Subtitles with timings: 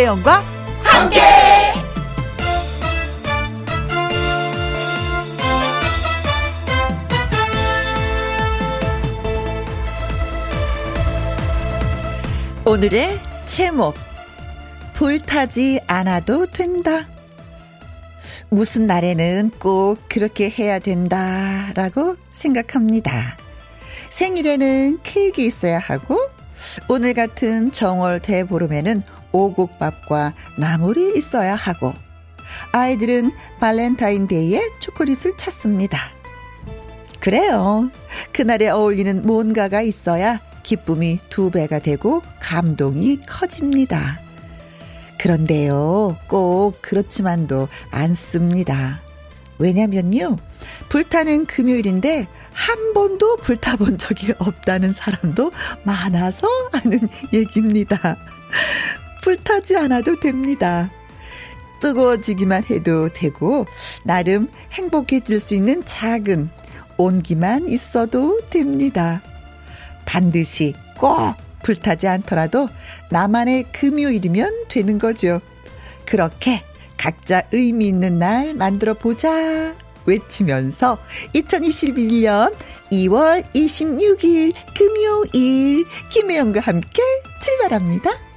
[0.00, 0.42] 김혜영과
[0.82, 1.20] 함께.
[12.64, 13.94] 오늘의 제목
[14.94, 17.06] 불타지 않아도 된다.
[18.48, 23.36] 무슨 날에는 꼭 그렇게 해야 된다라고 생각합니다.
[24.08, 26.18] 생일에는 케이크 있어야 하고
[26.88, 31.94] 오늘 같은 정월 대보름에는 오곡밥과 나물이 있어야 하고
[32.72, 35.98] 아이들은 발렌타인데이에 초콜릿을 찾습니다.
[37.20, 37.90] 그래요.
[38.32, 44.18] 그날에 어울리는 뭔가가 있어야 기쁨이 두 배가 되고 감동이 커집니다.
[45.18, 49.00] 그런데요, 꼭 그렇지만도 않습니다.
[49.58, 50.36] 왜냐면요,
[50.88, 55.52] 불타는 금요일인데 한 번도 불타본 적이 없다는 사람도
[55.84, 58.16] 많아서 하는 얘기입니다.
[59.22, 60.90] 불타지 않아도 됩니다.
[61.80, 63.66] 뜨거워지기만 해도 되고,
[64.04, 66.50] 나름 행복해질 수 있는 작은
[66.96, 69.22] 온기만 있어도 됩니다.
[70.04, 72.68] 반드시 꼭 불타지 않더라도
[73.10, 75.40] 나만의 금요일이면 되는 거죠.
[76.04, 76.62] 그렇게
[76.96, 79.74] 각자 의미 있는 날 만들어 보자.
[80.06, 80.98] 외치면서
[81.34, 82.54] 2021년
[82.90, 87.02] 2월 26일 금요일 김혜영과 함께
[87.40, 88.29] 출발합니다.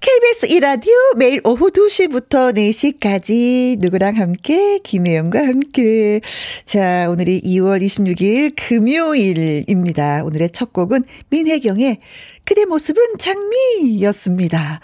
[0.00, 6.20] KBS 이라디오 매일 오후 2시부터 4시까지 누구랑 함께 김혜영과 함께
[6.64, 10.22] 자 오늘이 2월 26일 금요일입니다.
[10.24, 11.98] 오늘의 첫 곡은 민혜경의
[12.44, 14.80] 그대 모습은 장미였습니다.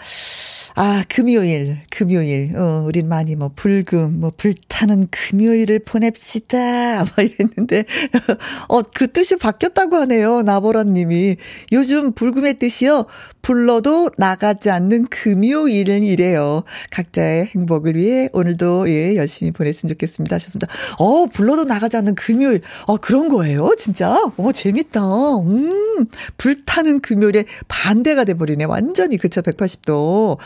[0.77, 2.53] 아, 금요일, 금요일.
[2.57, 7.05] 어, 우린 많이 뭐, 불금, 뭐, 불타는 금요일을 보냅시다.
[7.05, 7.85] 뭐 이랬는데,
[8.67, 10.41] 어, 그 뜻이 바뀌었다고 하네요.
[10.41, 11.37] 나보라 님이.
[11.71, 13.05] 요즘 불금의 뜻이요.
[13.45, 16.63] 불러도 나가지 않는 금요일이래요.
[16.89, 20.37] 각자의 행복을 위해 오늘도 예, 열심히 보냈으면 좋겠습니다.
[20.37, 20.67] 하셨습니다.
[20.97, 22.61] 어, 불러도 나가지 않는 금요일.
[22.87, 23.75] 어, 그런 거예요?
[23.77, 24.19] 진짜?
[24.35, 25.37] 어, 재밌다.
[25.41, 26.07] 음,
[26.37, 28.63] 불타는 금요일에 반대가 돼버리네.
[28.63, 30.39] 완전히, 그쵸, 180도.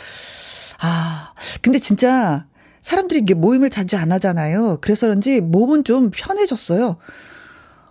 [0.81, 2.47] 아, 근데 진짜
[2.81, 4.79] 사람들이 이게 모임을 자주 안 하잖아요.
[4.81, 6.97] 그래서 그런지 몸은 좀 편해졌어요.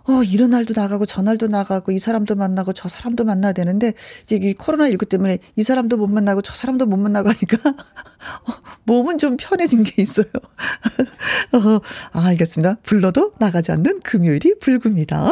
[0.09, 3.93] 어, 이런 날도 나가고 저 날도 나가고 이 사람도 만나고 저 사람도 만나야 되는데
[4.23, 8.53] 이제 이 코로나19 때문에 이 사람도 못 만나고 저 사람도 못 만나고 하니까 어,
[8.85, 10.25] 몸은 좀 편해진 게 있어요.
[11.53, 11.79] 어,
[12.11, 12.77] 아, 알겠습니다.
[12.81, 15.29] 불러도 나가지 않는 금요일이 불금이다.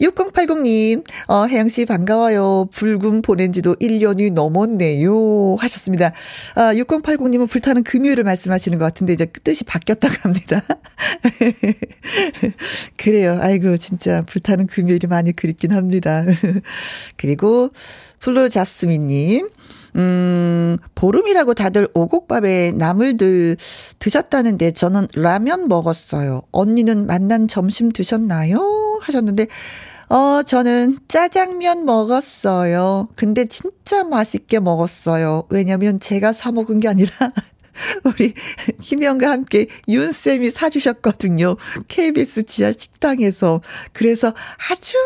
[0.00, 2.70] 6080님, 어, 혜영 씨 반가워요.
[2.72, 5.56] 불금 보낸 지도 1년이 넘었네요.
[5.56, 6.12] 하셨습니다.
[6.54, 10.62] 아, 6080님은 불타는 금요일을 말씀하시는 것 같은데 이제 뜻이 바뀌었다고 합니다.
[12.96, 13.38] 그래요.
[13.42, 13.65] 아이고.
[13.66, 16.24] 아이고, 진짜 불타는 금요일이 많이 그립긴 합니다.
[17.16, 17.70] 그리고
[18.20, 19.48] 플루 자스민님,
[19.96, 23.56] 음, 보름이라고 다들 오곡밥에 나물들
[23.98, 26.42] 드셨다는데 저는 라면 먹었어요.
[26.52, 29.00] 언니는 만난 점심 드셨나요?
[29.02, 29.48] 하셨는데,
[30.08, 33.08] 어, 저는 짜장면 먹었어요.
[33.16, 35.44] 근데 진짜 맛있게 먹었어요.
[35.50, 37.10] 왜냐면 제가 사 먹은 게 아니라
[38.04, 38.34] 우리
[38.80, 41.56] 김영과 함께 윤쌤이 사주셨거든요.
[41.88, 43.60] KBS 지하 식당에서.
[43.92, 44.34] 그래서
[44.70, 44.96] 아주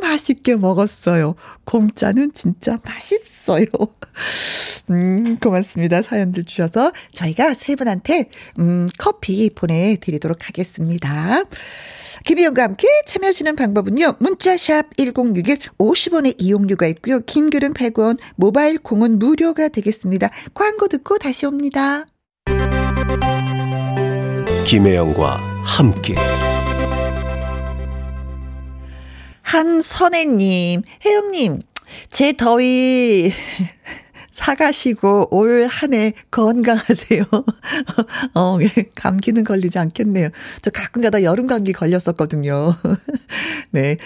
[0.00, 1.34] 맛있게 먹었어요.
[1.64, 3.66] 공짜는 진짜 맛있어요.
[4.90, 6.00] 음, 고맙습니다.
[6.00, 11.42] 사연들 주셔서 저희가 세 분한테, 음, 커피 보내드리도록 하겠습니다.
[12.24, 14.14] 김희영과 함께 참여하시는 방법은요.
[14.18, 17.20] 문자샵 1061 50원의 이용료가 있고요.
[17.20, 20.30] 긴 글은 100원, 모바일 공은 무료가 되겠습니다.
[20.54, 22.06] 광고 듣고 다시 옵니다.
[24.66, 26.14] 김혜영과 함께
[29.42, 31.62] 한선혜님, 혜영님,
[32.10, 33.32] 제 더위
[34.30, 37.24] 사가시고 올 한 해 건강하세요.
[38.34, 40.28] 어, 예, 감기는 걸리지 않겠네요.
[40.62, 42.74] 저 가끔 가다 여름 감기 걸렸었거든요.
[43.72, 43.96] 네.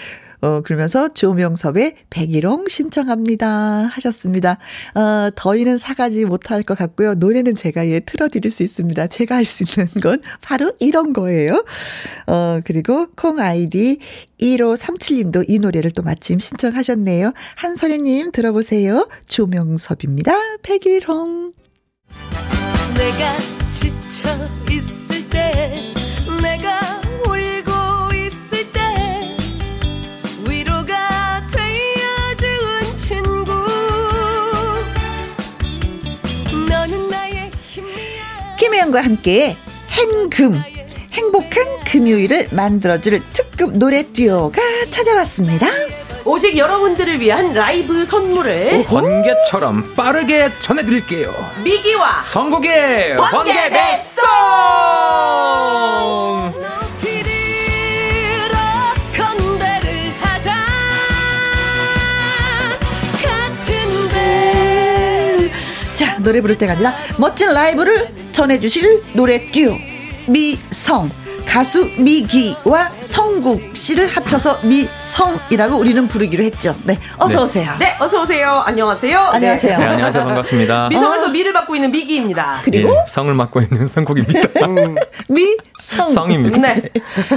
[0.43, 3.47] 어, 그러면서 조명섭의 백일홍 신청합니다.
[3.85, 4.57] 하셨습니다.
[4.93, 7.13] 어, 더위는 사가지 못할 것 같고요.
[7.13, 9.07] 노래는 제가 예, 틀어드릴 수 있습니다.
[9.07, 11.63] 제가 할 수 있는 건 바로 이런 거예요.
[12.27, 13.99] 어, 그리고 콩 아이디
[14.39, 17.31] 1537님도 이 노래를 또 마침 신청하셨네요.
[17.55, 19.07] 한선혜님 들어보세요.
[19.27, 20.33] 조명섭입니다.
[20.63, 21.53] 백일홍.
[22.95, 23.37] 내가
[23.71, 24.29] 지쳐
[24.71, 25.93] 있을 때
[38.83, 39.55] 김혜영과 함께
[39.89, 40.61] 행금
[41.13, 45.67] 행복한 금요일을 만들어줄 특급 노래 듀오가 찾아왔습니다.
[46.25, 51.33] 오직 여러분들을 위한 라이브 선물을 번개처럼 빠르게 전해드릴게요.
[51.63, 54.25] 미기와 성국의 번개 뱃송!
[65.93, 69.77] 자, 노래 부를 때가 아니라 멋진 라이브를 전해주실 노래 듀오
[70.27, 71.09] 미성
[71.53, 76.75] 가수 미기와 성국 씨를 합쳐서 미성이라고 우리는 부르기로 했죠.
[76.81, 77.43] 네, 어서 네.
[77.43, 77.71] 오세요.
[77.77, 78.63] 네, 어서 오세요.
[78.65, 79.19] 안녕하세요.
[79.19, 79.77] 안녕하세요.
[79.77, 80.23] 네, 안녕하세요.
[80.25, 80.89] 반갑습니다.
[80.89, 82.61] 미성에서 미를 맡고 있는 미기입니다.
[82.63, 84.49] 그리고 예, 성을 맡고 있는 성국입니다.
[85.29, 86.11] 미성.
[86.11, 86.59] 성입니다.
[86.59, 86.89] 네.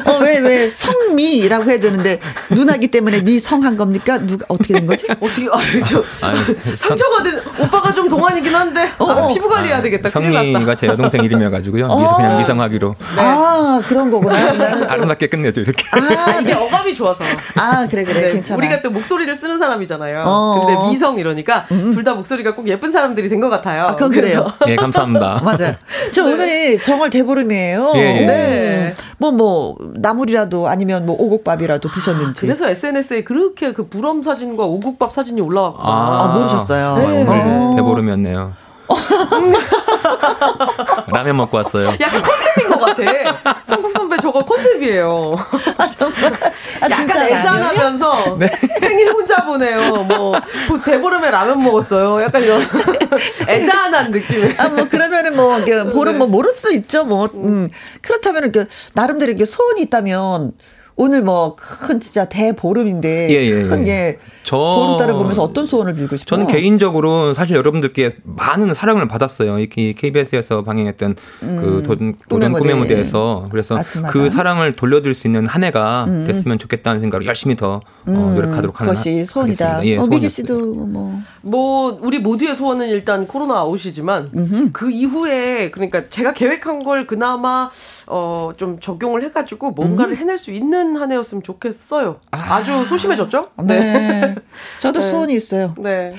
[0.06, 2.18] 어, 왜, 왜, 성미라고 해야 되는데,
[2.50, 4.16] 누나기 때문에 미성한 겁니까?
[4.16, 5.04] 누가, 어떻게 된 거지?
[5.10, 6.38] 어떻게, 아, 저, 아니,
[6.74, 9.28] 상처받은 오빠가 좀 동안이긴 한데, 아, 어.
[9.28, 10.08] 피부 관리해야 되겠다.
[10.08, 11.86] 성미가 제 여동생 이름이어가지고요.
[11.86, 12.00] 어.
[12.00, 14.37] 미서 그냥 미성하기로 아, 그런 거구나.
[14.93, 15.85] 아름답게 끝내죠 이렇게.
[15.93, 17.25] 아, 이게 어감이 좋아서.
[17.58, 18.23] 아, 그래, 그래.
[18.29, 18.56] 네, 괜찮아.
[18.58, 20.25] 우리가 또 목소리를 쓰는 사람이잖아요.
[20.26, 20.61] 어.
[20.61, 23.85] 음, 근데 미성 이러니까 둘다 목소리가 꼭 예쁜 사람들이 된 것 같아요.
[23.85, 24.50] 아, 그건 그래요.
[24.67, 25.41] 예, 감사합니다.
[25.44, 25.75] 맞아요.
[26.11, 27.93] 저 오늘이 정월 대보름이에요.
[27.97, 28.26] 예, 예.
[28.26, 28.94] 네.
[29.19, 32.41] 뭐, 뭐, 나물이라도 아니면 뭐 오곡밥이라도 드셨는지.
[32.43, 35.88] 그래서 SNS에 그렇게 그 불엄 사진과 오국밥 사진이 올라왔구나.
[35.88, 36.87] 아, 모르셨어요?
[36.94, 37.05] 아, 네.
[37.23, 37.73] 오늘 어.
[37.76, 38.52] 대보름이었네요.
[41.12, 41.94] 라면 먹고 왔어요.
[42.00, 43.61] 약간 컨셉인 것 같아.
[43.62, 45.35] 성국 선배 저거 컨셉이에요.
[45.79, 46.32] 아, 정말.
[46.81, 47.29] 아, 약간?
[47.29, 48.50] 애잔하면서 네.
[48.81, 50.05] 생일 혼자 보내요.
[50.05, 50.32] 뭐,
[50.69, 52.23] 뭐 대보름에 라면 먹었어요.
[52.23, 52.62] 약간 이런
[53.49, 54.55] 애잔한 느낌의.
[54.58, 57.29] 아, 뭐, 그러면은 뭐, 이게 보름 뭐, 모를 수 있죠, 뭐.
[57.35, 57.69] 음.
[58.02, 60.52] 그렇다면, 그, 나름대로 이렇게 소원이 있다면,
[60.98, 63.90] 오늘 뭐, 큰 진짜 대보름인데, 예, 예, 큰, 예.
[63.93, 64.19] 예.
[64.44, 66.26] 저- 보름달을 보면서 어떤 소원을 빌고 싶어요?
[66.26, 69.58] 저는 개인적으로 사실 여러분들께 많은 사랑을 받았어요.
[69.58, 72.94] 이렇게 KBS에서 방영했던 그 도, 도전 꿈의 꿈의 무대.
[72.94, 74.12] 무대에서 그래서 아침마다.
[74.12, 78.92] 그 사랑을 돌려드릴 수 있는 한 해가 됐으면 좋겠다는 생각으로 열심히 더 어, 노력하도록 하는
[78.92, 79.84] 음, 그것이 소원이다.
[79.84, 80.28] 예, 어, 미기.
[80.28, 81.20] 씨도 뭐.
[81.42, 87.70] 뭐 우리 모두의 소원은 일단 코로나 아웃이지만 그 이후에 그러니까 제가 계획한 걸 그나마
[88.06, 92.21] 어 좀 적용을 해가지고 뭔가를 해낼 수 있는 한 해였으면 좋겠어요.
[92.31, 93.49] 아 주 소심해졌죠?
[93.65, 94.35] 네.
[94.79, 95.11] 저도 네.
[95.11, 95.75] 소원이 있어요.
[95.79, 96.12] 네.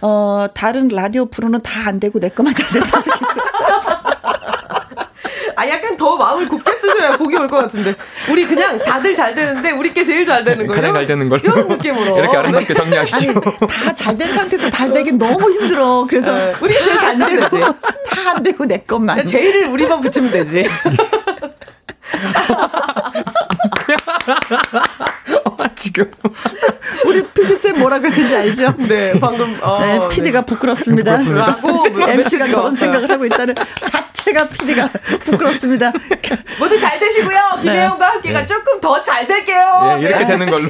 [0.00, 3.42] 어, 다른 라디오 프로는 다 안 되고 내 것만 잘 됐으면 좋겠어요.
[5.54, 7.94] 아 약간 더 마음을 곱게 쓰셔야 복이 올 것 같은데
[8.30, 10.80] 우리 그냥 다들 잘 되는데 우리께 제일 잘 되는 거예요.
[10.80, 13.16] 가장 잘 되는 걸로 이런 느낌으로 이렇게 아름답게 정리하시죠.
[13.16, 16.06] 아니, 다 잘 된 상태에서 잘 되긴 너무 힘들어.
[16.08, 17.58] 그래서 네, 우리가 제일 잘안 되고.
[17.58, 19.26] 다 안 되고 내 것만.
[19.26, 20.64] 제일을 우리만 붙이면 되지.
[25.76, 26.10] 지금
[27.06, 28.74] 우리 피디쌤 뭐라고 했는지 알죠?
[28.78, 31.16] 네, 방금 어, 네, PD가 부끄럽습니다.
[31.16, 32.72] 라고 MC가 저런.
[32.74, 33.54] 생각을 하고 있다는
[33.84, 34.88] 자체가 PD가
[35.24, 35.92] 부끄럽습니다.
[36.60, 37.38] 모두 잘 되시고요.
[37.62, 39.98] 김혜영과 함께가 조금 더 잘 될게요.
[39.98, 40.26] 예, 이렇게 네.
[40.26, 40.68] 되는 걸로.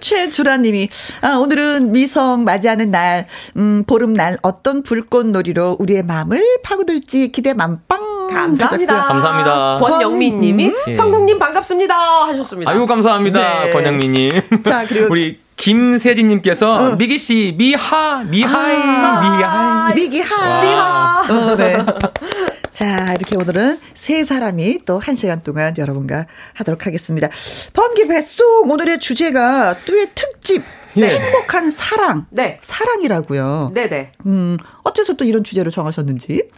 [0.00, 0.88] 최주라님이
[1.22, 8.09] 아, 오늘은 미성 맞이하는 날, 음, 보름날 어떤 불꽃놀이로 우리의 마음을 파고들지 기대 만빵.
[8.32, 9.02] 감사합니다.
[9.06, 9.78] 감사합니다.
[9.80, 10.94] 권영민님이 예.
[10.94, 11.94] 성국님 반갑습니다
[12.28, 12.70] 하셨습니다.
[12.70, 13.70] 아이고 감사합니다, 네.
[13.70, 14.30] 권영민님.
[14.64, 19.94] 자, 그리고 우리 김세진님께서 미기 씨 미하 미하이 미하이.
[19.94, 20.60] 미기하.
[20.62, 21.24] 미하.
[21.28, 21.76] 어, 네.
[22.70, 27.28] 자, 이렇게 오늘은 세 사람이 또 한 시간 동안 여러분과 하도록 하겠습니다.
[27.72, 30.62] 번개 뱃속 오늘의 주제가 뚜의 특집.
[30.96, 31.08] 예.
[31.08, 32.26] 행복한 사랑.
[32.30, 32.58] 네.
[32.62, 33.72] 사랑이라고요.
[33.74, 34.12] 네네.
[34.26, 36.48] 음, 어째서 또 이런 주제로 정하셨는지?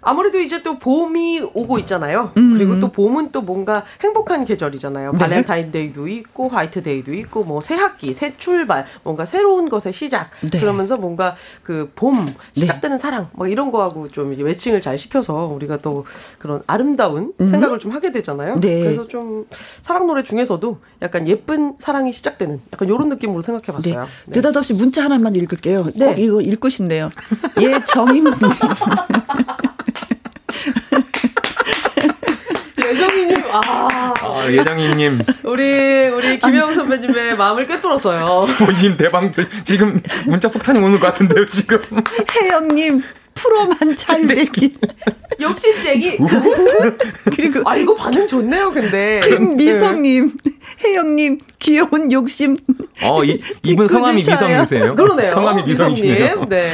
[0.00, 2.32] 아무래도 이제 또 봄이 오고 있잖아요.
[2.36, 2.54] 음.
[2.54, 5.12] 그리고 또 봄은 또 뭔가 행복한 계절이잖아요.
[5.12, 5.18] 네.
[5.18, 10.30] 발렌타인데이도 있고 화이트데이도 있고 뭐 새 학기, 새 출발, 뭔가 새로운 것의 시작.
[10.40, 10.58] 네.
[10.60, 15.78] 그러면서 뭔가 그 봄 시작되는 사랑 막 이런 거하고 좀 이제 매칭을 잘 시켜서 우리가
[15.78, 16.04] 또
[16.38, 18.54] 그런 아름다운 생각을 좀 하게 되잖아요.
[18.54, 18.60] 음.
[18.60, 18.80] 네.
[18.80, 19.46] 그래서 좀
[19.82, 23.72] 사랑 노래 중에서도 약간 예쁜 사랑이 시작되는 약간 이런 느낌으로 생각해 네.
[23.72, 24.08] 봤어요.
[24.26, 24.36] 네.
[24.36, 25.90] 느닷없이 문자 하나만 읽을게요.
[25.94, 26.06] 네.
[26.14, 27.10] 꼭 이거 읽고 싶네요.
[27.60, 28.24] 예, 정임.
[32.88, 38.46] 예정이님, 아, 아, 예정이님 우리, 우리 김혜영 선배님의 마음을 꿰뚫었어요.
[38.58, 39.30] 본인 대방
[39.64, 41.78] 지금 문자 폭탄이 오는 것 같은데요 지금.
[42.40, 43.02] 혜영님,
[43.38, 44.74] 프로만 잘 되기.
[45.40, 46.18] 욕심쟁이.
[47.36, 49.20] 그리고 아, 이거 반응 좋네요, 근데.
[49.24, 50.32] 김미성님,
[50.84, 52.56] 혜영님, 귀여운 욕심.
[53.02, 53.86] 어, 이, 이분.
[53.86, 54.94] 성함이 미성이세요?
[54.96, 55.32] 그러네요.
[55.32, 56.46] 성함이 미성이시네요.
[56.48, 56.72] 네.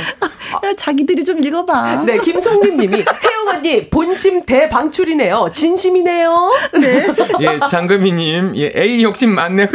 [0.65, 2.05] 야, 자기들이 좀 읽어봐.
[2.05, 5.51] 네, 김송림 님이 혜영 언니 본심 대방출이네요.
[5.53, 6.53] 진심이네요.
[6.81, 7.07] 네.
[7.41, 9.69] 예, 장금희님, 예, A 욕심 많네.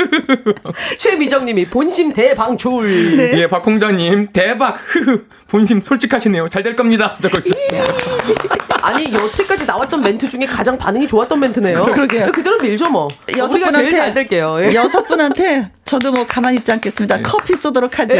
[0.97, 3.17] 최미정 님이 본심 대방출.
[3.17, 3.31] 네.
[3.41, 4.77] 예, 박홍자님, 대박.
[5.49, 6.47] 본심 솔직하시네요.
[6.49, 7.17] 잘 될 겁니다.
[7.21, 7.39] 저거
[8.81, 11.83] 아니 여태까지 나왔던 멘트 중에 가장 반응이 좋았던 멘트네요.
[11.83, 12.31] 그러게요.
[12.31, 13.07] 그대로 밀죠 뭐.
[13.37, 14.57] 여섯 우리가 제일 잘 될게요.
[14.61, 14.73] 예.
[14.73, 17.17] 여섯 분한테 저도 뭐 가만히 있지 않겠습니다.
[17.17, 17.21] 네.
[17.23, 18.15] 커피 쏘도록 하죠.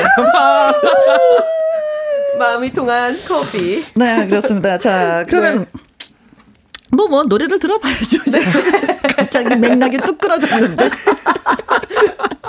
[2.38, 3.84] 마음이 통한 커피.
[3.96, 4.78] 네 그렇습니다.
[4.78, 5.60] 자 그러면.
[5.74, 5.89] 네.
[6.92, 8.18] 뭐, 뭐, 노래를 들어봐야죠.
[8.28, 8.40] 이제.
[9.16, 10.90] 갑자기 맥락이 뚝 끊어졌는데.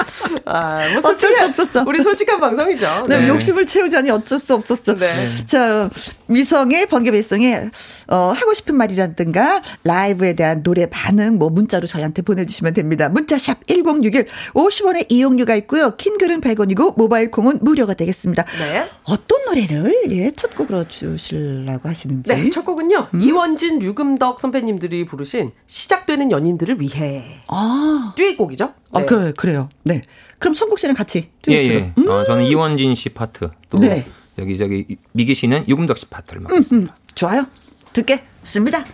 [0.47, 1.85] 아, 뭐 어쩔 수 없었어.
[1.87, 3.05] 우리 솔직한 방송이죠.
[3.09, 3.29] 네, 네.
[3.29, 4.95] 욕심을 채우자니 어쩔 수 없었어.
[4.95, 5.11] 네.
[5.47, 5.91] 자,
[6.27, 7.71] 미성의 번개배성에
[8.09, 13.09] 어, 하고 싶은 말이라든가 라이브에 대한 노래 반응 뭐 문자로 저희한테 보내주시면 됩니다.
[13.09, 15.97] 문자샵 1061 50원의 이용료가 있고요.
[15.97, 18.45] 킹글은 100원이고 모바일 콩은 무료가 되겠습니다.
[18.59, 18.89] 네.
[19.05, 22.33] 어떤 노래를 예, 첫 곡으로 주시려고 하시는지.
[22.33, 23.09] 네, 첫 곡은요.
[23.15, 23.21] 음?
[23.21, 27.41] 이원진, 유금덕 선배님들이 부르신 시작되는 연인들을 위해.
[27.49, 28.13] 아.
[28.17, 28.65] 듀엣곡이죠.
[28.93, 29.03] 아, 네.
[29.03, 29.69] 아, 그래, 그래요.
[29.83, 30.03] 네.
[30.39, 31.75] 그럼 선곡 씨랑 같이 듀엣으로.
[31.75, 31.93] 예, 예.
[31.97, 32.09] 음.
[32.09, 33.51] 어, 저는 이원진 씨 파트.
[33.71, 34.07] 또 네.
[34.39, 36.93] 여기 저기 미기 씨는 유금덕 씨 파트를 맡겠습니다.
[36.93, 37.15] 음, 음.
[37.15, 37.47] 좋아요.
[37.93, 38.85] 듣겠습니다.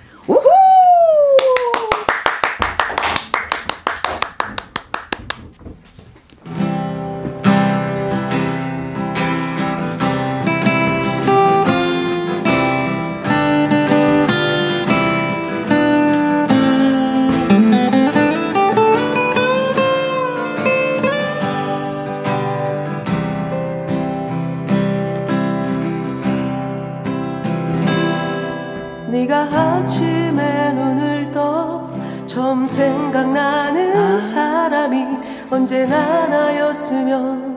[32.67, 35.07] 생각나는 사람이
[35.51, 37.57] 언제나 나였으면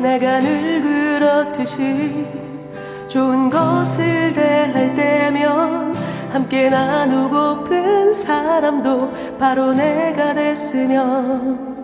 [0.00, 2.26] 내가 늘 그렇듯이
[3.08, 5.94] 좋은 것을 대할 때면
[6.32, 11.82] 함께 나누고픈 사람도 바로 내가 됐으면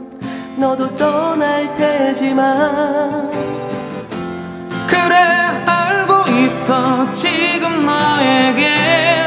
[0.56, 3.30] 너도 떠날 테지만
[4.88, 5.14] 그래
[5.66, 7.10] 알고 있어.
[7.12, 8.74] 지금 너에게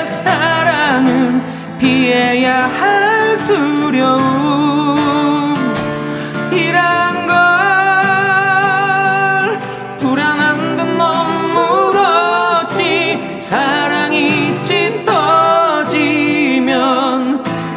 [0.05, 1.40] 사랑은
[1.81, 4.95] 피해야 할 두려움.
[6.51, 7.35] 이란 걸
[9.97, 12.77] 불안한 듯 너무렇지.
[13.39, 15.03] 사랑이 짙어지면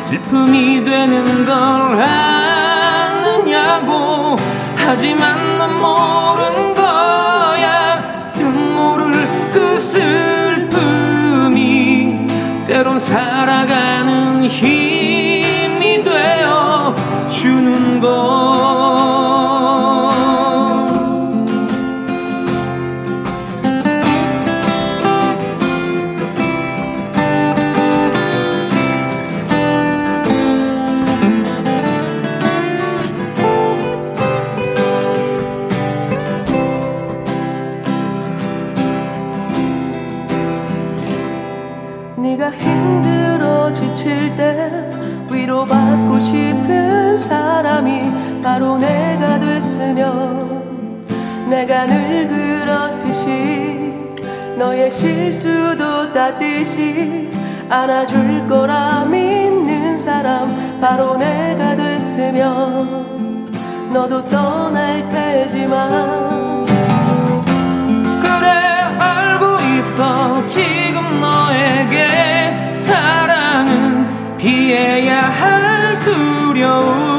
[0.01, 2.03] 슬픔이 되는 걸
[2.83, 4.37] 아느냐고.
[4.77, 5.44] 하지만
[48.45, 51.07] 바로 내가 됐으면
[51.49, 53.95] 내가 늘 그렇듯이
[54.59, 57.31] 너의 실수도 따뜻이
[57.71, 63.51] 안아줄 거라 믿는 사람 바로 내가 됐으면
[63.91, 66.67] 너도 떠날 테지만
[68.21, 68.51] 그래
[68.99, 70.47] 알고 있어.
[70.47, 77.14] 지금 너에게 사랑은 피해야 할 두려움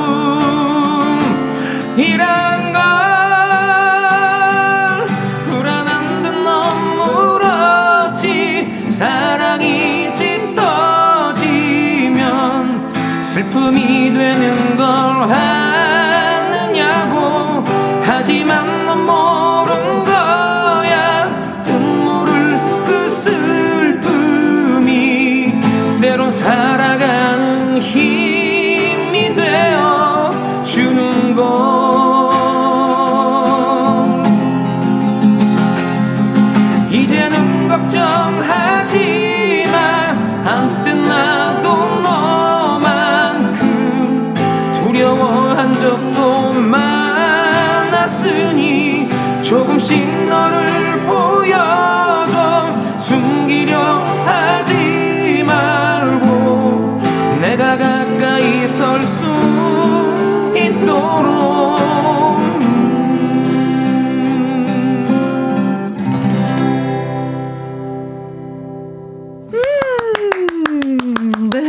[15.27, 15.54] 되
[49.85, 53.77] 숨쉰 너를 보여줘 숨기려
[54.25, 57.01] 하지 말고
[57.39, 59.23] 내가 가까이 설 수
[60.55, 61.35] 있도록
[69.53, 71.61] 음, 네.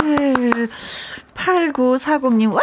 [1.34, 2.62] 8940님, 와!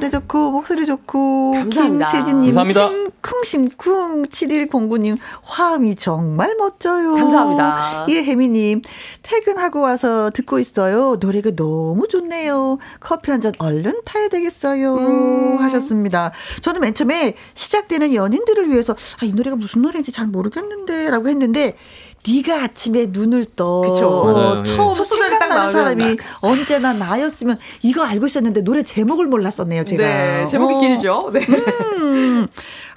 [0.00, 1.52] 노래 좋고, 목소리 좋고.
[1.52, 2.10] 감사합니다.
[2.10, 2.54] 김세진님.
[2.54, 4.24] 심쿵심쿵.
[4.30, 7.12] 7109님, 화음이 정말 멋져요.
[7.16, 8.06] 감사합니다.
[8.08, 8.80] 예혜미님,
[9.22, 11.16] 퇴근하고 와서 듣고 있어요.
[11.20, 12.78] 노래가 너무 좋네요.
[13.00, 14.94] 커피 한 잔 얼른 타야 되겠어요.
[14.96, 15.56] 음.
[15.58, 16.30] 하셨습니다.
[16.62, 21.76] 저는 맨 처음에 시작되는 연인들을 위해서, 아, 이 노래가 무슨 노래인지 잘 모르겠는데, 라고 했는데,
[22.28, 23.80] 네가 아침에 눈을 떠.
[23.80, 24.08] 그쵸.
[24.08, 24.60] 어, 맞아요.
[24.60, 24.62] 예.
[24.64, 30.02] 처음 첫 생각나는 사람이 언제나 나였으면 이거 알고 있었는데 노래 제목을 몰랐었네요, 제가.
[30.02, 30.80] 네, 제목이 어.
[30.80, 31.30] 길죠.
[31.32, 31.46] 네.
[31.48, 32.46] 음.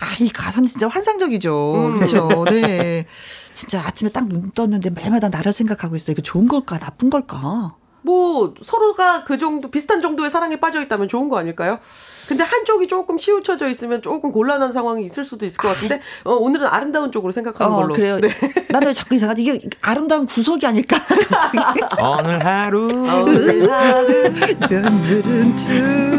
[0.02, 1.74] 아, 이 가사는 진짜 환상적이죠.
[1.76, 1.96] 음.
[1.98, 2.44] 그렇죠.
[2.50, 3.06] 네.
[3.54, 6.12] 진짜 아침에 딱 눈 떴는데 매일마다 나를 생각하고 있어.
[6.12, 7.76] 이거 좋은 걸까, 나쁜 걸까?
[8.04, 11.80] 뭐 서로가 그 정도 비슷한 정도의 사랑에 빠져 있다면 좋은 거 아닐까요?
[12.28, 16.68] 근데 한쪽이 조금 치우쳐져 있으면 조금 곤란한 상황이 있을 수도 있을 것 같은데 어, 오늘은
[16.68, 17.94] 아름다운 쪽으로 생각하는 어, 걸로.
[17.94, 18.20] 그래요.
[18.20, 18.30] 네.
[18.70, 19.42] 나는 왜 자꾸 이상하지?
[19.44, 20.98] 이게 아름다운 구석이 아닐까?
[21.04, 21.58] 갑자기.
[22.02, 24.34] 오늘 하루 오늘 하루
[24.68, 25.68] 짠두른두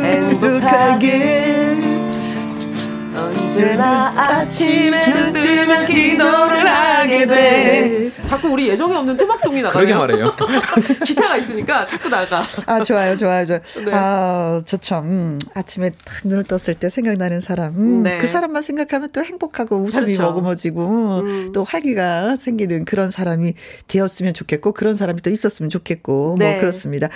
[0.02, 1.93] 행복하게
[3.16, 8.10] 언제나 아침에 눈 뜨면 기도를 하게 돼.
[8.26, 9.98] 자꾸 우리 예정에 없는 토막송이 그러게 나가네요.
[9.98, 10.36] 말해요.
[11.04, 12.42] 기타가 있으니까 자꾸 나가.
[12.66, 13.60] 아, 좋아요, 좋아요, 좋아요.
[13.84, 13.90] 네.
[13.92, 14.98] 아, 좋죠.
[15.00, 17.74] 음, 아침에 딱 눈을 떴을 때 생각나는 사람.
[17.76, 18.18] 음, 네.
[18.18, 20.22] 그 사람만 생각하면 또 행복하고 웃음이 그렇죠.
[20.22, 21.52] 머금어지고 음.
[21.52, 23.54] 또 활기가 생기는 그런 사람이
[23.88, 26.52] 되었으면 좋겠고 그런 사람이 또 있었으면 좋겠고 네.
[26.52, 27.08] 뭐 그렇습니다.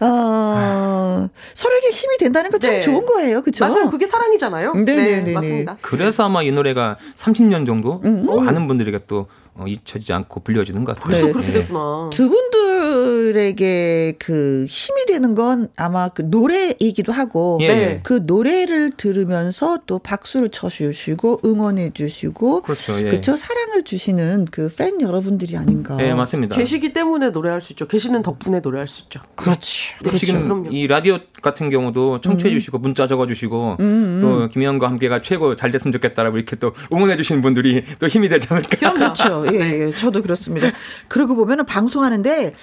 [0.00, 2.80] 어, 서로에게 힘이 된다는 건참 네.
[2.80, 3.42] 좋은 거예요.
[3.42, 3.66] 그렇죠?
[3.68, 3.90] 맞아요.
[3.90, 4.74] 그게 사랑이잖아요.
[4.74, 5.32] 네, 네, 네, 네.
[5.32, 5.76] 맞습니다.
[5.80, 8.26] 그래서 아마 이 노래가 30년 정도 음.
[8.26, 11.10] 많은 분들에게 또 어, 잊혀지지 않고 불려지는 것 같아요.
[11.10, 11.32] 벌써 네.
[11.32, 12.10] 그렇게 됐구나.
[12.12, 17.74] 두 분들에게 그 힘이 되는 건 아마 그 노래이기도 하고 예, 네.
[17.74, 18.00] 예.
[18.02, 22.98] 그 노래를 들으면서 또 박수를 쳐주시고 응원해 주시고 그렇죠.
[23.00, 23.04] 예.
[23.04, 25.96] 그렇죠 사랑을 주시는 그 팬 여러분들이 아닌가.
[26.00, 26.56] 예, 맞습니다.
[26.56, 27.86] 계시기 때문에 노래할 수 있죠.
[27.86, 29.20] 계시는 덕분에 노래할 수 있죠.
[29.36, 29.94] 그렇지.
[30.02, 30.70] 또 지금 그럼요.
[30.70, 32.58] 이 라디오 같은 경우도 청취해 음.
[32.58, 33.76] 주시고 문자 적어 주시고
[34.20, 38.48] 또 김희영과 함께가 최고 잘 됐으면 좋겠다라고 이렇게 또 응원해 주시는 분들이 또 힘이 되지
[38.50, 38.92] 않을까.
[38.94, 39.43] 그렇죠.
[39.52, 40.70] 예, 예, 저도 그렇습니다.
[41.08, 42.54] 그러고 보면은 방송하는데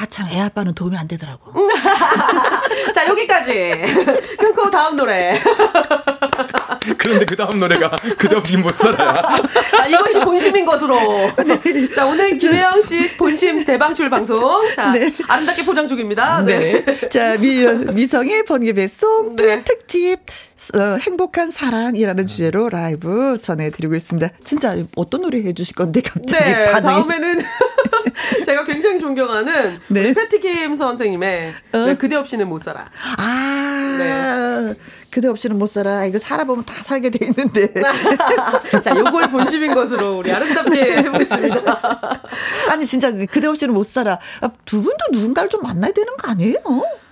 [0.00, 1.52] 아 참 애 아빠는 도움이 안 되더라고.
[2.94, 3.72] 자, 여기까지.
[4.38, 5.38] 끊고 다음 노래.
[7.04, 9.12] 그런데 그 다음 노래가 그 다음이 못 살아요.
[9.70, 10.96] 자, 이것이 본심인 것으로.
[11.94, 14.40] 자, 오늘 김혜영 씨 본심 대방출 방송.
[14.74, 15.12] 자, 네.
[15.28, 16.42] 아름답게 포장 중입니다.
[16.42, 16.82] 네.
[16.84, 17.08] 네.
[17.08, 19.56] 자, 미, 미성의 번개 배송 네.
[19.56, 19.64] 네.
[19.64, 20.16] 특집
[20.74, 24.28] 어, 행복한 사랑이라는 주제로 라이브 전해드리고 있습니다.
[24.44, 27.44] 진짜 어떤 노래 해주실 건데 갑자기 네, 반응이 다음에는
[28.46, 30.00] 제가 굉장히 존경하는 네.
[30.00, 31.78] 우리 패티김 선생님의 어?
[31.78, 32.88] 네, 그대 없이는 못 살아.
[33.18, 34.74] 아 네.
[35.14, 36.04] 그대 없이는 못 살아.
[36.06, 37.72] 이거 살아보면 다 살게 돼 있는데.
[38.82, 42.20] 자, 요걸 본심인 것으로 우리 아름답게 해보겠습니다.
[42.72, 44.18] 아니 진짜 그대 없이는 못 살아.
[44.40, 46.56] 아, 두 분도 누군가를 좀 만나야 되는 거 아니에요?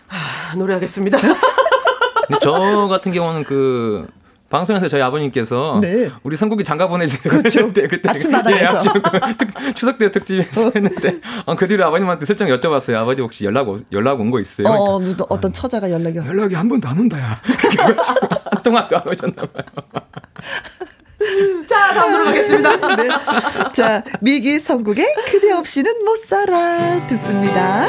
[0.08, 1.16] 아, 노래하겠습니다.
[2.42, 4.04] 저 같은 경우는 그
[4.52, 6.10] 방송에서 저희 아버님께서 네.
[6.22, 7.30] 우리 선곡이 장가 보내주세요.
[7.32, 7.66] 그렇죠.
[7.72, 8.62] 그때 그때 아침마당에서.
[8.62, 12.96] 예, 아침 그 특- 추석 때 특집에서 했는데 어, 그 뒤로 아버님한테 슬쩍 여쭤봤어요.
[12.96, 14.68] 아버지 혹시 연락 오, 연락 온 거 있어요?
[14.68, 16.26] 어, 누- 어떤 처자가 연락이 와.
[16.26, 17.40] 연락이 한 번도 안 온다야.
[18.50, 20.02] 한 통화도 안 오셨나 봐요.
[21.66, 22.76] 자, 다음 노래 가겠습니다.
[22.96, 23.08] 네.
[23.72, 27.86] 자, 미기 선국의 그대 없이는 못 살아 듣습니다.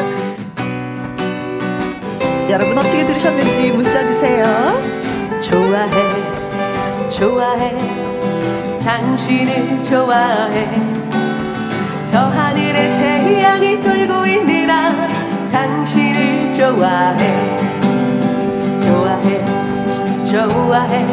[2.49, 4.43] 여러분 어떻게 들으셨는지 문자 주세요.
[5.41, 6.42] 좋아해
[7.13, 7.77] 좋아해.
[8.83, 10.67] 당신을 좋아해.
[12.05, 14.13] 저 하늘에 태양이 돌고
[14.65, 15.07] 나
[15.49, 17.57] 당신을 좋아해.
[18.81, 19.45] 좋아해
[20.25, 21.05] 좋아해.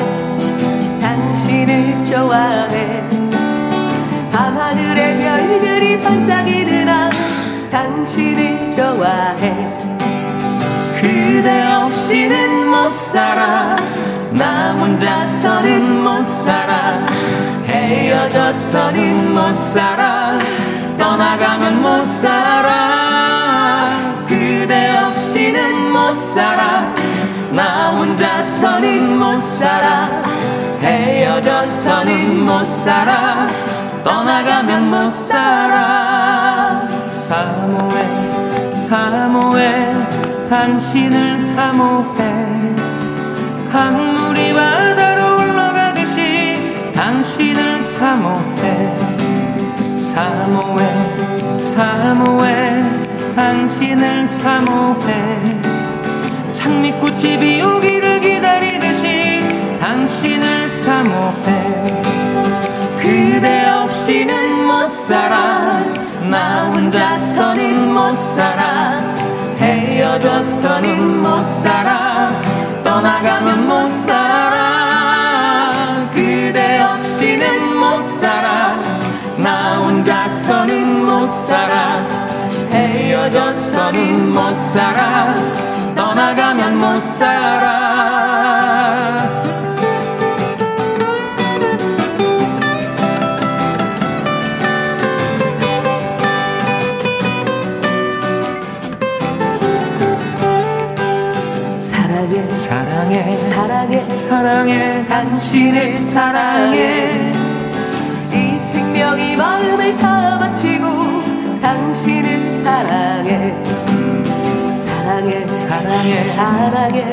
[1.00, 3.04] 당신을 좋아해.
[4.32, 7.10] 밤하늘에 별들이 반짝이는 나
[7.70, 9.78] 당신을 좋아해.
[10.98, 13.76] 그대 없이는 못 살아
[14.32, 17.04] 나 혼자서는 못 살아.
[17.66, 20.38] 헤어져서는 못 살아.
[20.96, 26.94] 떠나가면 못 살아 그대 없이는 못 살아.
[27.52, 30.08] 나 혼자서는 못 살아.
[30.80, 33.48] 헤어져서는 못 살아.
[34.04, 36.86] 떠나가면 못 살아.
[37.10, 39.92] 사모해 사모해.
[40.48, 42.39] 당신을 사모해
[43.70, 48.96] 강물이 바다로 흘러가듯이 당신을 사모해.
[49.98, 52.84] 사모해 사모해
[53.36, 55.38] 당신을 사모해.
[56.52, 62.02] 장미꽃이 비오기를 기다리듯이 당신을 사모해.
[63.00, 65.80] 그대 없이는 못 살아.
[66.28, 69.00] 나 혼자서는 못 살아.
[69.58, 72.19] 헤어 헤어져서는 못 살아
[73.00, 75.70] 떠나가면 못 살아.
[76.12, 78.78] 그대 없이는 못 살아.
[79.38, 82.06] 나 혼자서는 못 살아.
[82.70, 85.32] 헤어져서는 못 살아.
[85.94, 88.29] 떠나가면 못 살아
[104.30, 105.04] 사랑해.
[105.08, 107.32] 당신을 사랑해.
[108.32, 113.52] 이 생명이 마음을 다 바치고 당신을 사랑해.
[114.76, 117.10] 사랑해 사랑해 사랑해.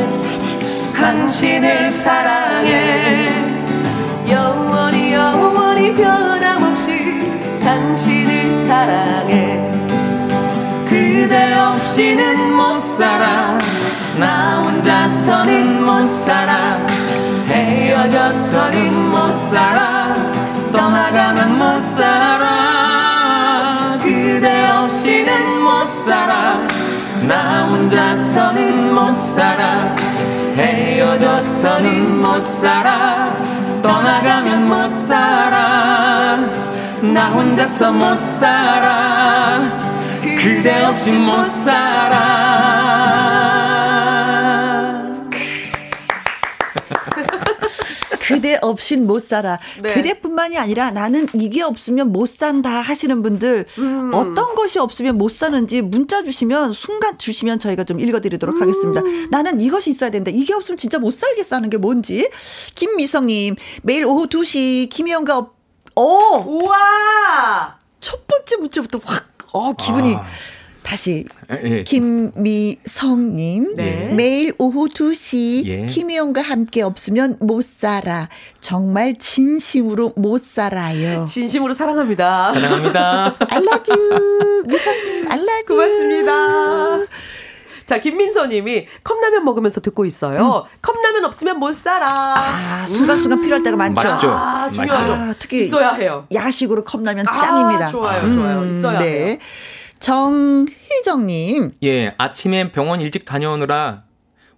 [0.96, 3.32] 당신을 사랑해.
[4.30, 7.32] 영원히 영원히 변함없이
[7.64, 9.60] 당신을 사랑해.
[10.88, 13.58] 그대 없이는 못 살아
[14.20, 16.78] 나 혼자서는 못 살아.
[17.48, 20.16] 헤어져서는 못 살아.
[20.72, 22.48] 떠나가면 못 살아
[24.02, 26.60] 그대 없이는 못 살아.
[27.28, 29.96] 나 혼자서는 못 살아.
[30.56, 33.32] 헤어져서는 못 살아.
[33.84, 36.38] 떠나가면 못 살아.
[37.02, 39.62] 나 혼자서 못 살아.
[40.22, 42.78] 그대 없이 못 살아
[48.28, 49.60] 그대 없인 못 살아.
[49.82, 49.94] 네.
[49.94, 54.12] 그대뿐만이 아니라 나는 이게 없으면 못 산다 하시는 분들 음.
[54.14, 59.02] 어떤 것이 없으면 못 사는지 문자 주시면 순간 주시면 저희가 좀 읽어드리도록 하겠습니다.
[59.02, 59.28] 음.
[59.32, 60.32] 나는 이것이 있어야 된다.
[60.34, 62.30] 이게 없으면 진짜 못 살겠어 하는 게 뭔지.
[62.76, 65.58] 김미성님 매일 오후 2시 김혜영과 업-
[65.96, 66.04] 어
[66.46, 67.78] 우와!
[68.00, 70.16] 첫 번째 문자부터 확, 어, 기분이.
[70.16, 70.24] 아.
[70.88, 71.26] 다시.
[71.66, 71.84] 예.
[71.84, 73.76] 김미성님.
[73.76, 74.14] 네.
[74.16, 75.86] 매일 오후 2시 예.
[75.86, 78.30] 김혜영과 함께 없으면 못 살아.
[78.62, 81.26] 정말 진심으로 못 살아요.
[81.26, 82.54] 진심으로 사랑합니다.
[82.54, 83.36] 사랑합니다.
[83.52, 84.64] I love you.
[84.66, 85.66] 미성님, I love you.
[85.68, 87.06] 고맙습니다.
[87.86, 90.68] 자, 김민서님이 컵라면 먹으면서 듣고 있어요.
[90.82, 92.08] 컵라면 없으면 못 살아.
[92.10, 94.02] 아, 순간순간 필요할 때가 많죠.
[94.02, 94.30] 맛있죠?
[94.30, 95.14] 아, 중요하죠.
[95.14, 96.28] 아, 특히 있어야 해요.
[96.34, 97.90] 야식으로 컵라면 아, 짱입니다.
[97.90, 98.66] 좋아요, 좋아요.
[98.70, 99.38] 있어야 해요.
[100.00, 101.74] 정희정님.
[101.84, 104.07] 예, 아침에 병원 일찍 다녀오느라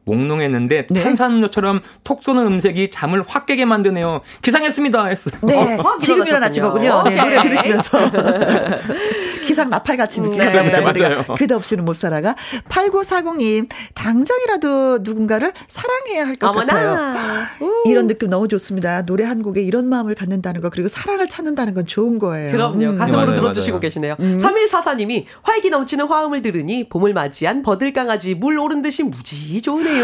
[0.10, 1.04] 몽롱했는데 네.
[1.04, 4.22] 탄산음료처럼 톡 쏘는 음색이 잠을 확 깨게 만드네요.
[4.42, 5.06] 기상했습니다.
[5.06, 5.36] 했어요.
[5.44, 6.64] 네, 확 지금 일어나신.
[6.64, 7.04] 거군요.
[7.06, 7.50] 네, 노래 오케이.
[7.52, 8.00] 들으시면서.
[9.44, 10.90] 기상 나팔같이 느끼나 네, 보다.
[10.90, 12.36] 우리가 그대 없이는 못 살아가.
[12.70, 16.92] 8940님, 당장이라도 누군가를 사랑해야 할 것 같아요.
[16.92, 17.48] 어머나.
[17.86, 19.02] 이런 느낌 너무 좋습니다.
[19.04, 22.52] 노래 한 곡에 이런 마음을 갖는다는 거, 그리고 사랑을 찾는다는 건 좋은 거예요.
[22.52, 22.86] 그럼요.
[22.92, 22.98] 음.
[22.98, 23.82] 가슴으로 맞아요, 들어주시고 맞아요.
[23.82, 24.16] 계시네요.
[24.18, 29.99] 3144님이 활기 넘치는 화음을 들으니 봄을 맞이한 버들강아지 물 오른 듯이 무지 좋네요.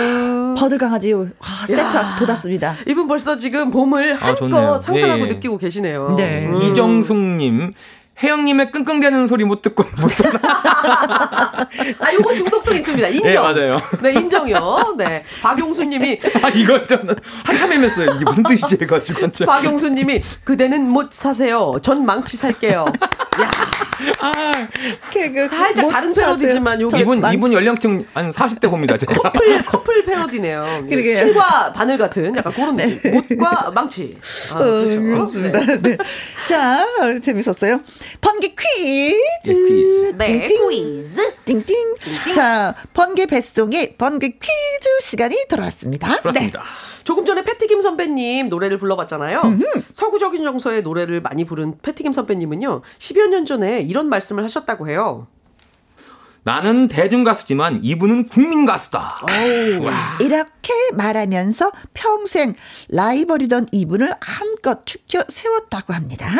[0.57, 2.75] 버들 강아지, 아, 새싹 돋았습니다.
[2.87, 4.17] 이분 벌써 지금 봄을 아.
[4.17, 5.27] 한껏 상상하고 예.
[5.27, 6.15] 느끼고 계시네요.
[6.17, 6.47] 네.
[6.47, 6.61] 음.
[6.61, 7.73] 이정숙님.
[8.23, 10.39] 혜영님의 끙끙대는 소리 못 듣고 못 살아.
[11.99, 13.07] 아, 요거 중독성 있습니다.
[13.09, 13.29] 인정.
[13.31, 13.81] 예, 맞아요.
[14.01, 14.95] 네, 인정이요.
[14.97, 15.23] 네.
[15.41, 18.15] 박용수님이 아, 이거 저는 한참 헤맸어요.
[18.15, 19.29] 이게 무슨 뜻이지 해가지고.
[19.45, 21.73] 박용수님이 그대는 못 사세요.
[21.81, 22.85] 전 망치 살게요.
[25.11, 26.13] 개그 살짝 못 다른.
[26.13, 28.97] 패러디지만 요게 이분, 많- 이분 연령층 한 40대 봅니다.
[28.97, 29.13] 제가.
[29.13, 30.85] 커플 커플 패러디네요.
[30.89, 31.15] 그러게요.
[31.17, 33.13] 실과 바늘 같은 약간 그런 느낌.
[33.13, 34.17] 못과 망치.
[34.53, 35.01] 아, 어, 그렇죠.
[35.01, 35.59] 그렇습니다.
[35.81, 35.97] 네.
[36.47, 36.85] 자,
[37.21, 37.81] 재밌었어요.
[38.21, 39.51] 번개 퀴즈.
[39.51, 40.15] 예, 퀴즈.
[40.17, 40.69] 네, 띵띵.
[40.69, 41.35] 퀴즈.
[41.45, 41.95] 띵띵.
[42.33, 46.19] 자, 번개 뱃송의 번개 퀴즈 시간이 돌아왔습니다.
[46.19, 46.63] 그렇습니다.
[47.03, 49.41] 조금 전에 패티김 선배님 노래를 불러봤잖아요.
[49.93, 55.27] 서구적인 정서의 노래를 많이 부른 패티김 선배님은요, 10여 년 전에 이런 말씀을 하셨다고 해요.
[56.43, 59.15] 나는 대중 가수지만 이분은 국민 가수다.
[60.19, 62.53] 이렇게 말하면서 평생
[62.89, 66.31] 라이벌이던 이분을 한껏 축켜 세웠다고 합니다.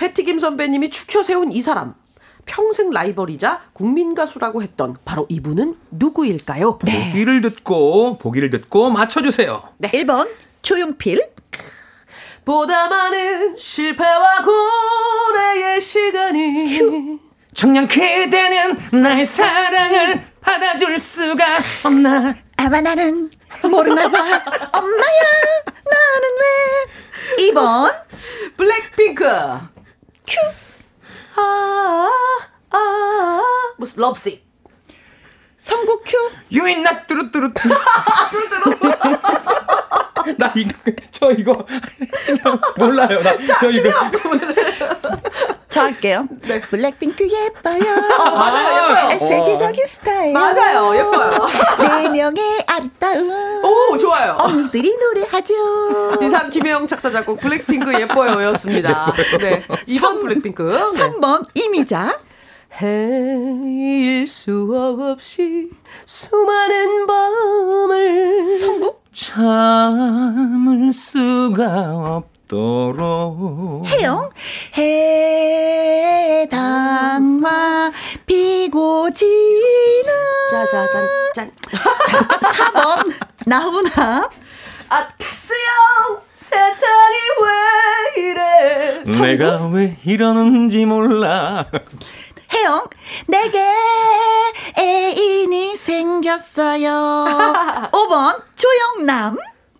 [0.00, 1.94] 패티김 선배님이 추켜 세운 이 사람.
[2.46, 6.78] 평생 라이벌이자 국민 가수라고 했던 바로 이분은 누구일까요?
[6.78, 9.62] 보기를 듣고 보기를 듣고 맞춰 주세요.
[9.76, 9.90] 네.
[9.90, 10.30] 1번
[10.62, 11.20] 조용필,
[12.46, 17.18] 보다 많은 실패와 고뇌의 시간이
[17.52, 21.44] 청년 그대는 나의 사랑을 받아줄 수가
[21.84, 22.34] 없나?
[22.56, 23.30] 아마 나는
[23.62, 24.18] 모르나 봐.
[24.18, 25.20] 엄마야,
[25.84, 27.50] 나는 왜?
[27.50, 27.94] 2번
[28.56, 29.24] 블랙핑크
[30.30, 31.40] 큐.
[31.40, 32.08] 아,
[32.70, 33.40] 아, 아,
[33.78, 34.42] 무슨 럽시
[35.58, 36.16] 성국 큐.
[36.52, 37.52] 유인나 뚜루뚜루
[40.38, 40.72] 나 이거
[41.10, 41.52] 저 이거
[42.78, 43.20] 몰라요.
[43.22, 44.10] 나저 이거 자,
[45.80, 46.28] 저 할게요.
[46.42, 46.60] 네.
[46.60, 47.80] 블랙핑크 예뻐요.
[48.18, 49.18] 어, 맞아요, 예뻐요.
[49.18, 50.32] 세계적인 스타일.
[50.34, 51.48] 맞아요, 예뻐요.
[51.80, 53.30] 네 명의 아름다운
[53.64, 54.36] 오, 좋아요.
[54.40, 55.54] 언니들이 노래하죠.
[56.22, 59.12] 이상 김혜영 작사 작곡 블랙핑크 예뻐요였습니다.
[59.40, 59.62] 네.
[59.88, 60.62] 2번 블랙핑크.
[60.94, 61.02] 네.
[61.02, 62.18] 3번 이미자.
[62.80, 65.70] 해일 수 없이
[66.04, 69.00] 수많은 밤을 성국.
[69.12, 74.28] 참을 수가 없도록 해영.
[76.42, 77.92] 해당화
[78.26, 79.30] 피고 지는.
[80.50, 81.50] 짜자잔 짠.
[82.40, 83.12] 4번
[83.46, 84.28] 나훈아.
[84.88, 87.48] 아테스형 세상이 왜
[88.22, 91.64] 이래 내가 왜 이러는지 몰라
[92.52, 92.88] 혜영,
[93.28, 93.64] 내게
[94.76, 96.90] 애인이 생겼어요.
[97.92, 99.38] 5번, 조영남.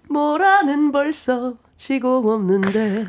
[0.09, 3.07] 뭐라는 벌써 시공 없는데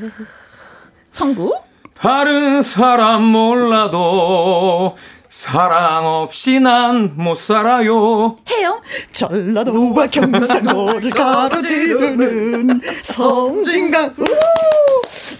[1.10, 1.54] 성구.
[1.94, 4.96] 다른 사람 몰라도
[5.36, 8.82] 사랑 없이 난 못 살아요 혜영,
[9.14, 14.16] 전라도와 경상도를 가로지르는 성진강.
[14.20, 14.26] 우!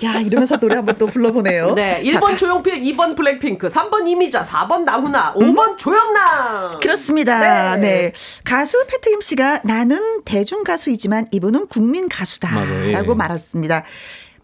[0.06, 1.74] 야, 이러면서 노래 한번 또 불러보네요.
[1.76, 7.76] 네 1번 조용필 2번 블랙핑크 3번 이미자 4번 나훈아 5번 조영남 그렇습니다.
[7.76, 7.82] 네.
[7.82, 8.14] 네.
[8.46, 12.50] 가수 패트김 씨가 나는 대중 가수이지만 이분은 국민 가수다.
[12.56, 12.88] 맞아요.
[12.88, 12.92] 예.
[12.94, 13.84] 라고 말했습니다.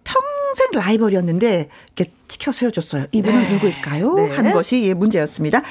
[0.03, 0.21] 평
[0.55, 3.05] 생 라이벌이었는데 이렇게 지켜 세워줬어요.
[3.11, 3.49] 이분은 네.
[3.53, 4.13] 누구일까요?
[4.15, 4.35] 네.
[4.35, 5.61] 하는 것이 예, 문제였습니다.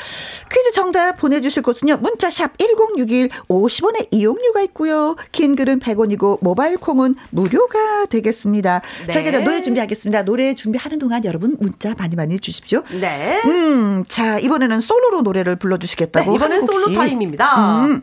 [0.50, 1.98] 퀴즈 정답 보내주실 곳은요.
[1.98, 5.16] 문자샵 1061 50원의 이용료가 있고요.
[5.32, 8.80] 긴 글은 100원이고 모바일 콩은 무료가 되겠습니다.
[9.06, 9.12] 네.
[9.12, 10.24] 저희가 이제 노래 준비하겠습니다.
[10.24, 12.82] 노래 준비하는 동안 여러분 문자 많이 많이 주십시오.
[13.00, 13.42] 네.
[13.44, 16.30] 음, 자 이번에는 솔로로 노래를 불러주시겠다고.
[16.30, 16.94] 네, 이번엔 솔로 씨.
[16.94, 17.84] 타임입니다.
[17.86, 18.02] 음.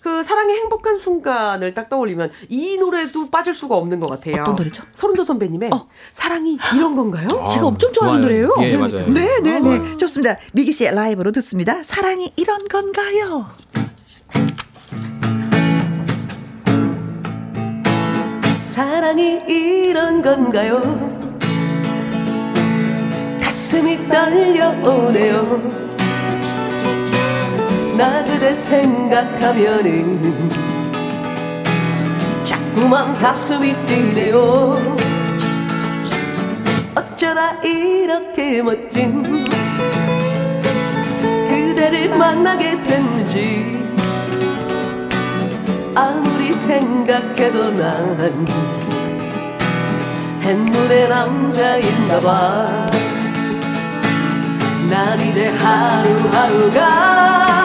[0.00, 4.42] 그 사랑의 행복한 순간을 딱 떠올리면 이 노래도 빠질 수가 없는 것 같아요.
[4.42, 4.84] 어떤 노래죠?
[4.92, 5.88] 서른도 선배님의 어.
[6.12, 7.28] 사랑이 이런 건가요?
[7.50, 8.46] 제가 엄청 좋아하는 좋아요.
[8.48, 8.72] 노래예요.
[8.72, 9.08] 예, 맞아요.
[9.12, 9.96] 네, 네, 네.
[9.96, 10.36] 좋습니다.
[10.52, 11.82] 미기 씨의 라이브로 듣습니다.
[11.82, 13.46] 사랑이 이런 건가요?
[18.58, 20.80] 사랑이 이런 건가요?
[23.42, 25.95] 가슴이 떨려오네요.
[27.96, 30.50] 나 그대 생각하면은
[32.44, 34.96] 자꾸만 가슴이 뛰네요.
[36.94, 39.22] 어쩌다 이렇게 멋진
[41.48, 43.82] 그대를 만나게 됐는지
[45.94, 48.46] 아무리 생각해도 난
[50.42, 52.86] 햇물의 남자인가봐
[54.90, 57.55] 난 이제 하루하루가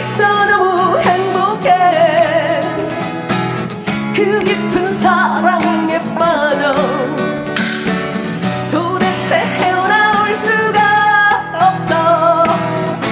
[0.00, 2.62] 있어 너무 행복해.
[4.16, 6.74] 그 깊은 사랑에 빠져
[8.70, 10.80] 도대체 헤어나올 수가
[11.52, 12.44] 없어.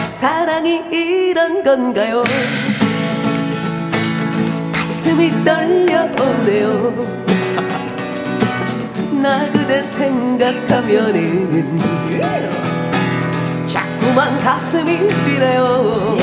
[0.09, 2.22] 사랑이 이런 건가요?
[4.72, 7.18] 가슴이 떨려오네요.
[9.22, 11.79] 나 그대 생각하면은
[13.66, 16.16] 자꾸만 가슴이 뛰네요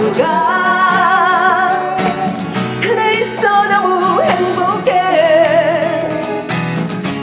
[0.00, 1.96] 하루하루가?
[2.80, 6.08] 그대 있어 너무 행복해.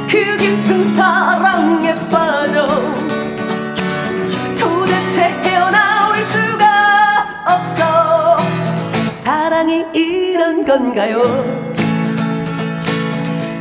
[0.09, 2.67] 그 깊은 사랑에 빠져
[4.55, 8.37] 도대체 헤어나올 수가 없어.
[9.09, 11.21] 사랑이 이런 건가요?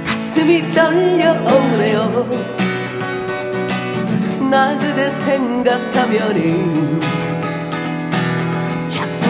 [0.06, 2.28] 가슴이 떨려오네요.
[4.50, 7.05] 나 그대 생각하면은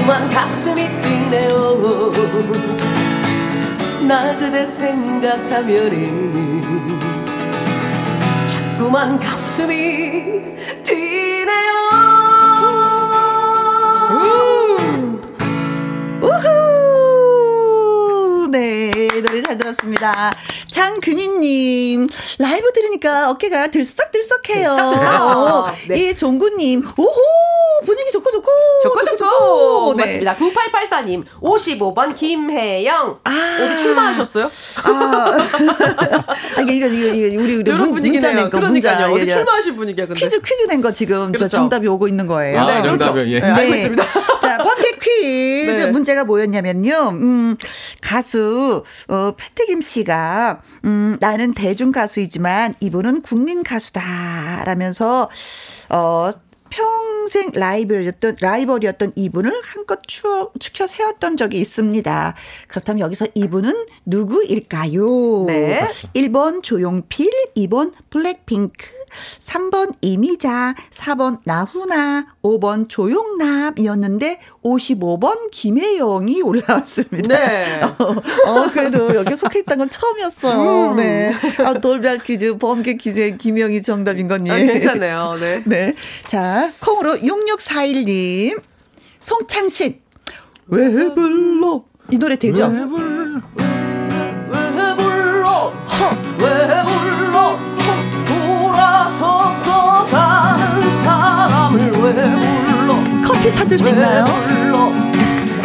[0.06, 2.12] 자꾸만 가슴이 뛰네요
[4.06, 6.62] 나 그대 생각하면은
[8.46, 10.44] 자꾸만 가슴이
[10.84, 11.72] 뛰네요
[16.22, 16.46] 우후!
[18.52, 18.90] 네,
[19.26, 20.30] 노래 잘 들었습니다.
[20.76, 22.06] 장금희님,
[22.38, 24.68] 라이브 들으니까 어깨가 들썩들썩해요.
[24.68, 25.74] 들썩들썩.
[25.88, 25.96] 네.
[26.08, 27.14] 예, 종구님, 오호!
[27.86, 28.50] 분위기 좋고 좋고!
[28.84, 30.04] 좋고 좋고 네.
[30.04, 33.58] 맞습니다 9884님 55번 김혜영 아.
[33.62, 34.50] 어디 출마하셨어요?
[34.84, 35.36] 아,
[36.56, 39.12] 아, 이게, 이거, 이거, 이거, 우리, 우리 문, 문자 분위기네요 낸 거, 그러니까요 문자.
[39.12, 39.28] 어디 예, 예.
[39.28, 41.48] 출마하신 분위기야 근데 퀴즈, 퀴즈 낸 거 지금 저 그렇죠.
[41.56, 42.60] 정답이 오고 있는 거예요.
[42.60, 43.04] 아, 네, 그렇죠.
[43.04, 43.40] 정답이요, 예.
[43.40, 43.76] 네, 알고 네.
[43.78, 44.04] 있습니다
[44.46, 45.86] 자, 번개 퀴즈 네.
[45.90, 47.08] 문제가 뭐였냐면요.
[47.10, 47.56] 음,
[48.00, 55.30] 가수 어 패트김 씨가 음, 나는 대중 가수이지만 이분은 국민 가수다라면서
[55.90, 56.30] 어
[56.68, 62.34] 평생 라이벌이었던 라이벌이었던 이분을 한껏 추억 축혀 세웠던 적이 있습니다.
[62.68, 65.44] 그렇다면 여기서 이분은 누구일까요?
[65.46, 65.88] 네.
[66.14, 68.86] 1번 조용필, 2번 블랙핑크,
[69.38, 77.28] 3번 이미자, 4번 나훈아, 5번 조용남이었는데 55번 김혜영이 올라왔습니다.
[77.28, 77.80] 네.
[77.82, 80.92] 어, 어, 그래도 여기 속해 있던 건 처음이었어요.
[80.92, 80.96] 음.
[80.96, 81.32] 네.
[81.58, 84.50] 아, 돌발 퀴즈, 범계 퀴즈의 김혜영이 정답인 거니.
[84.50, 85.34] 아, 괜찮네요.
[85.40, 85.62] 네.
[85.66, 85.94] 네.
[86.28, 88.60] 자, 콩으로 6641님.
[89.20, 90.04] 송창식.
[90.68, 91.84] 왜 불러?
[92.10, 92.66] 이 노래 되죠?
[92.66, 93.40] 왜 불러?
[94.48, 95.72] 왜 불러?
[96.38, 97.25] 돌아
[99.56, 102.96] 서서 다른 사람을 왜 불러?
[103.26, 104.24] 커피 사줄 수왜 있나요?
[104.24, 104.90] 불러?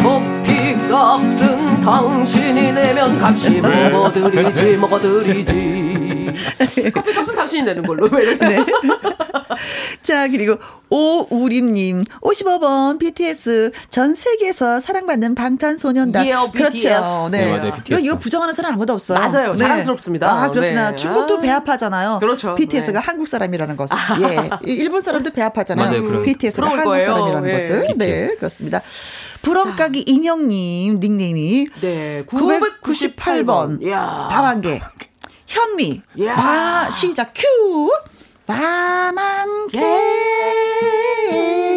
[0.02, 6.11] 커피 값은 당신이 내면 같이 먹어드리지 먹어드리지
[6.94, 8.10] 커피 값은 당신이 내는 걸로?
[8.10, 8.66] 네.
[10.02, 10.58] 자, 그리고
[10.90, 16.26] 오우림님, 55번 BTS 전 세계에서 사랑받는 방탄소년단.
[16.26, 17.30] Yeah, 그렇죠.
[17.32, 17.46] 네.
[17.46, 18.00] 네, 맞아요, 이거.
[18.00, 19.20] 이거 부정하는 사람 아무도 없어요.
[19.20, 19.56] 맞아요.
[19.56, 20.30] 자랑스럽습니다.
[20.30, 20.92] 아, 그렇구나.
[20.92, 20.96] 네.
[20.96, 21.42] 중국도 아.
[21.42, 22.20] 배합하잖아요.
[22.20, 22.56] 그렇죠.
[22.56, 23.06] BTS가 네.
[23.06, 23.96] 한국 사람이라는 것을.
[24.22, 24.50] 예.
[24.66, 25.90] 일본 사람도 배합하잖아요.
[25.90, 26.24] 맞아요, 그럼.
[26.24, 27.12] BTS가 한국 거예요.
[27.12, 27.54] 사람이라는 예.
[27.54, 27.82] 것을.
[27.98, 28.38] 네, BTS.
[28.38, 28.82] 그렇습니다.
[29.42, 33.82] 부럼까기 인형님 닉네임이 네, 998번.
[33.82, 34.28] 이야.
[34.30, 34.82] 밤한 개.
[35.52, 36.02] 현미.
[36.24, 36.36] 야.
[36.36, 37.92] 바, 시작, 큐.
[38.48, 39.68] 밤한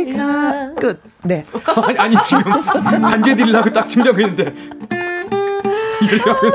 [0.05, 1.03] 개가 끝.
[1.23, 1.45] 네.
[1.87, 2.43] 아니, 아니 지금
[3.01, 4.55] 반개 드리려고 딱 준비하고 있는데
[6.03, 6.47] 이러려고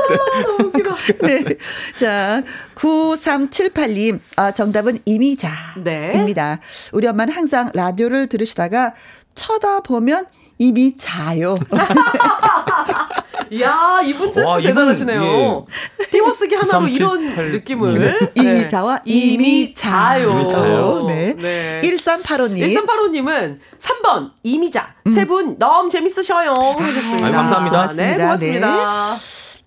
[1.08, 1.56] 했는데 네.
[1.98, 2.42] 자,
[2.74, 4.20] 9378님.
[4.36, 6.56] 아, 정답은 이미자입니다.
[6.56, 6.60] 네.
[6.92, 8.94] 우리 엄마는 항상 라디오를 들으시다가
[9.34, 10.26] 쳐다보면
[10.58, 11.56] 이미 자요.
[13.60, 15.66] 야 이분 센스 와, 이분, 대단하시네요.
[16.10, 17.98] 띄워쓰기 하나로 이런 9378 느낌을.
[17.98, 18.18] 네.
[18.34, 20.30] 이미자와 이미 자요.
[20.30, 21.04] 이미 자요.
[21.08, 21.34] 네.
[21.36, 21.80] 네.
[21.84, 22.84] 1385님.
[22.84, 27.26] 1385님은 3번 이미자 세분 너무 재밌으셔요 해주셨습니다.
[27.26, 27.86] 아유, 감사합니다.
[27.94, 29.16] 네, 고맙습니다.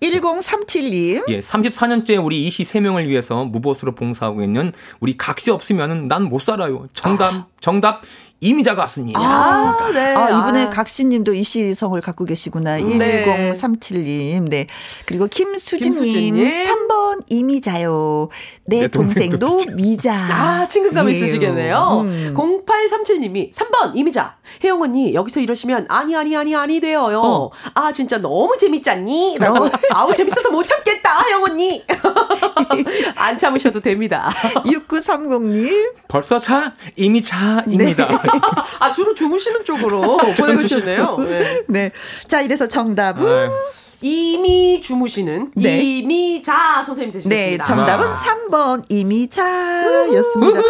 [0.00, 1.24] 1037님.
[1.28, 6.88] 예, 34년째 우리 이시 3명을 위해서 무보수로 봉사하고 있는 우리 각시 없으면 난못 살아요.
[6.92, 8.02] 정답, 정답,
[8.44, 9.18] 이미자가 왔습니다.
[9.18, 10.14] 아, 네.
[10.14, 10.70] 아, 이번에 아.
[10.70, 12.76] 각시님도 이시성을 갖고 계시구나.
[12.76, 13.52] 네.
[13.54, 14.48] 1037님.
[14.50, 14.66] 네.
[15.06, 16.02] 그리고 김수진님.
[16.02, 16.64] 김수진님.
[16.66, 18.28] 3번 이미자요.
[18.66, 20.12] 내, 내 동생도, 동생도 미자.
[20.14, 21.12] 아, 친근감 예.
[21.12, 22.02] 있으시겠네요.
[22.04, 22.34] 음.
[22.36, 24.36] 0837님이 3번 이미자.
[24.62, 27.04] 혜영 언니 여기서 이러시면 아니 아니 아니 아니 돼요.
[27.22, 27.50] 어.
[27.74, 29.38] 아 진짜 너무 재밌잖니?
[29.38, 29.70] 라고 어.
[29.90, 31.82] 아우 재밌어서 못 참겠다 혜영 언니.
[33.16, 34.30] 안 참으셔도 됩니다.
[34.66, 35.94] 6930님.
[36.08, 36.74] 벌써 차?
[36.96, 38.22] 이미 차입니다.
[38.80, 41.16] 아 주로 주무시는 쪽으로 보내주시네요.
[41.18, 41.62] 네.
[41.68, 41.92] 네.
[42.28, 43.50] 자, 이래서 정답은 아유.
[44.00, 45.82] 이미 주무시는 네.
[45.82, 47.64] 이미자 선생님 네, 되시겠습니다.
[47.64, 48.12] 정답은 아.
[48.12, 50.60] 3번 이미자였습니다.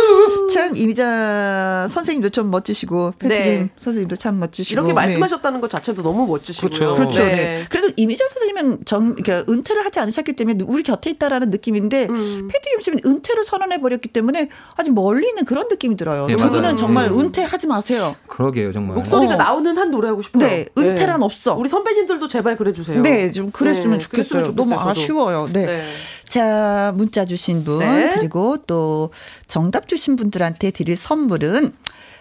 [0.53, 3.69] 참 이미자 선생님도 좀 멋지시고 패트김 네.
[3.79, 4.95] 선생님도 참 멋지시고 이렇게 네.
[4.95, 6.71] 말씀하셨다는 것 자체도 너무 멋지시고요.
[6.71, 6.93] 그렇죠.
[6.93, 7.25] 그렇죠.
[7.25, 7.65] 네.
[7.69, 12.49] 그래도 이미자 선생님은 정, 그러니까 은퇴를 하지 않으셨기 때문에 우리 곁에 있다라는 느낌인데 음.
[12.53, 16.27] 패트김 씨는 은퇴를 선언해 버렸기 때문에 아주 멀리 있는 그런 느낌이 들어요.
[16.27, 16.77] 네, 두 분은.
[16.77, 17.15] 정말 네.
[17.15, 18.15] 은퇴하지 마세요.
[18.27, 18.97] 그러게요, 정말.
[18.97, 19.37] 목소리가 어.
[19.37, 20.47] 나오는 한 노래 하고 싶어요.
[20.47, 21.55] 네, 은퇴란 없어.
[21.57, 23.01] 우리 선배님들도 제발 그래 주세요.
[23.03, 24.43] 네, 좀 그랬으면 네, 좋겠어요.
[24.45, 24.91] 그랬으면 너무 좋겠어요, 저도.
[24.91, 25.49] 아쉬워요.
[25.53, 25.67] 네.
[25.67, 25.85] 네.
[26.27, 28.11] 자, 문자 주신 분, 네.
[28.15, 29.11] 그리고 또
[29.47, 31.73] 정답 주신 분들한테 드릴 선물은,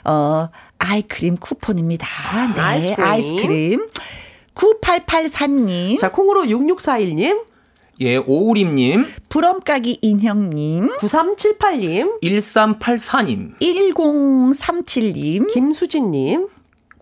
[0.05, 2.07] 어, 아이크림 쿠폰입니다.
[2.55, 3.07] 네, 아이스크림.
[3.07, 3.87] 아이스크림.
[4.55, 7.43] 9884님, 자, 콩으로 6641님,
[8.01, 16.47] 예, 오우림님, 부럼까기 인형님, 9378님, 1384님, 1037님, 김수진님,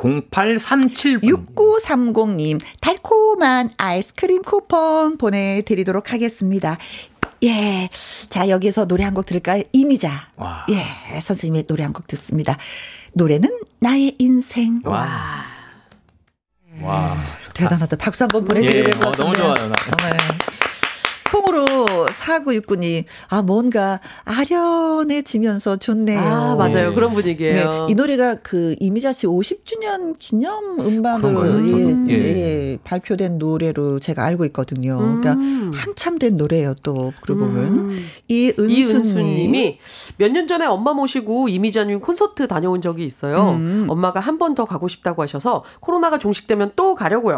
[0.01, 1.23] 0837분.
[1.55, 6.77] 6930님, 달콤한 아이스크림 쿠폰 보내드리도록 하겠습니다.
[7.43, 7.87] 예.
[8.29, 9.63] 자, 여기서 노래 한 곡 들을까요?
[9.73, 10.29] 이미자.
[10.37, 10.65] 와.
[10.69, 11.19] 예.
[11.19, 12.57] 선생님의 노래 한 곡 듣습니다.
[13.13, 14.79] 노래는 나의 인생.
[14.85, 15.43] 와.
[16.81, 17.17] 와.
[17.53, 17.97] 대단하다.
[17.97, 19.23] 박수 한번 보내드려야 예, 될것 어, 같은데.
[19.23, 19.67] 너무 좋아요.
[19.67, 19.75] 나.
[20.09, 20.17] 네.
[21.31, 26.19] 콩으로 4969님, 아, 뭔가 아련해지면서 좋네요.
[26.19, 26.89] 아, 맞아요.
[26.89, 26.95] 네.
[26.95, 27.87] 그런 네, 분위기예요.
[27.89, 31.67] 이 노래가 그 이미자 씨 50주년 기념 음반으로?
[31.67, 32.13] 예, 예.
[32.73, 32.77] 예.
[32.83, 34.99] 발표된 노래로 제가 알고 있거든요.
[34.99, 35.21] 음.
[35.21, 36.75] 그러니까 한참 된 노래예요.
[36.83, 38.05] 또 그러고 보면 음.
[38.27, 39.79] 이은수님, 이은수님이
[40.17, 43.51] 몇년 전에 엄마 모시고 이미자님 콘서트 다녀온 적이 있어요.
[43.51, 43.85] 음.
[43.89, 47.37] 엄마가 한 번 더 가고 싶다고 하셔서 코로나가 종식되면 또 가려고요.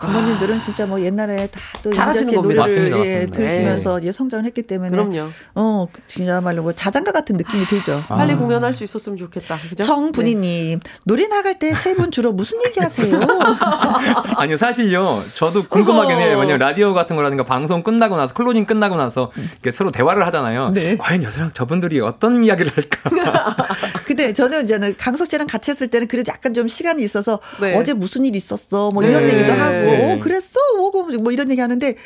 [0.00, 2.34] 부모님들은 진짜 뭐 옛날에 다또 잘하시는 씨.
[2.34, 3.36] 노래를 맞습니다, 예, 맞습니다.
[3.38, 4.06] 들으시면서 네.
[4.08, 5.28] 예, 성장을 했기 때문에 그럼요.
[5.54, 8.04] 어, 진짜말로 뭐 자장가 같은 느낌이 아, 들죠.
[8.08, 8.36] 빨리 아.
[8.36, 9.56] 공연할 수 있었으면 좋겠다.
[9.56, 9.82] 그죠?
[9.84, 10.90] 정분이 님, 네.
[11.04, 13.18] 노래 나갈 때 세 분 주로 무슨 얘기 하세요?
[14.36, 15.20] 아니요, 사실요.
[15.34, 16.38] 저도 궁금하긴 해요.
[16.38, 20.70] 왜냐면 라디오 같은 거라든가 방송 끝나고 나서 클로징 끝나고 나서 이렇게 서로 대화를 하잖아요.
[20.70, 20.96] 네.
[20.96, 23.56] 과연 여성 저분들이 어떤 이야기를 할까?
[24.06, 27.76] 근데 저는 이제는 강석 씨랑 같이 했을 때는 그래도 약간 좀 시간이 있어서 네.
[27.76, 29.34] 어제 무슨 일 있었어 뭐 이런 네.
[29.34, 30.58] 얘기도 하고 어, 그랬어?
[30.76, 31.96] 뭐, 뭐 이런 얘기 하는데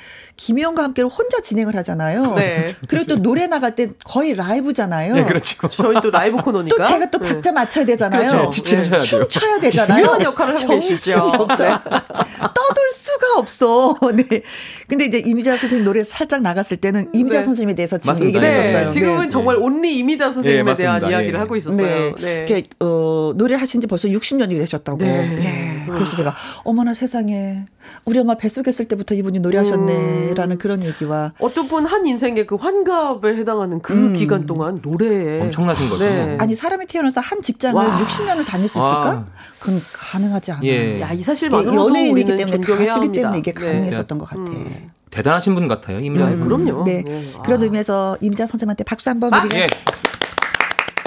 [0.40, 2.34] 김희영과 함께 혼자 진행을 하잖아요.
[2.34, 2.66] 네.
[2.88, 5.14] 그리고 또 노래 나갈 때 거의 라이브잖아요.
[5.14, 5.68] 네, 그렇죠.
[5.68, 6.76] 저희 또 라이브 코너니까.
[6.76, 7.28] 또 제가 또 네.
[7.28, 8.48] 박자 맞춰야 되잖아요.
[8.48, 8.62] 그렇죠.
[8.62, 8.98] 네.
[8.98, 9.98] 춤 춰야 되잖아요.
[9.98, 11.18] 중요한 역할을 하고 계시죠.
[11.18, 11.78] 없어요.
[11.84, 13.98] 떠들 수가 없어.
[14.16, 14.42] 네.
[14.88, 17.44] 근데 이제 이미자 선생님 노래 살짝 나갔을 때는 이미자 네.
[17.44, 18.38] 선생님에 대해서 지금 맞습니다.
[18.38, 18.68] 얘기를 네.
[18.68, 18.90] 했었어요.
[18.90, 19.28] 지금은 네.
[19.28, 22.14] 정말 온리 이미자 선생님에 대한 이야기를 하고 있었어요.
[22.16, 22.44] 네.
[22.46, 22.62] 네.
[22.80, 24.98] 어, 노래 하신 지 벌써 60년이 되셨다고.
[24.98, 25.84] 네.
[25.86, 26.34] 그래서 제가
[26.64, 27.66] 어머나 세상에
[28.04, 30.58] 우리 엄마 뱃속에 있을 때부터 이분이 노래하셨네 라는 음.
[30.58, 34.12] 그런 얘기와 어떤 분 한 인생의 그 환갑에 해당하는 그 음.
[34.12, 36.04] 기간 동안 노래에 엄청나신 거죠.
[36.04, 36.36] 네.
[36.38, 37.98] 아니 사람이 태어나서 한 직장을 와.
[37.98, 39.00] 60년을 다닐 수 있을까?
[39.00, 39.24] 와.
[39.58, 40.66] 그건 가능하지 않아요.
[40.66, 41.00] 예.
[41.00, 43.60] 야, 이 사실만으로도 연예인이기 때문에 가수기 때문에 이게 네.
[43.60, 44.40] 가능했었던 것 같아.
[44.42, 44.90] 음.
[45.10, 46.28] 대단하신 분 같아요, 임자.
[46.28, 46.40] 음.
[46.42, 46.84] 그럼요.
[46.84, 47.02] 네.
[47.04, 47.24] 네.
[47.44, 49.64] 그런 의미에서 임자 선생님한테 박수 한번 드리겠습니다.
[49.64, 49.68] 예.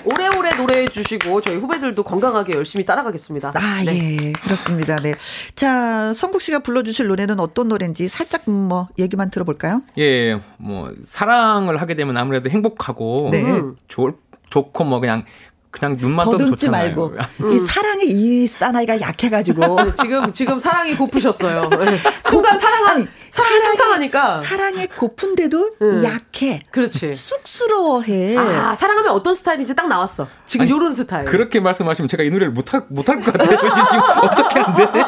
[0.06, 3.54] 오래오래 노래해 주시고 저희 후배들도 건강하게 열심히 따라가겠습니다.
[3.56, 4.18] 아, 네.
[4.22, 4.32] 예.
[4.34, 4.98] 그렇습니다.
[4.98, 5.14] 네.
[5.56, 9.82] 자, 성국 씨가 불러 주실 노래는 어떤 노래인지 살짝 뭐 얘기만 들어볼까요?
[9.98, 10.40] 예.
[10.58, 13.44] 뭐 사랑을 하게 되면 아무래도 행복하고 네.
[13.88, 14.14] 좋을
[14.50, 15.26] 좋고 뭐 그냥
[15.72, 16.84] 그냥 눈만 떠도 좋잖아요.
[16.86, 17.50] 말고 음.
[17.50, 21.70] 이 사랑의 이 사나이가 약해가지고 네, 지금 지금 사랑이 고프셨어요.
[21.70, 21.98] 네.
[22.30, 26.04] 순간 사랑한 사랑이 상상하니까 사랑에 고픈데도 음.
[26.04, 26.62] 약해.
[26.70, 27.16] 그렇지.
[27.16, 28.38] 쑥스러워해.
[28.38, 30.28] 아 사랑하면 어떤 스타일인지 딱 나왔어.
[30.46, 31.26] 지금 아니, 요런 스타일.
[31.26, 33.58] 그렇게 말씀하시면 제가 이 노래를 못할 못할 것 같아요.
[33.90, 35.02] 지금 어떻게 안 돼?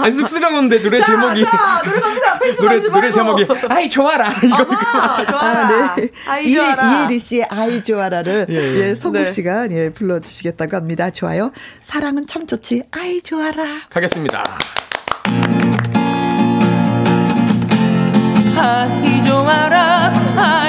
[0.00, 2.38] 아니 쑥스러운데 노래 자, 제목이 자, 노래 갑니다.
[2.60, 5.40] 노래 노래 제목이 아이 좋아라 이거 좋아라.
[5.40, 6.08] 아, 네.
[6.28, 6.92] 아이 좋아라.
[7.02, 8.88] 이혜리 씨의 아이 좋아라를 예, 예.
[8.90, 9.26] 예 성국 네.
[9.26, 11.10] 씨가 예 불러 주시겠다고 합니다.
[11.10, 11.50] 좋아요.
[11.80, 12.84] 사랑은 참 좋지.
[12.92, 13.64] 아이 좋아라.
[13.90, 14.44] 가겠습니다.
[18.56, 20.12] 아이 좋아라.
[20.36, 20.63] 아이 좋아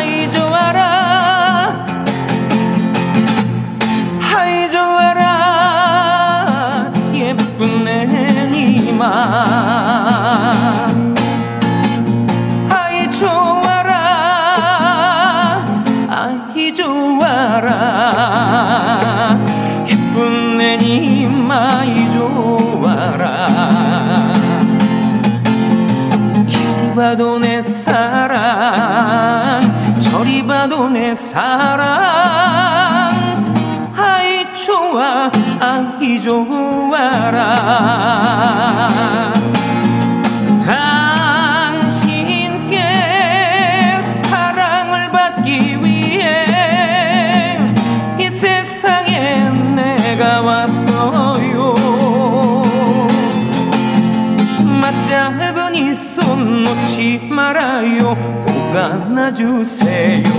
[59.66, 60.35] 안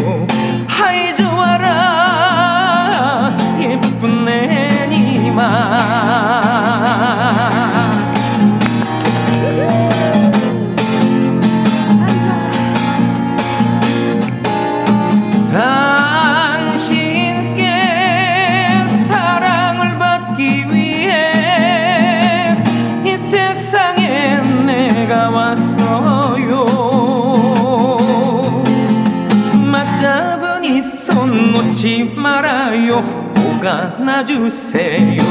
[33.96, 35.22] 꼭 안아주세요.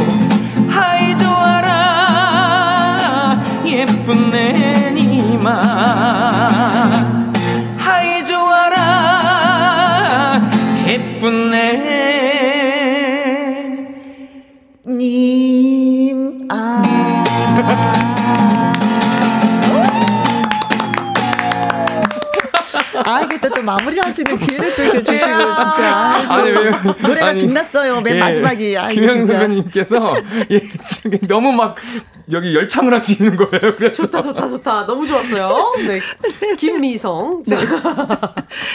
[0.70, 1.78] 아이 좋아라.
[3.66, 5.62] 예쁜 내 님아.
[7.78, 8.82] 아이 좋아라.
[10.88, 11.52] 예쁜
[14.88, 16.48] 내님.
[16.50, 16.82] 아.
[23.08, 24.55] 아, 이게 또, 또 마무리 할 수 있는 주시고,
[25.74, 26.26] 진짜.
[26.30, 28.78] 아니, 왜, 노래가 아니, 빛났어요, 맨 예, 마지막이.
[28.78, 30.16] 아, 김혜영 선배님께서,
[30.52, 30.62] 예,
[31.28, 31.76] 너무 막,
[32.32, 33.76] 여기 열창을 하시는 거예요.
[33.76, 33.94] 그래서.
[33.94, 34.86] 좋다, 좋다, 좋다.
[34.88, 35.74] 너무 좋았어요.
[35.88, 36.00] 네.
[36.58, 37.44] 김미성.
[37.46, 37.58] 네.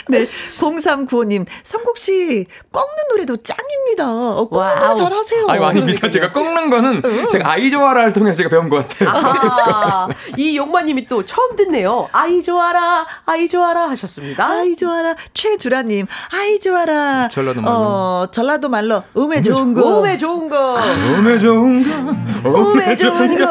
[0.09, 0.27] 네.
[0.59, 4.09] 0395님, 성국 씨, 꺾는 노래도 짱입니다.
[4.09, 4.89] 어, 꺾는 와우.
[4.91, 5.47] 노래 잘 하세요.
[5.49, 6.11] 아니, 아닙니다.
[6.11, 7.29] 제가 꺾는 거는 응.
[7.31, 9.11] 제가 아이 좋아라를 통해서 제가 배운 것 같아요.
[9.11, 12.09] 아, 이 용마님이 또 처음 듣네요.
[12.13, 14.47] 아이 좋아라, 아이 좋아라 하셨습니다.
[14.47, 15.15] 아이 좋아라.
[15.35, 17.29] 최주라님, 아이 좋아라.
[17.29, 17.77] 전라도 말로.
[17.77, 19.03] 어, 전라도 말로.
[19.17, 20.01] 음에 좋은 거.
[20.01, 20.75] 음에 좋은 거.
[21.19, 22.17] 음에 좋은 거.
[22.45, 23.47] 음에 좋은 거.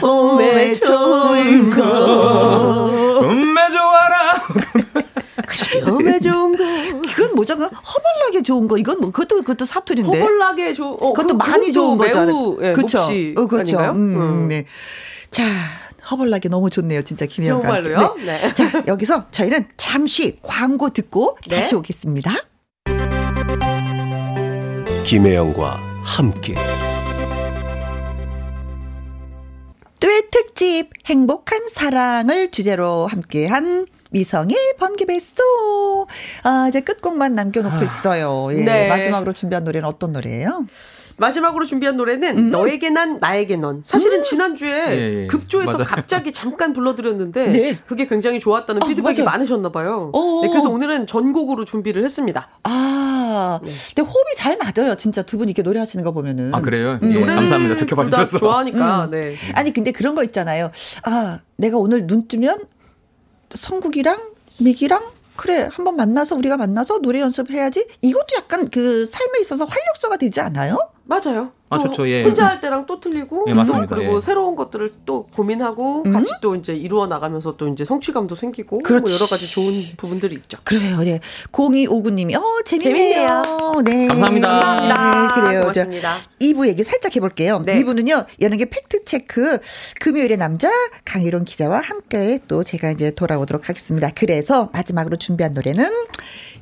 [0.00, 3.20] 거, 오메 좋은 거.
[3.22, 4.20] 음메 좋아라.
[6.20, 6.64] 좋은 거.
[7.14, 7.54] 그건 뭐죠?
[7.54, 8.78] 허벌나게 좋은 거.
[8.78, 10.20] 이건 뭐 그것도 그것도 사투리인데.
[10.20, 10.96] 허벌나게 좋은.
[11.00, 12.56] 어, 그것도 그, 많이 좋은 거잖아요.
[12.62, 12.98] 예, 그렇죠.
[12.98, 13.78] 어, 그렇죠.
[13.78, 14.64] 음, 음, 네.
[15.30, 15.44] 자,
[16.10, 17.02] 허벌나게 너무 좋네요.
[17.02, 18.16] 진짜 김혜영 정말로요?
[18.18, 18.24] 네.
[18.24, 18.54] 네.
[18.54, 21.56] 자, 여기서 저희는 잠시 광고 듣고 네.
[21.56, 22.32] 다시 오겠습니다.
[25.04, 26.54] 김혜영과 함께
[30.00, 36.06] 듀엣 특집 행복한 사랑을 주제로 함께한 미성의 번개배소.
[36.42, 38.48] 아, 이제 끝곡만 남겨놓고 아, 있어요.
[38.52, 38.88] 예, 네.
[38.88, 40.64] 마지막으로 준비한 노래는 어떤 노래예요?
[41.18, 42.50] 마지막으로 준비한 노래는 음.
[42.50, 43.82] 너에게 난 나에게 넌.
[43.84, 44.24] 사실은 음.
[44.24, 45.26] 지난주에 예, 예.
[45.26, 45.84] 급조해서 맞아요.
[45.84, 47.78] 갑자기 잠깐 불러드렸는데 네.
[47.86, 49.30] 그게 굉장히 좋았다는 아, 피드백이 맞아요.
[49.30, 50.10] 많으셨나 봐요.
[50.42, 52.48] 네, 그래서 오늘은 전곡으로 준비를 했습니다.
[52.64, 53.19] 아,
[53.62, 53.70] 네.
[53.94, 54.94] 근데 호흡이 잘 맞아요.
[54.96, 56.54] 진짜 두 분 이렇게 노래하시는 거 보면은.
[56.54, 56.98] 아 그래요?
[57.02, 57.12] 음.
[57.12, 57.76] 예, 감사합니다.
[57.76, 58.38] 지켜봐 주셔서.
[58.38, 59.04] 좋아하니까.
[59.06, 59.10] 음.
[59.10, 59.36] 네.
[59.54, 60.70] 아니 근데 그런 거 있잖아요.
[61.04, 62.58] 아 내가 오늘 눈 뜨면
[63.54, 64.20] 성국이랑
[64.60, 65.02] 미기랑
[65.36, 70.40] 그래 한번 만나서 우리가 만나서 노래 연습을 해야지 이것도 약간 그 삶에 있어서 활력소가 되지
[70.40, 70.76] 않아요?
[71.10, 71.50] 맞아요.
[71.70, 72.08] 아, 좋죠.
[72.08, 72.22] 예.
[72.22, 73.96] 혼자 할 때랑 또 틀리고 예, 맞습니다.
[73.96, 74.20] 그리고 예.
[74.20, 76.12] 새로운 것들을 또 고민하고 음?
[76.12, 80.58] 같이 또 이제 이루어 나가면서 또 이제 성취감도 생기고 뭐 여러 가지 좋은 부분들이 있죠.
[80.62, 80.98] 그래요.
[80.98, 81.18] 네.
[81.52, 83.42] 0259 님이 어 재밌네요.
[83.44, 83.82] 재밌네요.
[83.84, 84.06] 네.
[84.06, 84.48] 감사합니다.
[84.48, 85.34] 감사합니다.
[85.34, 85.60] 네, 그래요.
[85.62, 86.16] 고맙습니다.
[86.40, 87.60] 2부 얘기 살짝 해 볼게요.
[87.64, 87.82] 네.
[87.82, 88.26] 2부는요.
[88.40, 89.58] 연예계 팩트 체크
[90.00, 90.70] 금요일의 남자
[91.04, 94.10] 강희론 기자와 함께 또 제가 이제 돌아오도록 하겠습니다.
[94.14, 95.84] 그래서 마지막으로 준비한 노래는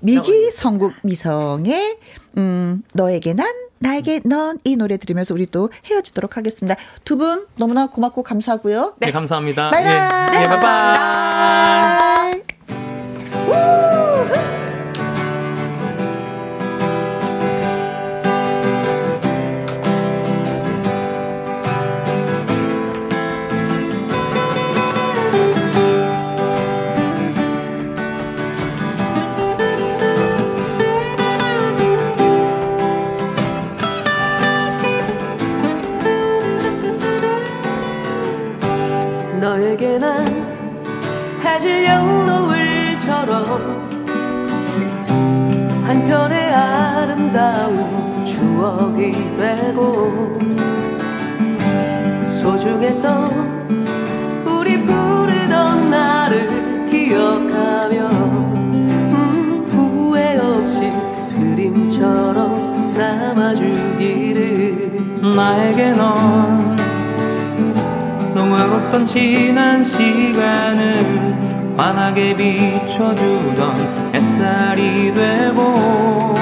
[0.01, 1.99] 미기 성국 미성의
[2.39, 3.47] 음 너에게 난
[3.81, 6.77] 나에게 넌 이 노래 들으면서 우리 또 헤어지도록 하겠습니다.
[7.05, 8.95] 두 분 너무나 고맙고 감사하고요.
[8.99, 9.71] 네, 네 감사합니다.
[9.71, 9.93] 바이바이.
[9.93, 12.39] 예, 네, 바이바이.
[39.41, 40.27] 너에게 난
[41.45, 43.89] 해질녘 노을처럼
[45.87, 50.37] 한편의 아름다운 추억이 되고
[52.29, 53.69] 소중했던
[54.45, 58.09] 우리 부르던 나를 기억하며
[59.15, 60.91] 음, 후회 없이
[61.35, 64.39] 그림처럼 남아주기를.
[65.37, 66.78] 나에게 넌
[68.49, 76.35] 동화롭던 지난 시간을 환하게 비춰주던 햇살이 되고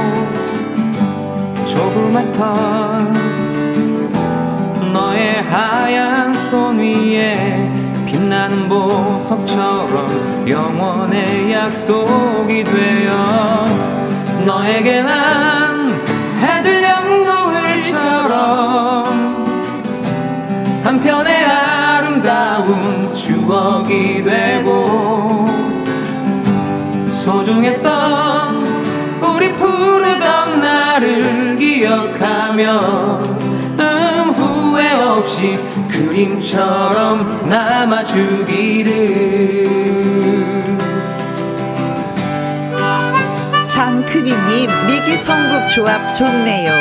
[1.66, 3.12] 조그맣던
[4.92, 7.68] 너의 하얀 손 위에
[8.06, 13.66] 빛나는 보석처럼 영원의 약속이 되어
[14.46, 15.90] 너에게 난
[16.40, 18.76] 해질녘 노을처럼
[20.84, 21.55] 한편의
[22.56, 25.44] 아름다운 추억이 되고
[27.10, 28.64] 소중했던
[29.20, 33.20] 우리 부르던 나를 기억하며
[33.78, 35.58] 음 후회 없이
[35.90, 38.96] 그림처럼 남아주기를.
[43.66, 46.72] 장크비님 미기성국 조합 좋네요.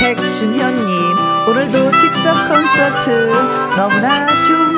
[0.00, 3.30] 백준현님 오늘도 즉석 콘서트
[3.76, 4.69] 너무나 좋은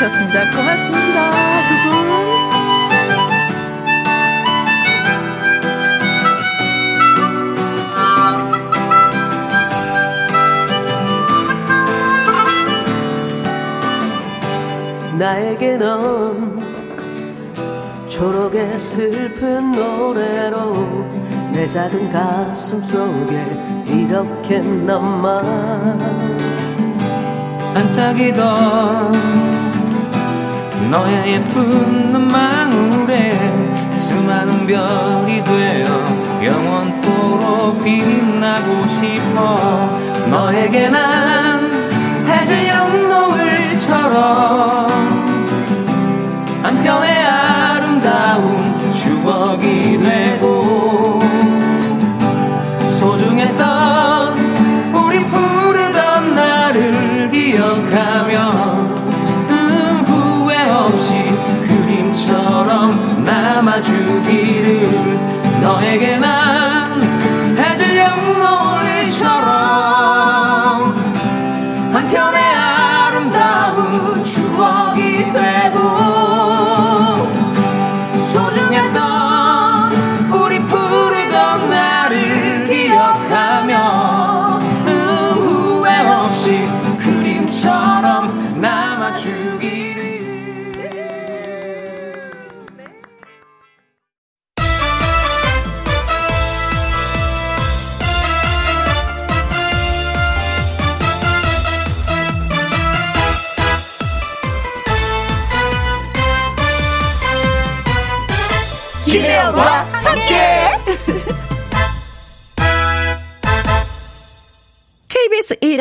[0.00, 0.50] 거 하셨습니다.
[0.56, 1.30] 고맙습니다.
[1.68, 1.90] 두 분.
[15.18, 16.58] 나에게 넌
[18.08, 21.06] 초록의 슬픈 노래로
[21.52, 23.44] 내 작은 가슴 속에
[23.86, 25.42] 이렇게 남아
[27.74, 29.59] 반짝이던
[30.90, 33.30] 너의 예쁜 눈망울에
[33.96, 35.86] 수많은 별이 되어
[36.42, 39.98] 영원토록 빛나고 싶어.
[40.28, 41.70] 너에게 난
[42.26, 44.88] 해질녘 노을처럼
[46.60, 50.49] 한편의 아름다운 추억이 되고
[65.90, 66.49] 너에게 난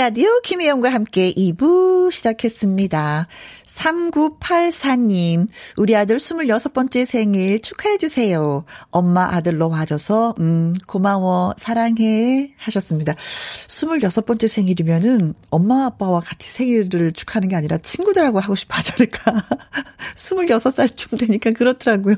[0.10, 3.28] 라디오 김혜영과 함께 2부 시작했습니다.
[3.64, 5.48] 3984님,
[5.78, 8.66] 우리 아들 26번째 생일 축하해주세요.
[8.90, 12.56] 엄마 아들로 와줘서, 음, 고마워, 사랑해.
[12.58, 13.14] 하셨습니다.
[13.14, 19.46] 26번째 생일이면은 엄마 아빠와 같이 생일을 축하하는 게 아니라 친구들하고 하고 싶어 하지 않을까.
[20.18, 22.16] 26살쯤 되니까 그렇더라고요.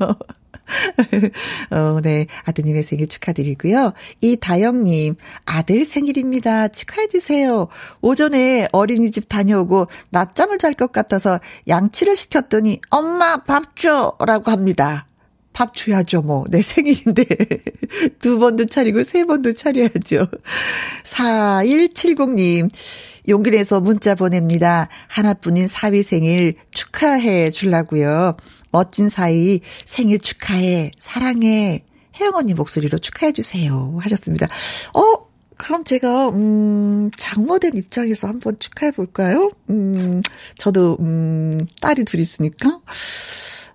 [1.72, 2.26] 어, 네.
[2.46, 3.94] 아드님의 생일 축하드리고요.
[4.22, 5.16] 이다영님,
[5.46, 6.70] 아들 생일입니다.
[6.70, 7.68] 축하해주세요.
[8.02, 14.16] 오전에 어린이집 다녀오고 낮잠을 잘 것 같아서 양치를 시켰더니 엄마 밥 줘!
[14.26, 15.06] 라고 합니다.
[15.54, 16.46] 밥 줘야죠, 뭐.
[16.50, 17.26] 내 생일인데.
[18.20, 20.28] 두 번도 차리고 세 번도 차려야죠.
[21.04, 22.70] 4170님,
[23.28, 24.88] 용기 내서 문자 보냅니다.
[25.08, 28.38] 하나뿐인 사위 생일 축하해 주려고요.
[28.72, 31.84] 멋진 사이 생일 축하해, 사랑해,
[32.20, 33.98] 혜영 언니 목소리로 축하해 주세요.
[34.02, 34.48] 하셨습니다.
[34.94, 39.52] 어, 그럼 제가, 음, 장모된 입장에서 한번 축하해 볼까요?
[39.70, 40.22] 음,
[40.56, 42.82] 저도, 음, 딸이 둘 있으니까.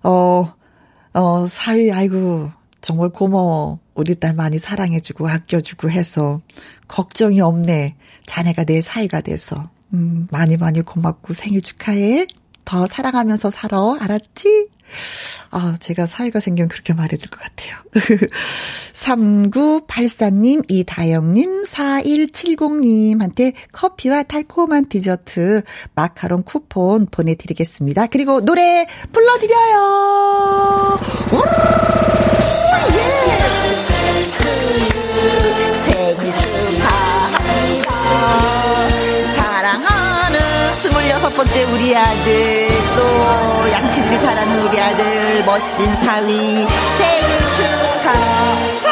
[0.03, 0.53] 어,
[1.13, 3.79] 어, 사위, 아이고, 정말 고마워.
[3.95, 6.41] 우리 딸 많이 사랑해주고 아껴주고 해서
[6.87, 7.95] 걱정이 없네.
[8.25, 9.69] 자네가 내 사이가 돼서.
[9.93, 12.27] 음, 많이 많이 고맙고 생일 축하해.
[12.65, 13.97] 더 사랑하면서 살아.
[13.99, 14.67] 알았지?
[15.51, 17.77] 아, 제가 사이가 생기면 그렇게 말해줄 것 같아요.
[18.93, 25.61] 3984님, 이다영님, 4170님한테 커피와 달콤한 디저트,
[25.95, 28.07] 마카롱 쿠폰 보내드리겠습니다.
[28.07, 30.99] 그리고 노래 불러드려요!
[32.93, 33.36] 예!
[41.37, 46.65] 번째 우리 아들, 또 양치질 잘하는 우리 아들, 멋진 사위,
[46.97, 48.91] 생일 축하합니다.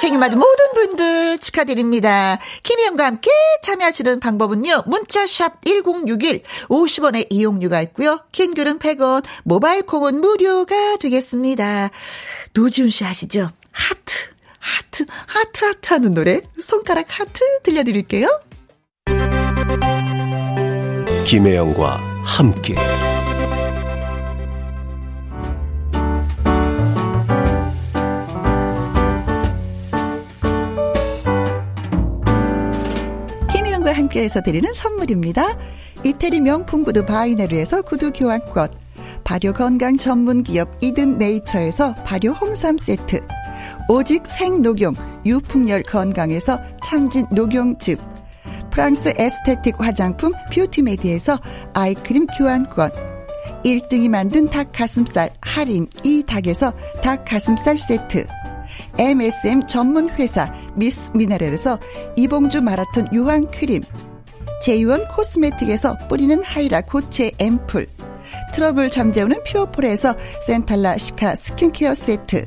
[0.00, 2.40] 생일 맞은 모든 분들 축하드립니다.
[2.64, 3.30] 김희영과 함께
[3.62, 4.82] 참여하시는 방법은요.
[4.86, 8.18] 문자샵 1061 50원의 이용료가 있고요.
[8.32, 11.90] 킹글은 100원, 모바일 콩은 무료가 되겠습니다.
[12.52, 13.48] 노지훈 씨 아시죠?
[13.70, 14.37] 하트,
[14.68, 16.42] 하트, 하트, 하트 하는 노래.
[16.60, 18.28] 손가락 하트 들려드릴게요.
[21.26, 22.74] 김혜영과 함께.
[33.52, 35.56] 김혜영과 함께해서 드리는 선물입니다.
[36.04, 38.70] 이태리 명품 구두 바이네르에서 구두 교환권,
[39.24, 43.20] 발효 건강 전문 기업 이든 네이처에서 발효 홍삼 세트,
[43.88, 44.94] 오직 생녹용
[45.24, 47.98] 유풍열 건강에서 참진 녹용즙,
[48.70, 51.38] 프랑스 에스테틱 화장품 뷰티메디에서
[51.74, 52.90] 아이크림 교환권,
[53.64, 58.26] 1등이 만든 닭 가슴살 할인 이 닭에서 닭 가슴살 세트,
[58.98, 61.78] MSM 전문 회사 미스 미네랄에서
[62.16, 63.82] 이봉주 마라톤 유황 크림,
[64.60, 67.86] 제이원 코스메틱에서 뿌리는 하이라 고체 앰플,
[68.52, 70.14] 트러블 잠재우는 퓨어폴에서
[70.46, 72.46] 센텔라 시카 스킨케어 세트,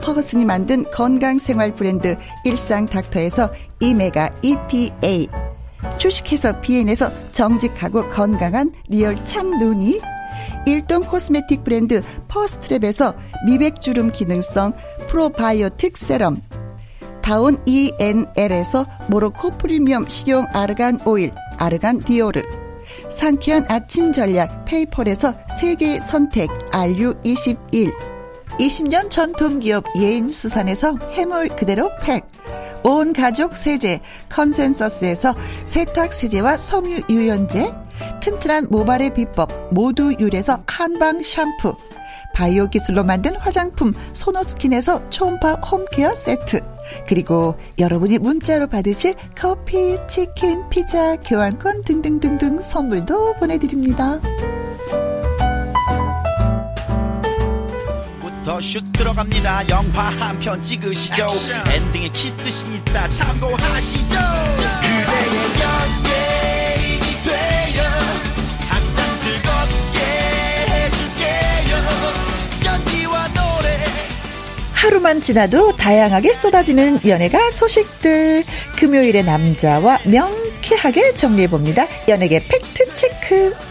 [0.00, 5.28] 퍼거슨이 만든 건강생활 브랜드 일상닥터에서 오메가 EPA,
[5.98, 10.00] 주식회사 비엔에서 정직하고 건강한 리얼 참눈이,
[10.66, 13.14] 일동 코스메틱 브랜드 퍼스트랩에서
[13.46, 14.72] 미백주름 기능성
[15.08, 16.42] 프로바이오틱 세럼,
[17.22, 22.42] 다운 ENL에서 모로코 프리미엄 식용 아르간 오일, 아르간 디오르,
[23.08, 28.19] 상쾌한 아침 전략 페이펄에서 세계 선택 RU21,
[28.58, 32.24] 20년 전통기업 예인수산에서 해물 그대로 팩,
[32.82, 35.34] 온 가족 세제 컨센서스에서
[35.64, 37.72] 세탁 세제와 섬유 유연제,
[38.20, 41.76] 튼튼한 모발의 비법 모두 유래서 한방 샴푸,
[42.34, 46.60] 바이오 기술로 만든 화장품 소노스킨에서 초음파 홈케어 세트,
[47.06, 54.20] 그리고 여러분이 문자로 받으실 커피, 치킨, 피자, 교환권 등등등등 선물도 보내드립니다.
[58.50, 59.68] 더 슛 들어갑니다.
[59.68, 61.24] 영화 한 편 찍으시죠.
[61.24, 61.64] 액션.
[61.72, 63.08] 엔딩에 키스신 있다.
[63.08, 64.16] 참고하시죠.
[64.80, 67.82] 그대의 연예인이 돼요
[68.68, 70.00] 항상 즐겁게
[70.66, 71.72] 해줄게요.
[72.66, 73.78] 연기와 노래.
[74.72, 78.42] 하루만 지나도 다양하게 쏟아지는 연예가 소식들.
[78.74, 81.86] 금요일의 남자와 명쾌하게 정리해봅니다.
[82.08, 83.69] 연예계 팩트체크.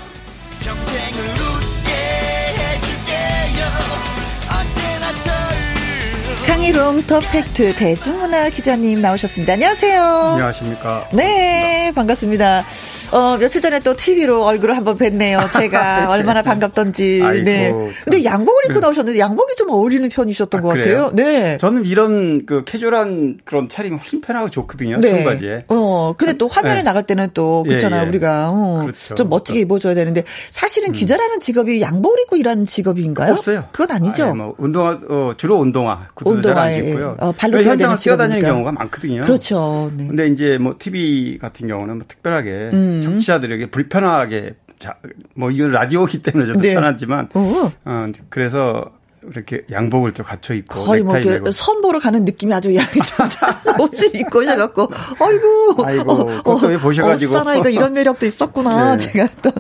[6.60, 9.54] 강희롱 더 팩트 대중문화 기자님 나오셨습니다.
[9.54, 10.04] 안녕하세요.
[10.04, 11.08] 안녕하십니까.
[11.14, 12.66] 네, 반갑습니다.
[13.12, 15.52] 어, 며칠 전에 또 TV로 얼굴을 한번 뵀네요.
[15.52, 16.06] 제가 네.
[16.06, 17.22] 얼마나 반갑던지.
[17.24, 17.74] 아이고, 네.
[18.04, 18.80] 근데 양복을 입고 네.
[18.82, 21.12] 나오셨는데 양복이 좀 어울리는 편이셨던 아, 것 같아요.
[21.14, 21.58] 네.
[21.58, 25.00] 저는 이런 그 캐주얼한 그런 차림이 훨씬 편하고 좋거든요.
[25.00, 25.24] 네.
[25.24, 25.66] 청바지에.
[25.70, 26.84] 어, 근데 또 화면에 네.
[26.84, 28.02] 나갈 때는 또 그렇잖아요.
[28.02, 28.10] 예, 예.
[28.10, 29.16] 우리가 어, 그렇죠.
[29.16, 30.94] 좀 멋지게 입어줘야 되는데 사실은 음.
[30.94, 33.34] 기자라는 직업이 양복을 입고 일하는 직업인가요?
[33.34, 33.66] 없어요.
[33.72, 34.26] 그건 아니죠.
[34.26, 37.18] 아니, 뭐 운동화 어, 주로 운동화 구두 잘안 신고요.
[37.20, 39.22] 어, 발로 현장을 뛰어다니는 경우가 많거든요.
[39.22, 39.92] 그렇죠.
[39.96, 40.08] 네.
[40.08, 42.99] 근데 이제 뭐 TV 같은 경우는 뭐 특별하게 음.
[43.02, 44.96] 청취자들에게 불편하게 자,
[45.36, 46.74] 뭐 이건 라디오기 때문에 좀 네.
[46.74, 47.72] 편하지만 어.
[47.86, 48.92] 어 그래서
[49.24, 53.28] 이렇게 양복을 또 갖춰 입고 거의 뭐선 보러 가는 느낌이 아주 양자
[53.80, 54.90] 옷을 입고 오셔갖고
[55.20, 59.08] 아이고 아이고 어, 어, 보셔가지고 어, 사나이가 이런 매력도 있었구나 네.
[59.08, 59.52] 제가 또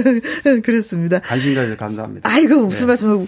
[0.62, 1.20] 그렇습니다.
[1.20, 2.30] 관심 가져 감사합니다.
[2.30, 2.86] 아이고 무슨 네.
[2.86, 3.26] 말씀을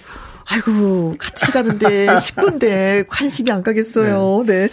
[0.53, 4.43] 아이고, 같이 가는데, 식구인데 관심이 안 가겠어요.
[4.47, 4.67] 네.
[4.67, 4.69] 네.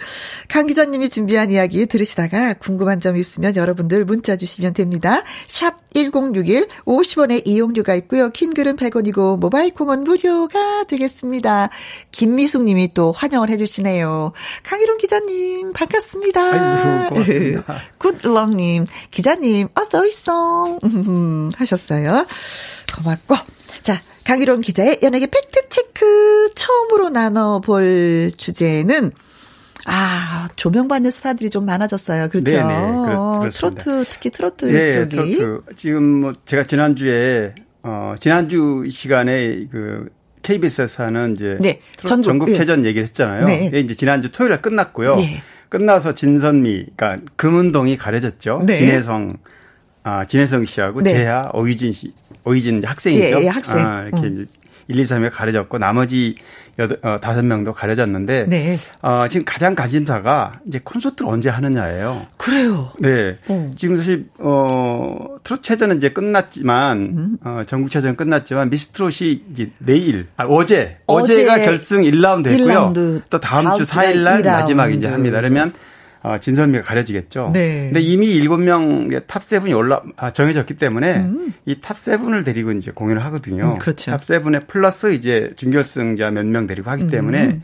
[0.48, 5.22] 강 기자님이 준비한 이야기 들으시다가 궁금한 점 있으면 여러분들 문자 주시면 됩니다.
[5.46, 8.30] 샵 1061, 50원의 이용료가 있고요.
[8.30, 11.70] 킹글은 100원이고, 모바일 콩은 무료가 되겠습니다.
[12.10, 14.32] 김미숙 님이 또 환영을 해주시네요.
[14.64, 16.40] 강희룡 기자님, 반갑습니다.
[17.04, 17.82] 아이고, 고맙습니다.
[17.98, 20.80] 굿럭 님, 기자님, 어서있어.
[21.56, 22.26] 하셨어요.
[22.96, 23.36] 고맙고.
[23.82, 29.10] 자, 강희롱 기자의 연예계 팩트체크 처음으로 나눠볼 주제는
[29.86, 32.28] 아, 조명받는 스타들이 좀 많아졌어요.
[32.28, 32.50] 그렇죠.
[32.50, 32.92] 네네.
[33.06, 35.36] 그렇, 트로트, 특히 트로트 네, 쪽이.
[35.36, 35.74] 트로트.
[35.76, 40.10] 지금 뭐 제가 지난주에, 어, 지난주 시간에 그
[40.42, 41.80] KBS에서 하는 이제 네.
[41.96, 42.88] 전국, 전국 체전 예.
[42.88, 43.46] 얘기를 했잖아요.
[43.46, 43.70] 네.
[43.76, 45.16] 이제 지난주 토요일 날 끝났고요.
[45.16, 45.40] 네.
[45.70, 48.64] 끝나서 진선미, 그러니까 금운동이 가려졌죠.
[48.66, 48.76] 네.
[48.76, 49.38] 진혜성,
[50.02, 51.14] 아, 진혜성 씨하고 네.
[51.14, 52.12] 재하, 오유진 씨,
[52.48, 53.40] 오이진 학생이죠.
[53.40, 53.86] 예, 예 학생.
[53.86, 54.42] 아, 이렇게 음.
[54.42, 54.52] 이제
[54.88, 56.34] 1, 2, 3에 가려졌고 나머지
[57.02, 58.78] 어, 다섯 명도 가려졌는데 네.
[59.02, 62.26] 어, 지금 가장 관심사가 이제 콘서트를 언제 하느냐예요.
[62.38, 62.88] 그래요.
[63.00, 63.36] 네.
[63.50, 63.74] 음.
[63.76, 67.38] 지금 사실 어 트롯체전은 이제 끝났지만 음.
[67.44, 72.92] 어 전국체전 끝났지만 미스트롯이 이제 내일 아, 어제 어제가 결승 1라운드 했고요.
[72.92, 73.22] 1라운드.
[73.28, 75.38] 또 다음, 다음 주 4일 날 마지막 이제 합니다.
[75.40, 75.72] 그러면 어,
[76.40, 77.50] 진선미가 가려지겠죠.
[77.52, 77.84] 네.
[77.84, 81.54] 근데 이미 일곱 명의 top seven이 올라 아, 정해졌기 때문에 음.
[81.66, 83.64] 이 top seven을 데리고 이제 공연을 하거든요.
[83.66, 84.10] 음, 그렇죠.
[84.10, 87.62] top seven에 플러스 이제 준결승자 몇 명 데리고 하기 때문에 음.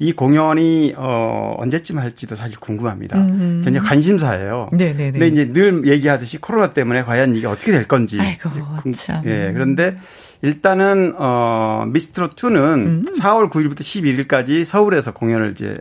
[0.00, 3.16] 이 공연이 어 언제쯤 할지도 사실 궁금합니다.
[3.16, 3.62] 음.
[3.64, 4.70] 굉장히 관심사예요.
[4.72, 5.12] 네네네.
[5.12, 8.18] 근데 이제 늘 얘기하듯이 코로나 때문에 과연 이게 어떻게 될 건지.
[8.20, 8.50] 아이고,
[8.92, 9.22] 참.
[9.24, 9.50] 예.
[9.52, 9.96] 그런데
[10.42, 13.04] 일단은 어 미스트롯 2는 음.
[13.20, 15.76] 4월 9일부터 11일까지 서울에서 공연을 이제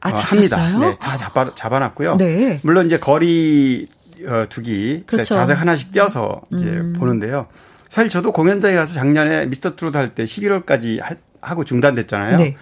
[0.00, 0.78] 아, 어, 합니다.
[0.78, 2.16] 네, 다 잡아, 잡아놨고요.
[2.16, 2.60] 네.
[2.62, 3.88] 물론 이제 거리
[4.26, 5.34] 어, 두기 그렇죠.
[5.34, 6.92] 자색 하나씩 떼어서 이제 음.
[6.98, 7.46] 보는데요.
[7.88, 11.00] 사실 저도 공연장에 가서 작년에 미스터 트롯 할 때 11월까지
[11.40, 12.36] 하고 중단됐잖아요.
[12.36, 12.56] 네.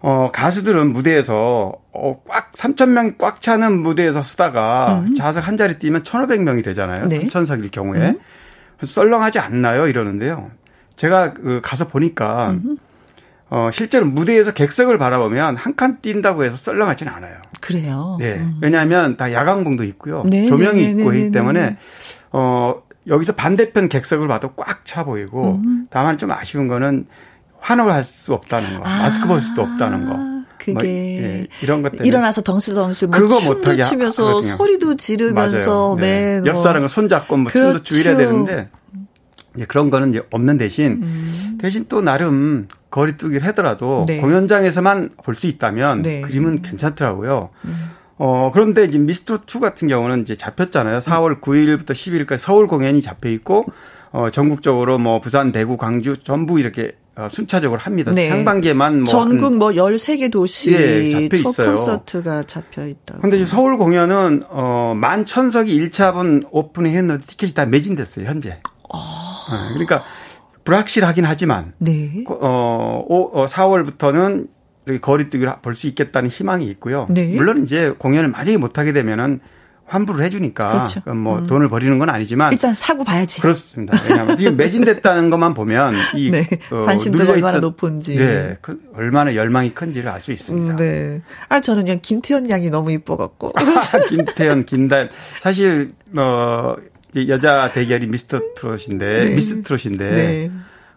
[0.00, 5.14] 어, 가수들은 무대에서 어, 꽉 3천 명이 꽉 차는 무대에서 쓰다가 음.
[5.14, 7.06] 좌석 한 자리 뛰면 1,500명이 되잖아요.
[7.08, 7.24] 네.
[7.26, 8.10] 3천석일 경우에.
[8.10, 8.18] 음.
[8.84, 9.88] 썰렁하지 않나요?
[9.88, 10.50] 이러는데요.
[10.94, 12.78] 제가 그 가서 보니까 음.
[13.50, 17.36] 어, 실제로 무대에서 객석을 바라보면 한 칸 뛴다고 해서 썰렁하지는 않아요.
[17.60, 18.16] 그래요?
[18.20, 18.34] 네.
[18.34, 18.58] 음.
[18.60, 20.22] 왜냐하면 다 야광봉도 있고요.
[20.26, 21.76] 네, 조명이 네, 있고 네, 하기 때문에,
[22.32, 25.86] 어, 여기서 반대편 객석을 봐도 꽉 차 보이고, 음.
[25.90, 27.06] 다만 좀 아쉬운 거는
[27.60, 28.88] 환호할 수 없다는 거.
[28.88, 29.02] 아.
[29.02, 30.38] 마스크 벗을 수도 없다는 거.
[30.58, 34.56] 그게 뭐, 예, 이런 것 때문에 일어나서 덩실덩실 뭐 그거 춤도 추면서 하거든요.
[34.56, 35.96] 소리도 지르면서 맞아요.
[36.00, 36.40] 네.
[36.40, 36.50] 네.
[36.50, 37.68] 옆 사람과 손잡고 뭐 그렇죠.
[37.78, 38.68] 춤도 추 이래야 되는데
[39.58, 41.58] 이제 그런 거는 이제 없는 대신 음.
[41.60, 44.20] 대신 또 나름 거리두기를 하더라도 네.
[44.20, 46.20] 공연장에서만 볼 수 있다면 네.
[46.22, 47.50] 그림은 괜찮더라고요.
[47.64, 47.90] 음.
[48.16, 50.98] 어, 그런데 이제 미스터2 같은 경우는 이제 잡혔잖아요.
[50.98, 53.66] 4월 9일부터 10일까지 서울 공연이 잡혀 있고,
[54.10, 58.10] 어, 전국적으로 뭐 부산, 대구, 광주 전부 이렇게 어, 순차적으로 합니다.
[58.12, 58.28] 네.
[58.28, 61.74] 상반기에만 뭐 전국 뭐 13개 도시 예, 잡혀 있어요.
[61.76, 63.18] 콘서트가 잡혀 있다.
[63.20, 68.60] 근데 서울 공연은 어, 만 천석이 1차분 오프닝 했는데 티켓이 다 매진됐어요, 현재.
[68.92, 69.27] 어.
[69.50, 70.02] 어, 그러니까
[70.64, 72.24] 불확실하긴 하지만 네.
[72.28, 74.48] 어, 어 4월부터는
[75.00, 77.06] 거리두기를 볼 수 있겠다는 희망이 있고요.
[77.10, 77.34] 네.
[77.34, 79.40] 물론 이제 공연을 만약에 못 하게 되면은
[79.84, 81.00] 환불을 해주니까 그렇죠.
[81.14, 81.46] 뭐 음.
[81.46, 83.40] 돈을 버리는 건 아니지만 일단 사고 봐야지.
[83.40, 83.96] 그렇습니다.
[84.06, 86.46] 왜냐하면 지금 매진됐다는 것만 보면 이 네.
[86.70, 90.74] 어, 관심도가 얼마나 높은지, 네, 그 얼마나 열망이 큰지를 알 수 있습니다.
[90.74, 91.22] 음, 네.
[91.48, 93.54] 아 저는 그냥 김태현 양이 너무 이뻐갖고.
[94.10, 95.08] 김태현, 김다현
[95.40, 96.74] 사실 어
[97.28, 99.34] 여자 대결이 미스터 트롯인데 네.
[99.34, 100.50] 미스 트롯인데 네.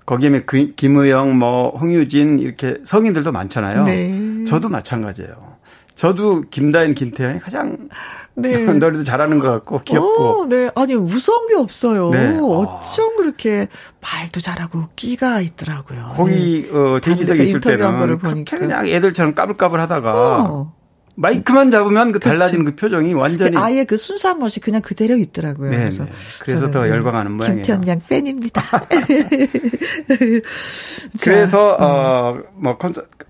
[0.06, 3.84] 거기에 그, 김의영, 뭐 홍유진 이렇게 성인들도 많잖아요.
[3.84, 4.44] 네.
[4.46, 5.52] 저도 마찬가지예요.
[5.96, 7.90] 저도 김다인, 김태현이 가장
[8.34, 8.58] 네.
[8.74, 10.42] 노래도 잘하는 것 같고 귀엽고.
[10.42, 10.70] 오, 네.
[10.76, 12.10] 아니 무서운 게 없어요.
[12.10, 12.38] 네.
[12.42, 13.68] 어쩜 그렇게
[14.02, 16.14] 말도 잘하고 끼가 있더라고요.
[16.16, 16.78] 거기 네.
[16.78, 20.74] 어, 대기석에 있을 때는 그냥 애들처럼 까불까불하다가 어.
[21.22, 25.70] 마이크만 잡으면 그 달라진 그렇그 표정이 완전히 아예 그 순수한 멋이 그냥 그대로 있더라고요.
[25.70, 25.84] 네네.
[25.84, 26.08] 그래서
[26.40, 27.62] 그래서 더 열광하는 모양이에요.
[27.62, 28.62] 김태현 양 팬입니다.
[31.22, 32.80] 그래서 어뭐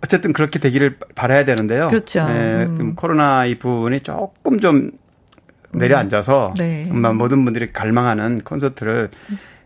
[0.03, 1.89] 어쨌든 그렇게 되기를 바라야 되는데요.
[1.89, 2.25] 그렇죠.
[2.27, 2.95] 네, 음.
[2.95, 4.91] 코로나 이 부분이 조금 좀
[5.73, 6.53] 내려앉아서 음.
[6.57, 6.89] 네.
[7.13, 9.09] 모든 분들이 갈망하는 콘서트를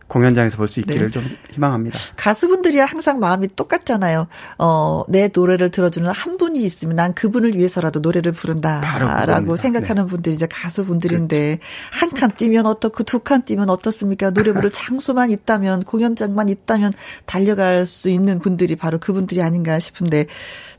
[0.08, 1.12] 공연장에서 볼 수 있기를 네.
[1.12, 1.97] 좀 희망합니다.
[2.16, 4.28] 가수분들이 항상 마음이 똑같잖아요.
[4.60, 10.10] 어, 내 노래를 들어주는 한 분이 있으면 난 그분을 위해서라도 노래를 부른다라고 생각하는 네.
[10.10, 12.06] 분들이 이제 가수분들인데 그렇죠.
[12.06, 14.30] 한칸 뛰면 어떻고 두 칸 뛰면 어떻습니까?
[14.32, 16.93] 노래 부를 장소만 있다면 공연장만 있다면
[17.26, 20.28] 달려갈 수 있는 분들이 바로 그분들이 아닌가 싶은데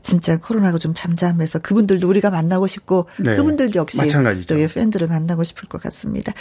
[0.03, 3.35] 진짜 코로나가 좀 잠잠해서 그분들도 우리가 만나고 싶고 네.
[3.35, 4.55] 그분들도 역시 마찬가지죠.
[4.55, 6.33] 또 팬들을 만나고 싶을 것 같습니다.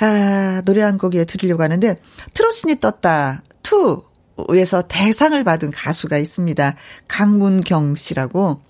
[0.00, 2.00] 아, 노래 한 곡에 들으려고 하는데
[2.34, 6.76] 트롯신이 떴다 2에서 대상을 받은 가수가 있습니다.
[7.08, 8.62] 강문경 씨라고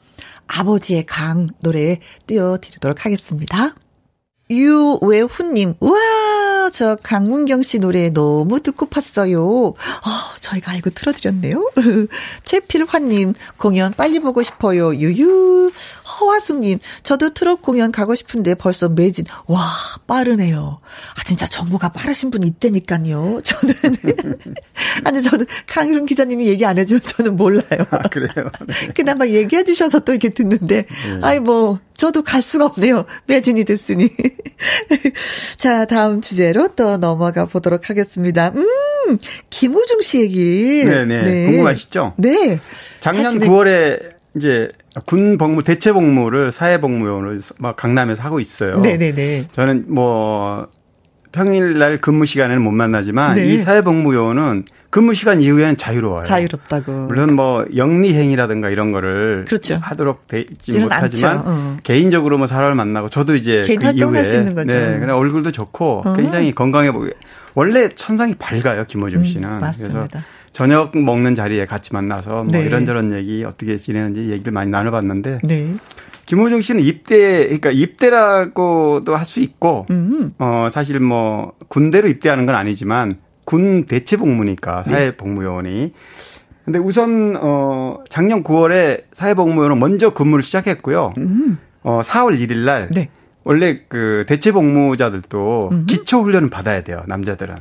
[0.47, 3.75] 아버지의 강 노래 띄워드리도록 하겠습니다.
[4.51, 6.01] 유외훈님, 우와,
[6.71, 9.73] 저 강문경 씨 노래 너무 듣고 팠어요.
[9.75, 9.75] 어,
[10.41, 11.71] 저희가 알고 틀어드렸네요.
[12.45, 14.95] 최필환님, 공연 빨리 보고 싶어요.
[14.95, 15.73] 유유.
[16.21, 19.25] 허화숙님, 저도 트롯 공연 가고 싶은데 벌써 매진.
[19.47, 19.65] 와,
[20.07, 20.81] 빠르네요.
[21.17, 23.41] 아, 진짜 정보가 빠르신 분이 있다니까요.
[23.45, 23.75] 저는.
[25.05, 27.87] 아니, 저는 강유름 기자님이 얘기 안 해주면 저는 몰라요.
[27.91, 28.51] 아, 그래요?
[28.67, 28.87] 네.
[28.95, 30.87] 그나마 얘기해 주셔서 또 이렇게 듣는데, 네.
[31.23, 33.05] 아이, 뭐, 저도 갈 수가 없네요.
[33.29, 34.09] 매진이 됐으니.
[35.59, 38.53] 자, 다음 주제로 또 넘어가 보도록 하겠습니다.
[38.57, 39.19] 음,
[39.51, 40.83] 김우중 씨 얘기.
[40.83, 41.23] 네네.
[41.25, 41.47] 네.
[41.47, 42.15] 궁금하시죠?
[42.17, 42.59] 네.
[43.01, 44.71] 작년 9월에 이제
[45.05, 48.81] 군 복무 대체 복무를 사회 복무원을 막 강남에서 하고 있어요.
[48.81, 49.49] 네네네.
[49.53, 50.69] 저는 뭐
[51.33, 53.47] 평일날 근무 시간에는 못 만나지만 네.
[53.47, 56.23] 이 사회복무요원은 근무 시간 이후에는 자유로워요.
[56.23, 57.07] 자유롭다고.
[57.07, 59.79] 물론 뭐 영리행위라든가 이런 거를 그렇죠.
[59.81, 61.77] 하도록 돼 있지 못하지만 어.
[61.85, 64.75] 개인적으로 뭐 사람을 만나고 저도 이제 개인 그 이후에 수 있는 거죠.
[64.75, 66.17] 네, 그냥 얼굴도 좋고 어.
[66.17, 67.11] 굉장히 건강해 보이.
[67.55, 69.49] 원래 천상이 밝아요 김호중 음, 씨는.
[69.49, 70.09] 음, 맞습니다.
[70.09, 72.63] 그래서 저녁 먹는 자리에 같이 만나서 뭐 네.
[72.63, 75.41] 이런저런 얘기 어떻게 지내는지 얘기를 많이 나눠봤는데.
[75.45, 75.75] 네.
[76.31, 80.33] 김호중 씨는 입대, 그러니까 입대라고도 할 수 있고, 음.
[80.39, 84.93] 어, 사실 뭐, 군대로 입대하는 건 아니지만, 군 대체 복무니까, 네.
[84.93, 85.93] 사회복무요원이.
[86.65, 91.15] 근데 우선, 어, 작년 9월에 사회복무요원은 먼저 근무를 시작했고요.
[91.19, 91.59] 음.
[91.83, 92.91] 어, 4월 1일 날.
[92.93, 93.09] 네.
[93.43, 95.87] 원래 그 대체 복무자들도 음.
[95.89, 97.57] 기초 훈련을 받아야 돼요, 남자들은.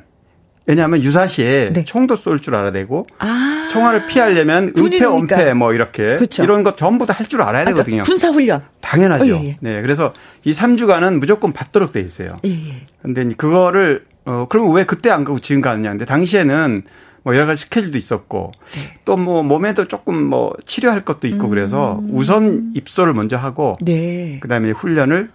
[0.70, 1.84] 왜냐하면 유사시에 네.
[1.84, 6.43] 총도 쏠 줄 알아야 되고 아~ 총알을 피하려면 은폐, 은폐 뭐 이렇게 그렇죠.
[6.43, 8.03] 이런 것 전부 다 할 줄 알아야 되거든요.
[8.03, 8.61] 군사 훈련.
[8.82, 9.26] 당연하죠.
[9.26, 9.57] 어, 예, 예.
[9.61, 10.13] 네, 그래서
[10.43, 12.38] 이 3주간은 무조건 받도록 돼 있어요.
[12.45, 12.74] 예, 예.
[13.01, 15.89] 근데 그거를 어 그러면 왜 그때 안 가고 지금 가느냐?
[15.89, 16.84] 근데 당시에는
[17.24, 18.93] 뭐 여러 가지 스케줄도 있었고 네.
[19.05, 21.49] 또뭐 몸에도 조금 뭐 치료할 것도 있고 음.
[21.49, 24.38] 그래서 우선 입소를 먼저 하고 네.
[24.41, 25.30] 그다음에 훈련을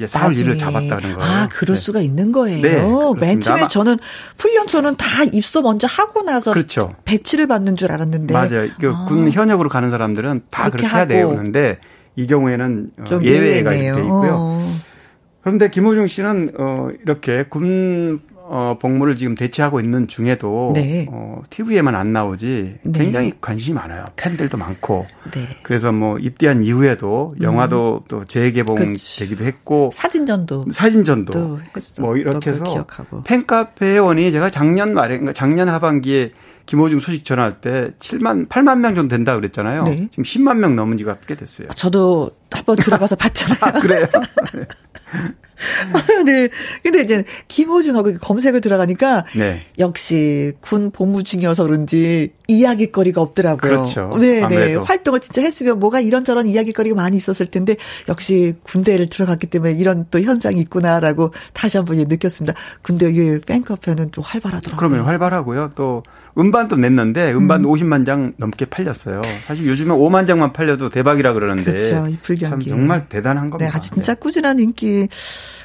[0.00, 1.18] 이제 4월 1일 잡았다는 거예요.
[1.20, 1.80] 아, 그럴 네.
[1.80, 2.62] 수가 있는 거예요.
[2.62, 3.98] 네, 맨 처음에 저는
[4.38, 6.94] 훈련소는 다 입소 먼저 하고 나서 그렇죠.
[7.04, 8.32] 배치를 받는 줄 알았는데.
[8.32, 8.68] 맞아요.
[8.80, 9.04] 그 아.
[9.04, 11.28] 군 현역으로 가는 사람들은 다 그렇게 해야 돼요.
[11.28, 11.78] 그런데
[12.16, 14.36] 이 경우에는 어, 예외가 이렇게 있고요.
[14.38, 14.76] 어.
[15.42, 18.20] 그런데 김호중 씨는 어 이렇게 군
[18.52, 21.06] 어, 복무를 지금 대체하고 있는 중에도 네.
[21.08, 22.98] 어, TV에만 안 나오지 네.
[22.98, 24.04] 굉장히 관심이 많아요.
[24.16, 25.06] 팬들도 많고.
[25.32, 25.56] 네.
[25.62, 28.04] 그래서 뭐 입대한 이후에도 영화도 음.
[28.08, 31.60] 또 재개봉되기도 했고 사진전도 사진전도
[32.00, 33.22] 뭐 이렇게 해서 기억하고.
[33.22, 36.32] 팬카페 회원이 제가 작년 말에 그러니까 작년 하반기에
[36.66, 39.84] 김호중 소식 전할 때 7만 8만 명 정도 된다 그랬잖아요.
[39.84, 40.08] 네.
[40.10, 41.68] 지금 10만 명 넘은 지가 꽤 됐어요.
[41.74, 43.58] 저도 한번 들어가서 봤잖아요.
[43.60, 44.06] 아, 그래요?
[46.24, 46.24] 네.
[46.24, 46.48] 네.
[46.82, 49.62] 근데 이제 김호중하고 검색을 들어가니까 네.
[49.78, 53.70] 역시 군 복무 중이어서 그런지 이야기거리가 없더라고요.
[53.70, 54.16] 그렇죠.
[54.18, 54.74] 네, 네.
[54.74, 57.76] 활동을 진짜 했으면 뭐가 이런저런 이야기거리가 많이 있었을 텐데
[58.08, 62.54] 역시 군대를 들어갔기 때문에 이런 또 현상이 있구나라고 다시 한번 느꼈습니다.
[62.82, 64.76] 군대 의 팬카페는 또 활발하더라고요.
[64.76, 65.72] 그러면 활발하고요.
[65.74, 66.02] 또
[66.40, 67.70] 음반도 냈는데 음반 음.
[67.70, 69.22] 50만 장 넘게 팔렸어요.
[69.44, 72.08] 사실 요즘에 5만 장만 팔려도 대박이라 그러는데 그렇죠.
[72.44, 73.70] 참 정말 대단한 네, 겁니다.
[73.70, 74.20] 네, 아주 진짜 네.
[74.20, 75.08] 꾸준한 인기.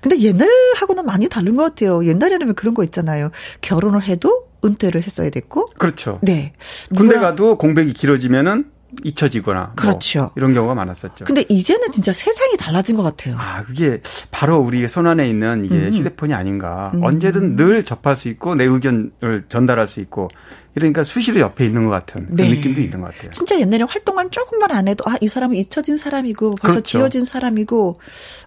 [0.02, 2.06] 근데 옛날하고는 많이 다른 것 같아요.
[2.06, 3.30] 옛날에는 그런 거 있잖아요.
[3.62, 5.66] 결혼을 해도 은퇴를 했어야 됐고.
[5.78, 6.20] 그렇죠.
[6.22, 6.54] 네.
[6.96, 8.66] 군대 가도 공백이 길어지면은
[9.04, 10.20] 잊혀지거나 뭐 그렇죠.
[10.20, 11.26] 뭐 이런 경우가 많았었죠.
[11.26, 13.36] 근데 이제는 진짜 세상이 달라진 것 같아요.
[13.40, 15.94] 아 그게 바로 우리 손 안에 있는 이게 음.
[15.94, 16.92] 휴대폰이 아닌가.
[16.96, 17.04] 음.
[17.04, 20.30] 언제든 늘 접할 수 있고 내 의견을 전달할 수 있고
[20.74, 22.50] 그러니까 수시로 옆에 있는 것 같은 네.
[22.50, 23.32] 느낌도 있는 것 같아요.
[23.32, 26.84] 진짜 옛날에 활동만 조금만 안 해도 아 이 사람은 잊혀진 사람이고 벌써 그렇죠.
[26.84, 28.00] 지워진 사람이고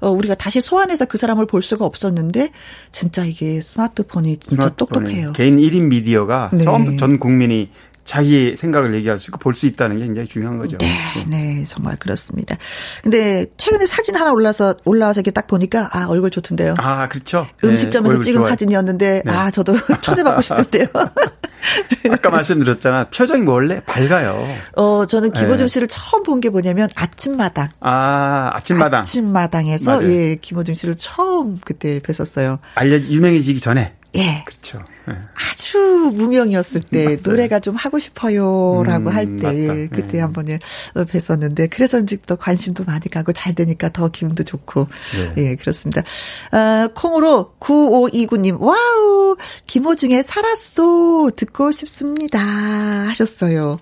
[0.03, 2.51] 어, 우리가 다시 소환해서 그 사람을 볼 수가 없었는데
[2.93, 5.33] 진짜 이게 스마트폰이 진짜 스마트폰이 똑똑해요.
[5.33, 6.65] 개인 1인 미디어가 네.
[6.65, 7.71] 처음부터 전 국민이
[8.09, 10.79] 자기 생각을 얘기할 수 있고 볼 수 있다는 게 굉장히 중요한 거죠.
[10.79, 10.89] 네,
[11.27, 12.57] 네, 정말 그렇습니다.
[13.03, 16.75] 근데 최근에 사진 하나 올라서 올라와서 이렇게 딱 보니까 아 얼굴 좋던데요.
[16.79, 17.47] 아 그렇죠.
[17.63, 18.49] 음식점에서 네, 찍은 좋아요.
[18.51, 19.31] 사진이었는데 네.
[19.33, 20.87] 아 저도 초대받고 싶던데요.
[22.11, 24.47] 아까 말씀드렸잖아 표정이 원래 밝아요.
[24.77, 25.69] 어 저는 김호중 네.
[25.69, 27.69] 씨를 처음 본 게 뭐냐면 아침마당.
[27.81, 29.01] 아 아침마당.
[29.01, 30.09] 아침마당에서 맞아요.
[30.13, 32.59] 예 김호중 씨를 처음 그때 뵀었어요.
[32.77, 33.95] 알려 유명해지기 전에.
[34.15, 34.43] 예.
[34.47, 34.83] 그렇죠.
[35.07, 35.15] 네.
[35.35, 35.79] 아주
[36.15, 37.17] 무명이었을 때 맞아요.
[37.25, 40.21] 노래가 좀 하고 싶어요라고 음, 할때 예, 그때 네.
[40.21, 40.59] 한번 예,
[40.95, 44.89] 뵀었는데 그래서인지 또 관심도 많이 가고 잘 되니까 더 기분도 좋고
[45.37, 45.43] 네.
[45.43, 46.03] 예 그렇습니다.
[46.51, 49.37] 아, 콩으로 9529님 wow
[49.67, 53.79] 김호중의 살았소 듣고 싶습니다 하셨어요.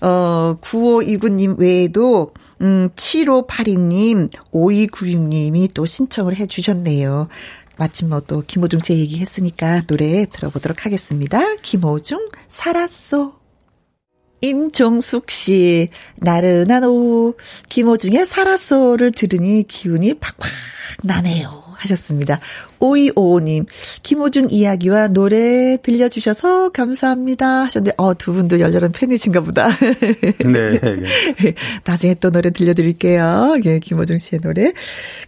[0.00, 2.32] 어 9529님 외에도
[2.62, 7.28] 음 7582님 5296님이 또 신청을 해 주셨네요.
[7.80, 11.40] 마침 뭐 또 김호중 제 얘기했으니까 노래 들어보도록 하겠습니다.
[11.62, 13.32] 김호중 살았소.
[14.42, 17.36] 임종숙 씨, 나른한 오후,
[17.70, 20.50] 김호중의 살았소를 들으니 기운이 팍팍
[21.04, 21.69] 나네요.
[21.80, 22.40] 하셨습니다.
[22.80, 23.66] 5255님,
[24.02, 27.64] 김호중 이야기와 노래 들려주셔서 감사합니다.
[27.64, 29.68] 하셨는데, 어, 두 분도 열렬한 팬이신가 보다.
[30.44, 30.78] 네.
[30.80, 31.54] 네.
[31.84, 33.56] 나중에 또 노래 들려드릴게요.
[33.64, 34.72] 예, 김호중 씨의 노래.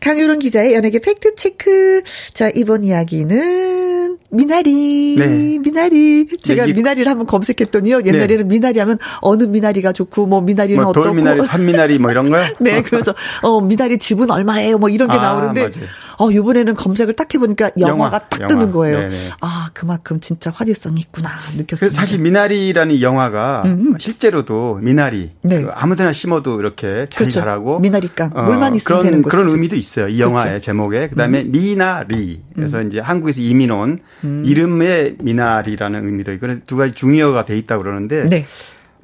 [0.01, 2.03] 강유론 기자의 연예계 팩트체크.
[2.33, 5.17] 자, 이번 이야기는 미나리.
[5.19, 5.59] 네.
[5.59, 6.27] 미나리.
[6.43, 8.03] 제가 네, 미나리를 한번 검색했더니요.
[8.07, 8.55] 옛날에는 네.
[8.55, 11.05] 미나리 하면 어느 미나리가 좋고, 뭐, 미나리는 뭐, 어떻고.
[11.05, 12.45] 돌미나리, 산미나리 뭐 이런 거요?
[12.61, 14.79] 네, 그래서, 어, 미나리 집은 얼마예요?
[14.79, 15.89] 뭐 이런 게 아, 나오는데, 맞아요.
[16.23, 18.49] 어, 이번에는 검색을 딱 해보니까 영화가 영화, 딱 영화.
[18.49, 18.99] 뜨는 거예요.
[18.99, 19.15] 네네.
[19.41, 21.91] 아, 그만큼 진짜 화제성이 있구나 느꼈어요.
[21.91, 23.95] 사실 미나리라는 영화가 음.
[23.99, 25.63] 실제로도 미나리 네.
[25.63, 27.41] 그 아무데나 심어도 이렇게 잘 그렇죠.
[27.41, 30.07] 자라고 미나리깡 어, 물만 있으면 그런, 되는 그런 의미도 있어요.
[30.07, 30.65] 이 영화의 그렇죠.
[30.65, 31.51] 제목에 그다음에 음.
[31.51, 32.87] 미나리 그래서 음.
[32.87, 34.45] 이제 한국에서 이민 온 음.
[34.47, 38.47] 이름의 미나리라는 의미도 있고 두 가지 중의어가 돼 있다고 그러는데 네.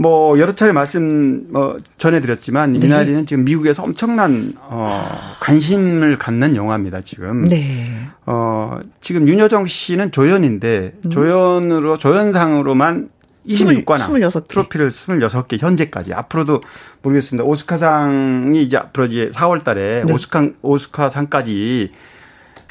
[0.01, 2.87] 뭐 여러 차례 말씀 뭐 전해드렸지만 네.
[2.87, 4.93] 이날이는 지금 미국에서 엄청난 어
[5.41, 7.47] 관심을 갖는 영화입니다 지금.
[7.49, 7.87] 네.
[8.25, 11.11] 어 지금 윤여정 씨는 조연인데 음.
[11.11, 13.11] 조연으로 조연상으로만
[13.49, 14.49] 26관왕 26개.
[14.49, 16.61] 트로피를 26개 현재까지 앞으로도
[17.03, 17.45] 모르겠습니다.
[17.45, 20.13] 오스카상이 이제 앞으로 이제 4월 달에 네.
[20.13, 21.91] 오스카 오스카상까지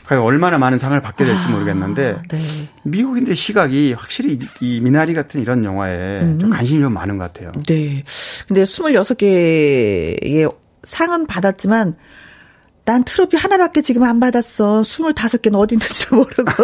[0.07, 2.39] 과연 얼마나 많은 상을 받게 될지 아, 모르겠는데 아, 네.
[2.83, 6.39] 미국인들 시각이 확실히 이 미나리 같은 이런 영화에 음.
[6.39, 7.51] 좀 관심이 좀 많은 것 같아요.
[7.67, 8.03] 네.
[8.47, 10.55] 근데 26개의
[10.85, 11.97] 상은 받았지만
[12.85, 14.83] 난 트로피 하나밖에 지금 안 받았어.
[14.83, 16.63] 25개는 어디 있는지도 모르고.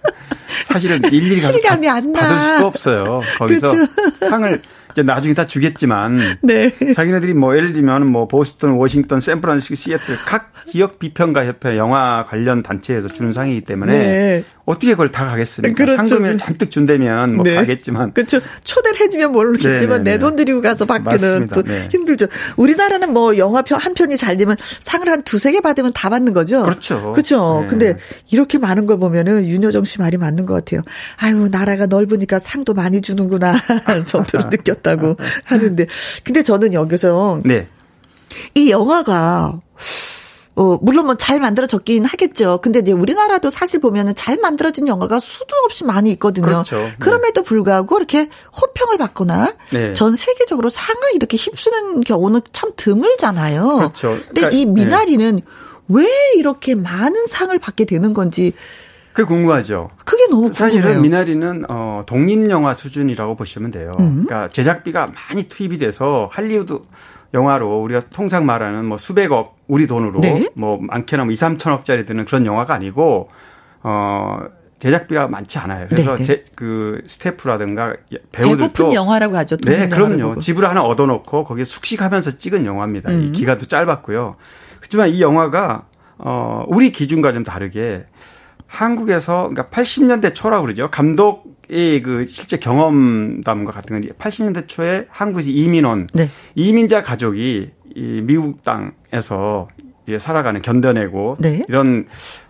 [0.72, 2.20] 사실은 일일이 실감이 안 나.
[2.20, 3.20] 받을 수도 없어요.
[3.36, 3.92] 거기서 그렇죠.
[4.16, 4.62] 상을
[4.92, 6.70] 이제 나중에 다 주겠지만 네.
[6.94, 12.62] 자기네들이 뭐 예를 들면 뭐 보스턴, 워싱턴, 샌프란시스코, 시애틀 각 지역 비평가 협회 영화 관련
[12.62, 14.44] 단체에서 주는 상이기 때문에 네.
[14.70, 15.74] 어떻게 그걸 다 가겠습니까?
[15.74, 16.04] 그렇죠.
[16.04, 17.54] 상금을 잔뜩 준다면 뭐 네.
[17.54, 18.40] 가겠지만 그렇죠.
[18.64, 20.44] 초대를 해주면 모르겠지만 네, 네, 내돈 네.
[20.44, 22.26] 들이고 가서 받기는 또 힘들죠.
[22.56, 26.62] 우리나라는 뭐 영화 한 편이 잘 되면 상을 한 두세 개 받으면 다 받는 거죠.
[26.62, 27.12] 그렇죠.
[27.12, 27.66] 그렇죠.
[27.68, 27.96] 근데
[28.30, 30.82] 이렇게 많은 걸 보면은 윤여정 씨 말이 맞는 것 같아요.
[31.16, 33.54] 아유 나라가 넓으니까 상도 많이 주는구나
[34.06, 35.86] 정도로 느꼈다고 하는데
[36.24, 37.68] 근데 저는 여기서 네.
[38.54, 39.60] 이 영화가
[40.60, 42.60] 어, 물론 뭐 잘 만들어졌긴 하겠죠.
[42.62, 46.46] 근데 이제 우리나라도 사실 보면은 잘 만들어진 영화가 수도 없이 많이 있거든요.
[46.46, 46.76] 그렇죠.
[46.76, 46.94] 네.
[46.98, 48.28] 그럼에도 불구하고 이렇게
[48.60, 49.92] 호평을 받거나 네.
[49.94, 53.76] 전 세계적으로 상을 이렇게 휩쓰는 경우는 참 드물잖아요.
[53.76, 54.08] 그렇죠.
[54.26, 55.42] 근데 그러니까, 이 미나리는 네.
[55.88, 56.06] 왜
[56.36, 58.52] 이렇게 많은 상을 받게 되는 건지
[59.12, 59.90] 그게 궁금하죠.
[60.04, 60.52] 그게 너무 궁금해요.
[60.54, 63.96] 사실은 미나리는 어 독립 영화 수준이라고 보시면 돼요.
[63.98, 64.24] 음.
[64.26, 66.80] 그러니까 제작비가 많이 투입이 돼서 할리우드
[67.32, 70.48] 영화로 우리가 통상 말하는 뭐 수백억 우리 돈으로 네?
[70.54, 73.30] 뭐 많게는 뭐 2, 3천억짜리 드는 그런 영화가 아니고
[73.82, 74.38] 어
[74.80, 75.86] 제작비가 많지 않아요.
[75.88, 76.24] 그래서 네, 네.
[76.24, 77.94] 제, 그 스태프라든가
[78.32, 79.58] 배우들도 영화라고 하죠.
[79.58, 80.38] 네, 그럼요.
[80.38, 83.10] 집을 하나 얻어놓고 거기에 숙식하면서 찍은 영화입니다.
[83.10, 83.32] 음.
[83.32, 84.36] 기간도 짧았고요.
[84.78, 85.84] 그렇지만 이 영화가
[86.18, 88.06] 어 우리 기준과 좀 다르게
[88.66, 90.90] 한국에서 그러니까 80년대 초라고 그러죠.
[90.90, 96.28] 감독의 그 실제 경험담과 같은 건 80년대 초에 한국에서 이민 온 네.
[96.56, 99.68] 이민자 가족이 이 미국 땅에서
[100.18, 101.62] 살아가는 견뎌내고 네.
[101.68, 102.06] 이런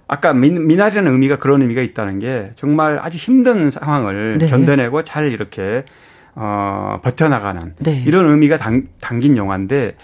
[0.09, 4.49] 아까 민, 미나리라는 의미가 그런 의미가 있다는 게 정말 아주 힘든 상황을 네.
[4.49, 5.85] 견뎌내고 잘 이렇게
[6.35, 8.03] 어, 버텨나가는 네.
[8.07, 9.97] 이런 의미가 당, 담긴 영화인데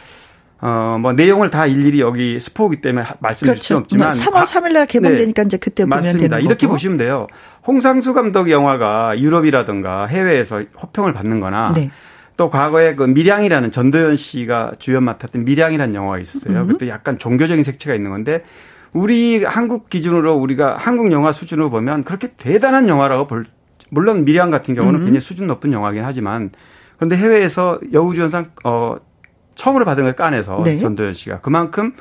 [0.61, 3.63] 어, 뭐 내용을 다 일일이 여기 스포기 때문에 말씀드릴 그렇죠.
[3.63, 5.47] 수는 없지만 3월 3일 날 개봉되니까 네.
[5.47, 6.39] 이제 그때 보면 맞습니다.
[6.39, 7.27] 이렇게 보시면 돼요.
[7.67, 11.91] 홍상수 감독 영화가 유럽이라든가 해외에서 호평을 받는 거나 네.
[12.37, 16.63] 또 과거에 그 미량이라는 전도연 씨가 주연 맡았던 미량이라는 영화가 있었어요.
[16.63, 16.67] 음.
[16.69, 18.43] 그때 약간 종교적인 색채가 있는 건데
[18.93, 23.47] 우리 한국 기준으로 우리가 한국 영화 수준으로 보면 그렇게 대단한 영화라고 볼
[23.91, 25.05] 물론 미량 같은 경우는 음.
[25.05, 26.51] 굉장히 수준 높은 영화긴 하지만
[26.97, 28.97] 그런데 해외에서 여우주연상 어
[29.57, 30.79] 처음으로 받은 걸 까내서 네.
[30.79, 31.93] 전도연 씨가 그만큼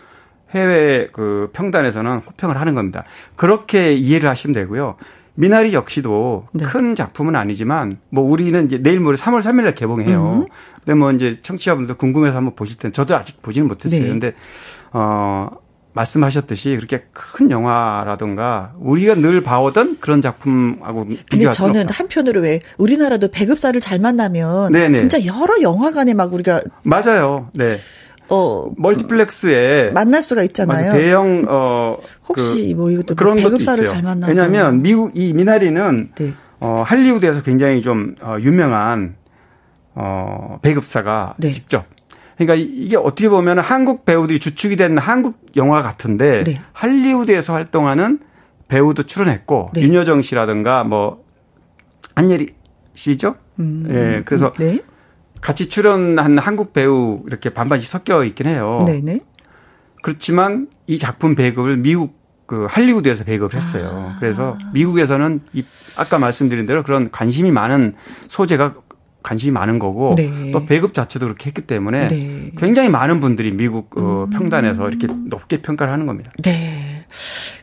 [0.51, 3.03] 해외 그 평단에서는 호평을 하는 겁니다.
[3.35, 4.95] 그렇게 이해를 하시면 되고요.
[5.33, 6.63] 미나리 역시도 네.
[6.63, 10.43] 큰 작품은 아니지만 뭐 우리는 이제 내일 모레 3월 3일 날 개봉해요.
[10.43, 10.47] 음.
[10.77, 14.01] 근데 뭐 이제 청취자분들 궁금해서 한번 보실 텐데 저도 아직 보지는 못했어요.
[14.01, 14.07] 네.
[14.07, 14.33] 근데
[14.93, 15.49] 어
[15.95, 23.79] 말씀하셨듯이 그렇게 큰 영화라든가 우리가 늘 봐오던 그런 작품하고 근데 저는 한편으로 왜 우리나라도 배급사를
[23.79, 24.97] 잘 만나면 네네.
[24.97, 27.49] 진짜 여러 영화관에 막 우리가 맞아요.
[27.53, 27.79] 네.
[28.27, 30.93] 어 멀티플렉스에 만날 수가 있잖아요.
[30.93, 36.33] 대형 어 혹시 그, 뭐 이것도 그런 배급사를 잘 만나서 왜냐하면 미국 이 미나리는 네.
[36.59, 39.15] 어 할리우드에서 굉장히 좀 어, 유명한
[39.93, 41.51] 어 배급사가 네.
[41.51, 41.85] 직접
[42.37, 46.61] 그러니까 이게 어떻게 보면 한국 배우들이 주축이 된 한국 영화 같은데 네.
[46.73, 48.19] 할리우드에서 활동하는
[48.67, 49.81] 배우도 출연했고 네.
[49.81, 51.23] 윤여정 씨라든가 뭐
[52.15, 52.55] 한예리
[52.93, 53.35] 씨죠.
[53.59, 53.85] 음.
[53.89, 54.79] 예, 그래서 네.
[55.41, 58.83] 같이 출연한 한국 배우 이렇게 반반씩 섞여 있긴 해요.
[58.85, 59.01] 네네.
[59.01, 59.19] 네.
[60.01, 64.11] 그렇지만 이 작품 배급을 미국 그 할리우드에서 배급을 했어요.
[64.13, 64.17] 아.
[64.19, 65.63] 그래서 미국에서는 이
[65.97, 67.95] 아까 말씀드린 대로 그런 관심이 많은
[68.27, 68.75] 소재가
[69.25, 70.51] 관심이 많은 거고 네.
[70.51, 72.51] 또 배급 자체도 그렇게 했기 때문에 네.
[72.57, 74.29] 굉장히 많은 분들이 미국 어, 음.
[74.29, 76.31] 평단에서 이렇게 높게 평가를 하는 겁니다.
[76.43, 77.05] 네.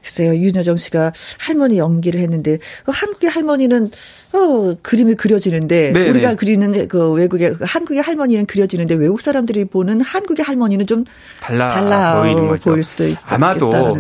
[0.03, 3.91] 글쎄요, 윤여정 씨가 할머니 연기를 했는데, 한국의 할머니는,
[4.33, 6.11] 어, 그림이 그려지는데, 네네.
[6.11, 6.37] 우리가 네.
[6.37, 11.05] 그리는 그 외국의, 한국의 할머니는 그려지는데, 외국 사람들이 보는 한국의 할머니는 좀
[11.41, 12.71] 달라, 달라 보이는 거죠.
[12.71, 13.95] 보일 수도 있을 아마도 어,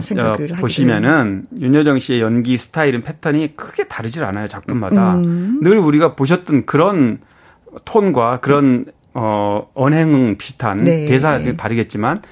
[0.58, 5.14] 보시면은, 윤여정 씨의 연기 스타일은 패턴이 크게 다르질 않아요, 작품마다.
[5.14, 5.60] 음.
[5.62, 7.20] 늘 우리가 보셨던 그런
[7.84, 11.06] 톤과 그런 어 언행 비슷한 네.
[11.06, 12.22] 대사도 다르겠지만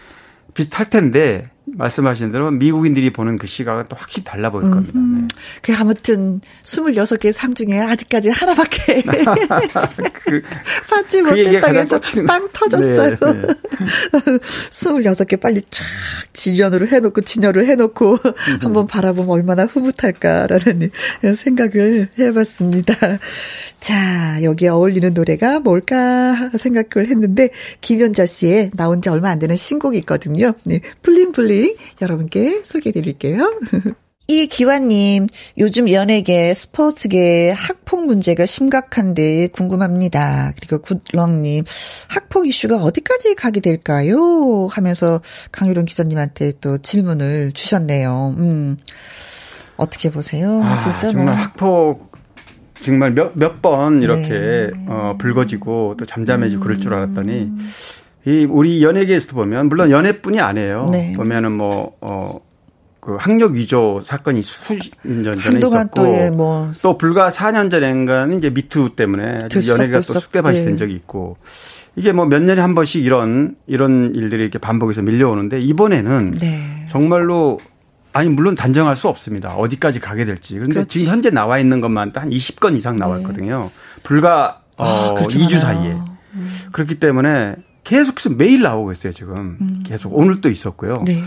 [0.55, 4.99] 비슷할 텐데 말씀하신 대로 미국인들이 보는 그 시각은 또 확실히 달라 보일 겁니다.
[4.99, 5.27] 네.
[5.63, 9.03] 그 아무튼 26개 상 중에 아직까지 하나밖에
[10.25, 10.43] 그,
[10.89, 13.17] 받지 그 못했다고 해서 빵 터졌어요.
[13.17, 13.47] 네, 네.
[14.71, 15.85] 26개 빨리 쫙
[16.33, 18.19] 진연으로 해놓고 진열을 해놓고
[18.61, 20.91] 한번 바라보면 얼마나 흐뭇할까라는
[21.37, 22.95] 생각을 해봤습니다.
[23.81, 27.49] 자, 여기에 어울리는 노래가 뭘까 생각을 했는데
[27.81, 30.53] 김연자 씨의 나온 지 얼마 안 되는 신곡이 있거든요.
[30.65, 31.33] 네, 블링
[32.01, 33.59] 여러분께 소개해 드릴게요.
[34.29, 35.27] 이 기환님,
[35.59, 40.53] 요즘 연예계, 스포츠계 학폭 문제가 심각한데 궁금합니다.
[40.57, 41.65] 그리고 굿렁님,
[42.09, 44.69] 학폭 이슈가 어디까지 가게 될까요?
[44.71, 48.37] 하면서 강유론 기자님한테 또 질문을 주셨네요.
[48.39, 48.77] 음,
[49.77, 50.63] 어떻게 보세요?
[50.63, 51.45] 아, 진짜 정말 뭐.
[51.45, 52.13] 학폭
[52.83, 54.71] 정말 몇 몇 번 이렇게 네.
[54.87, 56.63] 어 붉어지고 또 잠잠해지고 음.
[56.63, 57.49] 그럴 줄 알았더니
[58.27, 60.89] 이 우리 연예계에서도 보면 물론 연예뿐이 아니에요.
[60.93, 61.13] 네.
[61.17, 62.41] 보면은 뭐 어
[63.01, 66.71] 그 학력 위조 사건이 수십 년 전에 있었고 또, 예, 뭐.
[66.83, 71.39] 또 불과 4년 전인가는 이제 미투 때문에 연예계가 또 숙대밭이 된 적이 있고
[71.97, 76.87] 이게 뭐 몇 년에 한 번씩 이런 이런 일들이 이렇게 반복해서 밀려오는데 이번에는 네.
[76.91, 77.59] 정말로
[78.13, 79.55] 아니 물론 단정할 수 없습니다.
[79.55, 80.55] 어디까지 가게 될지.
[80.55, 80.99] 그런데 그렇지.
[80.99, 83.71] 지금 현재 나와 있는 것만 한 20건 이상 나왔거든요.
[83.73, 84.01] 네.
[84.03, 85.93] 불과 어, 아, 2주 사이에.
[86.35, 86.51] 음.
[86.73, 89.57] 그렇기 때문에 계속해서 매일 나오고 있어요, 지금.
[89.61, 89.83] 음.
[89.85, 91.03] 계속 오늘 또 있었고요.
[91.07, 91.23] 네.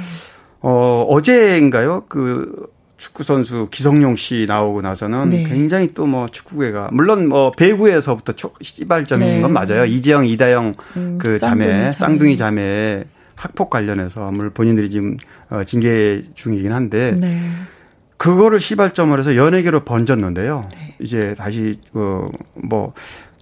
[0.62, 2.06] 어, 어제인가요?
[2.08, 5.44] 그 축구 선수 기성용 씨 나오고 나서는 네.
[5.44, 9.42] 굉장히 또 뭐 축구계가 물론 뭐 배구에서부터 시발점인 네.
[9.42, 9.84] 건 맞아요.
[9.86, 13.04] 이재영, 이다영 음, 그 자매, 쌍둥이 자매, 쌍둥이 자매
[13.36, 15.18] 학폭 관련해서 물 본인들이 지금
[15.50, 17.42] 어, 징계 중이긴 한데 네.
[18.16, 20.70] 그거를 시발점을 해서 연예계로 번졌는데요.
[20.74, 20.96] 네.
[21.02, 22.94] 이제 다시 그뭐 이제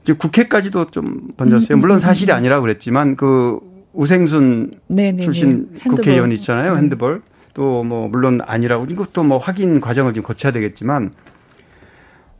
[0.05, 1.77] 국회까지도 좀 번졌어요.
[1.77, 3.59] 물론 사실이 아니라 그랬지만 그
[3.93, 5.11] 우생순 네네네.
[5.11, 5.23] 네, 네.
[5.23, 5.95] 출신 핸드볼.
[5.97, 6.73] 국회의원 있잖아요.
[6.73, 6.79] 네.
[6.79, 7.21] 핸드볼.
[7.53, 11.11] 또 뭐 물론 아니라고 이것도 뭐 확인 과정을 좀 거쳐야 되겠지만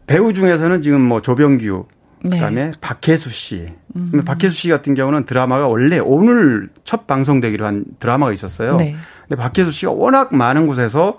[0.08, 1.86] 배우 중에서는 지금 뭐 조병규
[2.24, 2.30] 네.
[2.38, 2.72] 그다음에 네.
[2.82, 3.68] 박혜수 씨.
[3.98, 4.22] 음.
[4.26, 8.78] 박혜수 씨 같은 경우는 드라마가 원래 오늘 첫 방송되기로 한 드라마가 있었어요.
[8.78, 8.96] 네.
[9.28, 11.18] 근데 박혜수 씨가 워낙 많은 곳에서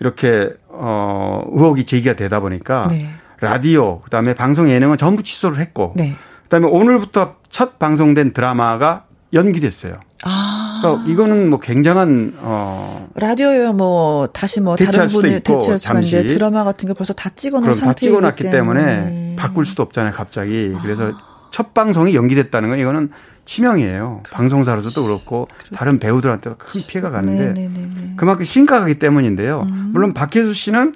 [0.00, 3.10] 이렇게 어 의혹이 제기가 되다 보니까 네.
[3.44, 6.16] 라디오 그다음에 방송 예능은 전부 취소를 했고 네.
[6.44, 10.00] 그다음에 오늘부터 첫 방송된 드라마가 연기됐어요.
[10.24, 10.80] 아.
[10.82, 16.64] 그러니까 이거는 뭐 굉장한 어 라디오에 뭐 다시 뭐 다른 분이 대체할 수가 있는데 드라마
[16.64, 18.80] 같은 게 벌써 다 찍어놓은 상태이기 다 찍어놨기 때문에.
[18.80, 20.74] 때문에 바꿀 수도 없잖아요, 갑자기.
[20.82, 21.12] 그래서
[21.50, 23.10] 첫 방송이 연기됐다는 건 이거는
[23.44, 24.20] 치명이에요.
[24.22, 24.36] 그렇죠.
[24.36, 25.74] 방송사로서도 그렇고 그렇죠.
[25.74, 28.14] 다른 배우들한테도 큰 피해가 가는데 네네네네.
[28.16, 29.62] 그만큼 심각하기 때문인데요.
[29.66, 29.90] 음.
[29.92, 30.94] 물론 박혜수 씨는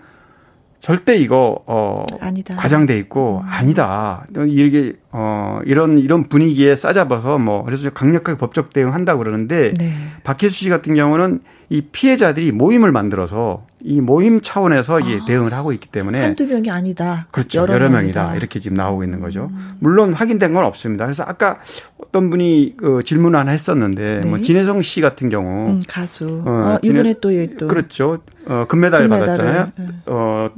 [0.80, 2.56] 절대 이거 어 아니다.
[2.56, 3.48] 과장돼 있고 음.
[3.48, 4.24] 아니다.
[4.48, 9.92] 이게 어 이런 이런 분위기에 싸잡아서 뭐 그래서 강력하게 법적 대응한다 그러는데 네.
[10.22, 11.40] 박혜수 씨 같은 경우는
[11.70, 17.26] 이 피해자들이 모임을 만들어서 이 모임 차원에서 아, 대응을 하고 있기 때문에 한두 명이 아니다.
[17.30, 17.60] 그렇죠.
[17.60, 18.36] 여러, 여러 명이다.
[18.36, 19.50] 이렇게 지금 나오고 있는 거죠.
[19.52, 19.72] 음.
[19.78, 21.04] 물론 확인된 건 없습니다.
[21.04, 21.60] 그래서 아까
[21.98, 24.28] 어떤 분이 그 질문 을 하나 했었는데 네.
[24.28, 28.20] 뭐 진혜성 씨 같은 경우 음, 가수 어, 어 이번에 또, 또 그렇죠.
[28.46, 29.72] 어 금메달 금메달을, 받았잖아요.
[29.76, 29.86] 네.
[30.06, 30.48] 어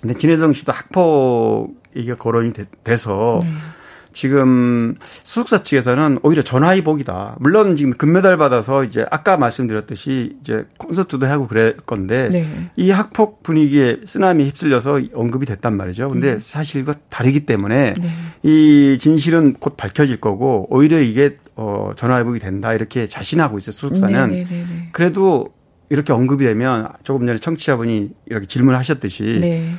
[0.00, 3.48] 근데 진혜성 씨도 학폭 이게 거론이 돼, 서 네.
[4.12, 7.36] 지금 수석사 측에서는 오히려 전화위복이다.
[7.38, 12.70] 물론 지금 금메달 받아서 이제 아까 말씀드렸듯이 이제 콘서트도 하고 그럴 건데 네.
[12.76, 16.08] 이 학폭 분위기에 쓰나미 휩쓸려서 언급이 됐단 말이죠.
[16.08, 16.38] 근데 음.
[16.40, 18.10] 사실과 다르기 때문에 네.
[18.42, 23.72] 이 진실은 곧 밝혀질 거고 오히려 이게 어 전화위복이 된다 이렇게 자신하고 있어요.
[23.72, 25.52] 수석사는 네, 네, 네, 그래도
[25.90, 29.74] 이렇게 언급이 되면 조금 전에 청취자분이 이렇게 질문하셨듯이 네.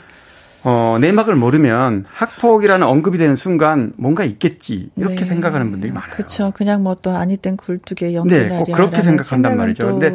[0.63, 5.23] 어, 내막을 모르면 학폭이라는 언급이 되는 순간 뭔가 있겠지 이렇게 네.
[5.23, 6.11] 생각하는 분들이 많아요.
[6.11, 6.51] 그렇죠.
[6.51, 8.49] 그냥 뭐 또 아니 땐 굴뚝에 연기날이야.
[8.49, 9.99] 네, 꼭 그렇게 생각한단 말이죠.
[9.99, 10.13] 근데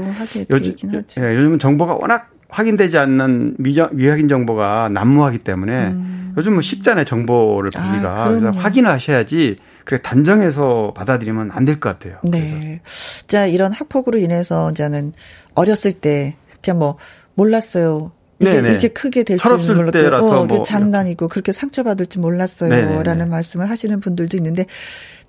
[0.51, 0.75] 요즘
[1.19, 6.35] 예, 요즘 정보가 워낙 확인되지 않는 미정, 미확인 정보가 난무하기 때문에 음.
[6.37, 12.19] 요즘 뭐 쉽잖아요 정보를 보기가 아, 그래서 확인하셔야지 그래 단정해서 받아들이면 안 될 것 같아요.
[12.23, 12.41] 네.
[12.41, 13.27] 그래서.
[13.27, 15.13] 자 이런 학폭으로 인해서 이제는
[15.55, 16.97] 어렸을 때 그냥 뭐
[17.35, 18.13] 몰랐어요.
[18.41, 24.01] 이렇게, 이렇게 크게 될 줄은 몰랐고 때라서 어, 뭐 장난이고 그렇게 상처받을지 몰랐어요라는 말씀을 하시는
[24.01, 24.67] 분들도 있는데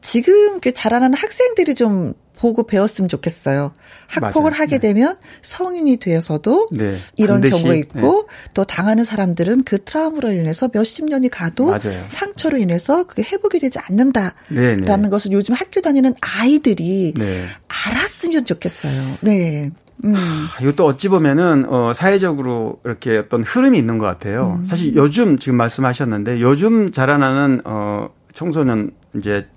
[0.01, 3.73] 지금 그 자라나는 학생들이 좀 보고 배웠으면 좋겠어요.
[4.07, 4.61] 학폭을 맞아요.
[4.61, 4.93] 하게 네.
[4.93, 6.95] 되면 성인이 되어서도 네.
[7.17, 7.51] 이런 반드시.
[7.63, 8.51] 경우가 있고 네.
[8.53, 12.03] 또 당하는 사람들은 그 트라우마로 인해서 몇십 년이 가도 맞아요.
[12.07, 15.09] 상처로 인해서 그게 회복이 되지 않는다라는 네, 네.
[15.09, 17.45] 것을 요즘 학교 다니는 아이들이 네.
[17.67, 19.17] 알았으면 좋겠어요.
[19.21, 19.71] 네.
[20.03, 20.13] 음.
[20.13, 24.57] 하, 이것도 어찌 보면은 어 사회적으로 이렇게 어떤 흐름이 있는 것 같아요.
[24.59, 24.65] 음.
[24.65, 29.47] 사실 요즘 지금 말씀하셨는데 요즘 자라나는 어 청소년 이제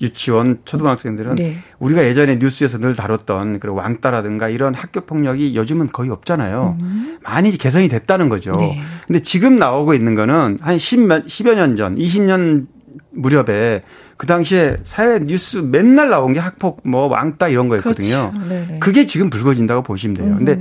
[0.00, 1.58] 유치원 초등학생들은 네.
[1.78, 6.76] 우리가 예전에 뉴스에서 늘 다뤘던 그런 왕따라든가 이런 학교 폭력이 요즘은 거의 없잖아요.
[6.80, 7.18] 음.
[7.22, 8.52] 많이 개선이 됐다는 거죠.
[8.52, 8.80] 네.
[9.06, 12.66] 근데 지금 나오고 있는 거는 한 10몇 10여 년 전, 20년
[13.10, 13.82] 무렵에
[14.16, 18.32] 그 당시에 사회 뉴스 맨날 나온 게 학폭 뭐 왕따 이런 거였거든요.
[18.32, 18.78] 그렇죠.
[18.80, 20.34] 그게 지금 불거진다고 보시면 돼요.
[20.36, 20.60] 근데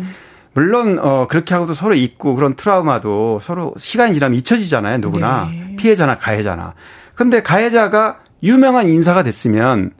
[0.53, 4.99] 물론 어 그렇게 하고도 서로 있고 그런 트라우마도 서로 시간이 지나면 잊혀지잖아요.
[4.99, 5.75] 누구나 네.
[5.77, 6.73] 피해자나 가해자나.
[7.13, 9.91] 근데 가해자가 유명한 인사가 됐으면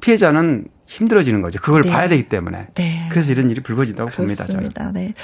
[0.00, 1.58] 피해자는 힘들어지는 거죠.
[1.62, 1.90] 그걸 네.
[1.90, 2.66] 봐야 되기 때문에.
[2.74, 3.08] 네.
[3.10, 4.44] 그래서 이런 일이 불거진다고 그렇습니다.
[4.46, 4.84] 봅니다.
[4.84, 4.92] 저는.
[4.92, 5.14] 네.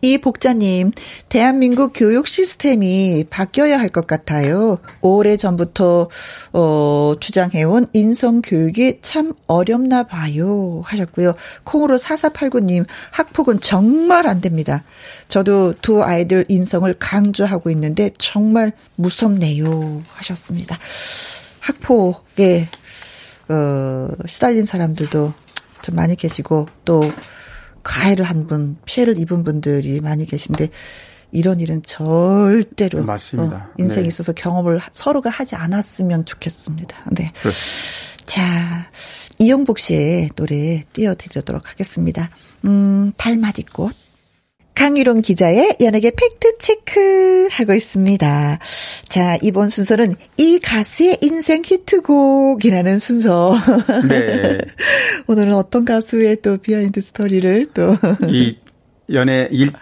[0.00, 0.92] 이 복자님,
[1.28, 4.78] 대한민국 교육 시스템이 바뀌어야 할 것 같아요.
[5.00, 6.08] 오래 전부터
[6.52, 10.82] 어, 주장해온 인성 교육이 참 어렵나 봐요.
[10.84, 11.34] 하셨고요.
[11.64, 14.84] 콩으로 4489님, 학폭은 정말 안 됩니다.
[15.26, 20.02] 저도 두 아이들 인성을 강조하고 있는데 정말 무섭네요.
[20.14, 20.78] 하셨습니다.
[21.68, 22.66] 학폭에
[23.48, 25.32] 어, 시달린 사람들도
[25.82, 27.00] 좀 많이 계시고 또
[27.82, 30.70] 가해를 한 분, 피해를 입은 분들이 많이 계신데
[31.30, 33.56] 이런 일은 절대로 맞습니다.
[33.56, 34.08] 어, 인생에 네.
[34.08, 36.96] 있어서 경험을 서로가 하지 않았으면 좋겠습니다.
[37.12, 37.32] 네.
[37.40, 38.24] 그렇습니다.
[38.24, 38.90] 자,
[39.38, 42.30] 이영복 씨의 노래 띄워드리도록 하겠습니다.
[42.64, 43.94] 음, 달맞이꽃.
[44.78, 48.58] 강유론 기자의 연예계 팩트체크 하고 있습니다.
[49.08, 53.56] 자, 이번 순서는 이 가수의 인생 히트곡이라는 순서.
[54.08, 54.58] 네.
[55.26, 57.96] 오늘은 어떤 가수의 또 behind story를 또.
[58.28, 58.56] 이
[59.12, 59.72] 연예, 일,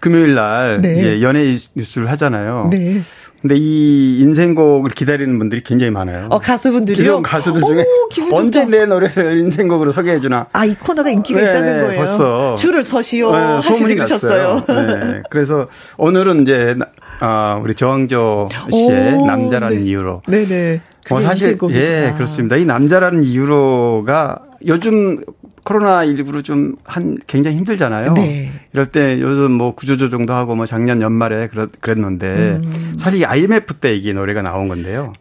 [0.00, 1.20] 금요일 날 네.
[1.20, 2.70] 연예 뉴스를 하잖아요.
[2.72, 3.02] 네.
[3.46, 6.26] 근데 이 인생곡을 기다리는 분들이 굉장히 많아요.
[6.30, 7.22] 어, 가수분들이요?
[7.22, 7.84] 가수들 중에
[8.32, 10.46] 오, 언제 내 노래를 인생곡으로 소개해 주나.
[10.52, 12.00] 아, 이 코너가 인기가 네, 있다는 거예요.
[12.00, 12.56] 벌써.
[12.56, 13.30] 줄을 서시오.
[13.30, 14.64] 네, 소문이 났어요.
[14.66, 16.74] 네, 그래서 오늘은 이제
[17.20, 19.84] 아, 우리 저항조 씨의 오, 남자라는 네.
[19.84, 20.22] 이유로.
[20.26, 20.80] 네네.
[21.10, 22.56] 어, 사실 예 그렇습니다.
[22.56, 25.20] 이 남자라는 이유로가 요즘
[25.66, 28.14] 코로나 19로 좀 한 굉장히 힘들잖아요.
[28.14, 28.52] 네.
[28.72, 32.92] 이럴 때 요즘 뭐 구조조정도 하고 뭐 작년 연말에 그랬, 그랬는데 음.
[32.98, 35.12] 사실 IMF 때 이게 노래가 나온 건데요.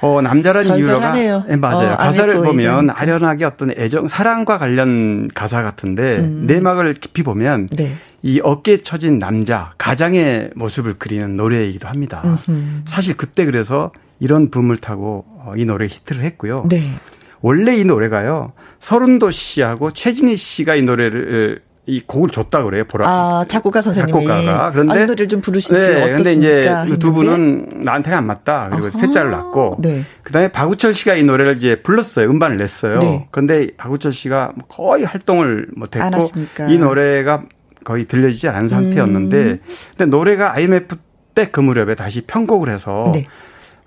[0.00, 1.94] 어, 남자라는 이유가 네, 맞아요.
[1.94, 6.44] 어, 가사를 보면 아련하게 어떤 애정, 사랑과 관련 가사 같은데 음.
[6.46, 7.96] 내막을 깊이 보면 네.
[8.22, 12.22] 이 어깨에 처진 남자, 가장의 모습을 그리는 노래이기도 합니다.
[12.24, 12.82] 음흠.
[12.86, 13.90] 사실 그때 그래서
[14.20, 16.66] 이런 붐을 타고 어, 이 노래 히트를 했고요.
[16.68, 16.78] 네.
[17.40, 18.52] 원래 이 노래가요.
[18.80, 22.84] 설운도 씨하고 최진희 씨가 이 노래를 이 곡을 줬다 그래요.
[22.84, 23.08] 보라.
[23.08, 24.12] 아, 작곡가 선생님이.
[24.26, 24.70] 작곡가가.
[24.72, 26.70] 그런데 아, 노래를 좀 부르시지 네, 근데 이제
[27.00, 28.68] 두 분은 나한테는 안 맞다.
[28.70, 30.04] 그리고 셋째를 낳고 네.
[30.22, 32.28] 그다음에 박우철 씨가 이 노래를 이제 불렀어요.
[32.28, 32.98] 음반을 냈어요.
[32.98, 33.26] 네.
[33.30, 36.28] 그런데 박우철 씨가 뭐 거의 활동을 못 했고
[36.68, 37.40] 이 노래가
[37.84, 39.60] 거의 들려지지 않은 상태였는데 음.
[39.96, 40.96] 근데 노래가 IMF
[41.34, 43.24] 때 그 무렵에 다시 편곡을 해서 네.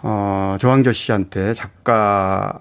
[0.02, 2.58] 어, 조항조 씨한테 작가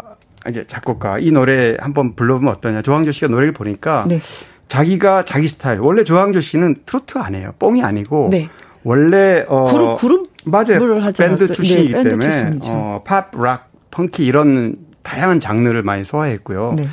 [0.49, 2.83] 이제 작곡가 이 노래 한번 불러보면 어떠냐.
[2.83, 4.21] 조항조 씨가 노래를 보니까 네.
[4.69, 5.81] 자기가 자기 스타일.
[5.81, 7.55] 원래 조항조 씨는 트로트 아니에요.
[7.59, 8.49] 뽕이 아니고 네.
[8.85, 10.79] 원래 어 그룹 그룹 맞아요.
[11.19, 16.75] 밴드 네, 출신이기 네, 때문에 어, 팝, rock, funky 이런 다양한 장르를 많이 소화했고요.
[16.77, 16.87] 네.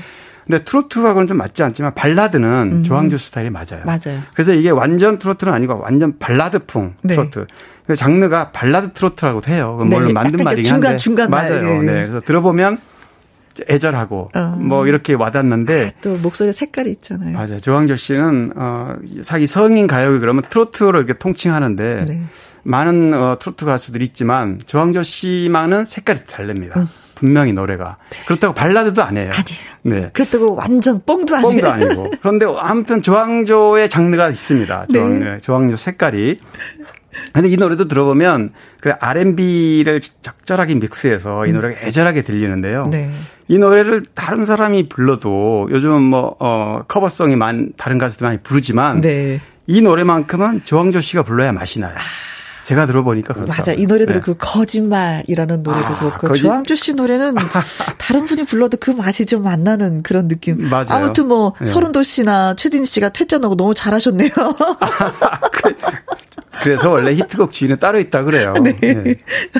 [0.46, 2.84] 근데 트로트하고는 좀 맞지 않지만 발라드는 음.
[2.84, 3.84] 조항조 스타일이 맞아요.
[3.86, 4.22] 맞아요.
[4.34, 7.16] 그래서 이게 완전 트로트는 아니고 완전 발라드풍 네.
[7.16, 7.48] 트로트.
[7.86, 9.78] 그 장르가 발라드 트로트라고도 해요.
[9.86, 10.14] 물론 네.
[10.14, 11.62] 만든 말이긴 한데 중간 맞아요.
[11.62, 11.80] 네.
[11.80, 12.08] 네.
[12.08, 12.80] 그래서 들어보면
[13.70, 14.60] 애절하고 어.
[14.62, 17.34] 뭐 이렇게 와닿는데 아, 또 목소리 색깔이 있잖아요.
[17.34, 17.60] 맞아요.
[17.60, 22.24] 조항조 씨는 어 자기 성인 가요기 그러면 트로트로 이렇게 통칭하는데 네.
[22.64, 26.80] 많은 어, 트로트 가수들이 있지만 조항조 씨만은 색깔이 다릅니다.
[26.80, 26.88] 음.
[27.16, 28.20] 분명히 노래가 네.
[28.28, 29.30] 그렇다고 발라드도 아니에요.
[29.32, 30.02] 아니에요.
[30.04, 30.10] 네.
[30.14, 31.52] 그렇다고 완전 뽕도 아니에요.
[31.52, 32.12] 뽕도 아니고.
[32.22, 34.88] 그런데 아무튼 조항조의 장르가 있습니다.
[34.94, 35.38] 조항, 네.
[35.40, 36.40] 조항조 색깔이.
[37.34, 42.88] 근데 이 노래도 들어보면 그 R&B를 적절하게 믹스해서 이 노래가 애절하게 들리는데요.
[42.88, 43.10] 네.
[43.48, 49.42] 이 노래를 다른 사람이 불러도 요즘은 뭐, 어, 커버송이 많, 다른 가수들 많이 부르지만 네.
[49.68, 51.94] 이 노래만큼은 조항조 씨가 불러야 맛이 나요.
[51.96, 52.02] 아.
[52.68, 53.54] 제가 들어보니까 그렇다.
[53.58, 53.72] 맞아.
[53.72, 54.26] 이 노래들은 네.
[54.26, 56.42] 그 거짓말이라는 노래도 아, 그렇고 거짓...
[56.42, 57.36] 조항조 씨 노래는
[57.98, 60.70] 다른 분이 불러도 그 맛이 좀 안 나는 그런 느낌.
[60.70, 60.88] 맞아요.
[60.90, 61.66] 아무튼 뭐 네.
[61.66, 64.30] 서른도 씨나 최딘 씨가 퇴짜하고 너무 잘하셨네요.
[65.54, 65.76] 그,
[66.64, 68.54] 그래서 원래 히트곡 주인은 따로 있다 그래요.
[68.64, 68.74] 네.
[68.80, 69.16] 네.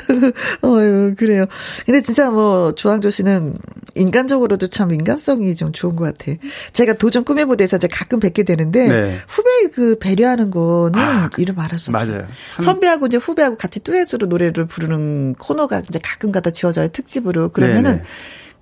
[0.64, 1.46] 어유 그래요.
[1.86, 3.58] 근데 진짜 뭐 조항조 씨는
[3.94, 6.32] 인간적으로도 참 인간성이 좀 좋은 것 같아.
[6.72, 9.18] 제가 도전 꿈의 무대에서 이제 가끔 뵙게 되는데 네.
[9.28, 11.78] 후배 그 배려하는 거는 아, 이름 알았어.
[11.78, 12.26] 수 맞아요.
[12.60, 17.50] 선배하고 이제 후배하고 같이 듀엣으로 노래를 부르는 코너가 이제 가끔 가다 지어져요 특집으로.
[17.50, 18.02] 그러면은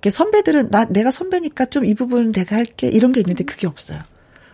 [0.01, 3.99] 네, 선배들은 나 내가 선배니까 좀 이 부분은 내가 할게 이런 게 있는데 그게 없어요.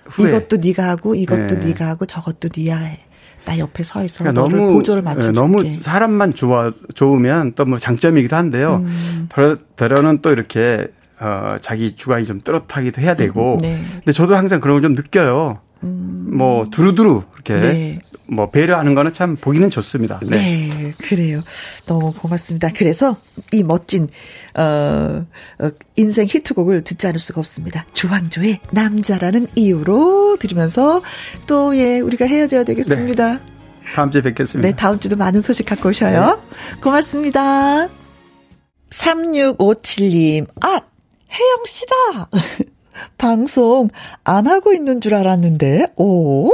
[0.05, 0.30] 후회.
[0.30, 1.68] 이것도 네가 하고 이것도 네.
[1.68, 2.99] 네가 하고 저것도 네가 해.
[3.45, 8.35] 나 옆에 서 있어 그러니까 너무 보조를 맞춰 너무 사람만 좋아 좋으면 또 뭐 장점이기도
[8.35, 8.83] 한데요.
[8.85, 9.29] 음.
[9.75, 10.87] 더러는 또 이렇게
[11.19, 13.55] 어 자기 주관이 좀 뚜렷하기도 해야 되고.
[13.55, 13.81] 음, 네.
[13.95, 15.59] 근데 저도 항상 그런 걸 좀 느껴요.
[15.83, 16.29] 음.
[16.33, 17.99] 뭐 두루두루 이렇게 네.
[18.27, 20.19] 뭐 배려하는 거는 참 보기는 좋습니다.
[20.23, 20.69] 네.
[20.69, 20.93] 네.
[20.97, 21.41] 그래요.
[21.85, 22.69] 너무 고맙습니다.
[22.75, 23.17] 그래서
[23.51, 24.07] 이 멋진
[24.57, 25.25] 어,
[25.59, 27.85] 어 인생 히트곡을 듣지 않을 수가 없습니다.
[27.93, 31.01] 조항조의 남자라는 이유로 들으면서
[31.45, 33.33] 또 예 우리가 헤어져야 되겠습니다.
[33.33, 33.39] 네.
[33.95, 34.67] 다음 주에 뵙겠습니다.
[34.67, 36.41] 네, 다음 주도 많은 소식 갖고 오셔요.
[36.41, 36.81] 네.
[36.81, 37.87] 고맙습니다.
[38.89, 40.81] 3657님, 아,
[41.31, 42.29] 혜영 씨다!
[43.17, 43.89] 방송
[44.23, 46.51] 안 하고 있는 줄 알았는데, 오?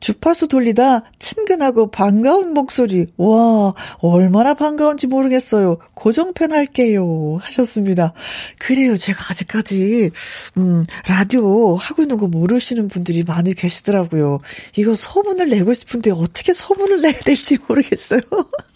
[0.00, 3.06] 주파수 돌리다 친근하고 반가운 목소리.
[3.16, 5.78] 와, 얼마나 반가운지 모르겠어요.
[5.94, 7.38] 고정팬 할게요.
[7.42, 8.12] 하셨습니다.
[8.58, 8.96] 그래요.
[8.96, 10.10] 제가 아직까지,
[10.56, 14.40] 음, 라디오 하고 있는 거 모르시는 분들이 많이 계시더라고요.
[14.76, 18.20] 이거 소문을 내고 싶은데 어떻게 소문을 내야 될지 모르겠어요.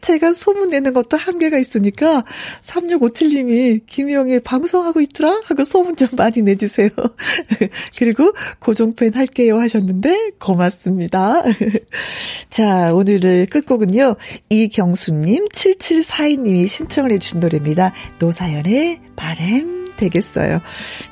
[0.00, 2.24] 제가 소문내는 것도 한계가 있으니까
[2.62, 5.42] 3657님이 김희영이 방송하고 있더라?
[5.44, 6.90] 하고 소문 좀 많이 내주세요.
[7.98, 11.42] 그리고 고정팬 할게요 하셨는데 고맙습니다.
[12.50, 14.16] 자, 오늘의 끝곡은요.
[14.48, 17.92] 이경수님, 7742님이 신청을 해주신 노래입니다.
[18.18, 20.60] 노사연의 바램 되겠어요.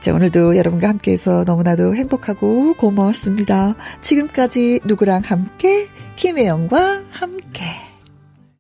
[0.01, 3.74] 자, 오늘도 여러분과 함께해서 너무나도 행복하고 고마웠습니다.
[4.01, 5.89] 지금까지 누구랑 함께?
[6.16, 7.91] 김혜영과 함께.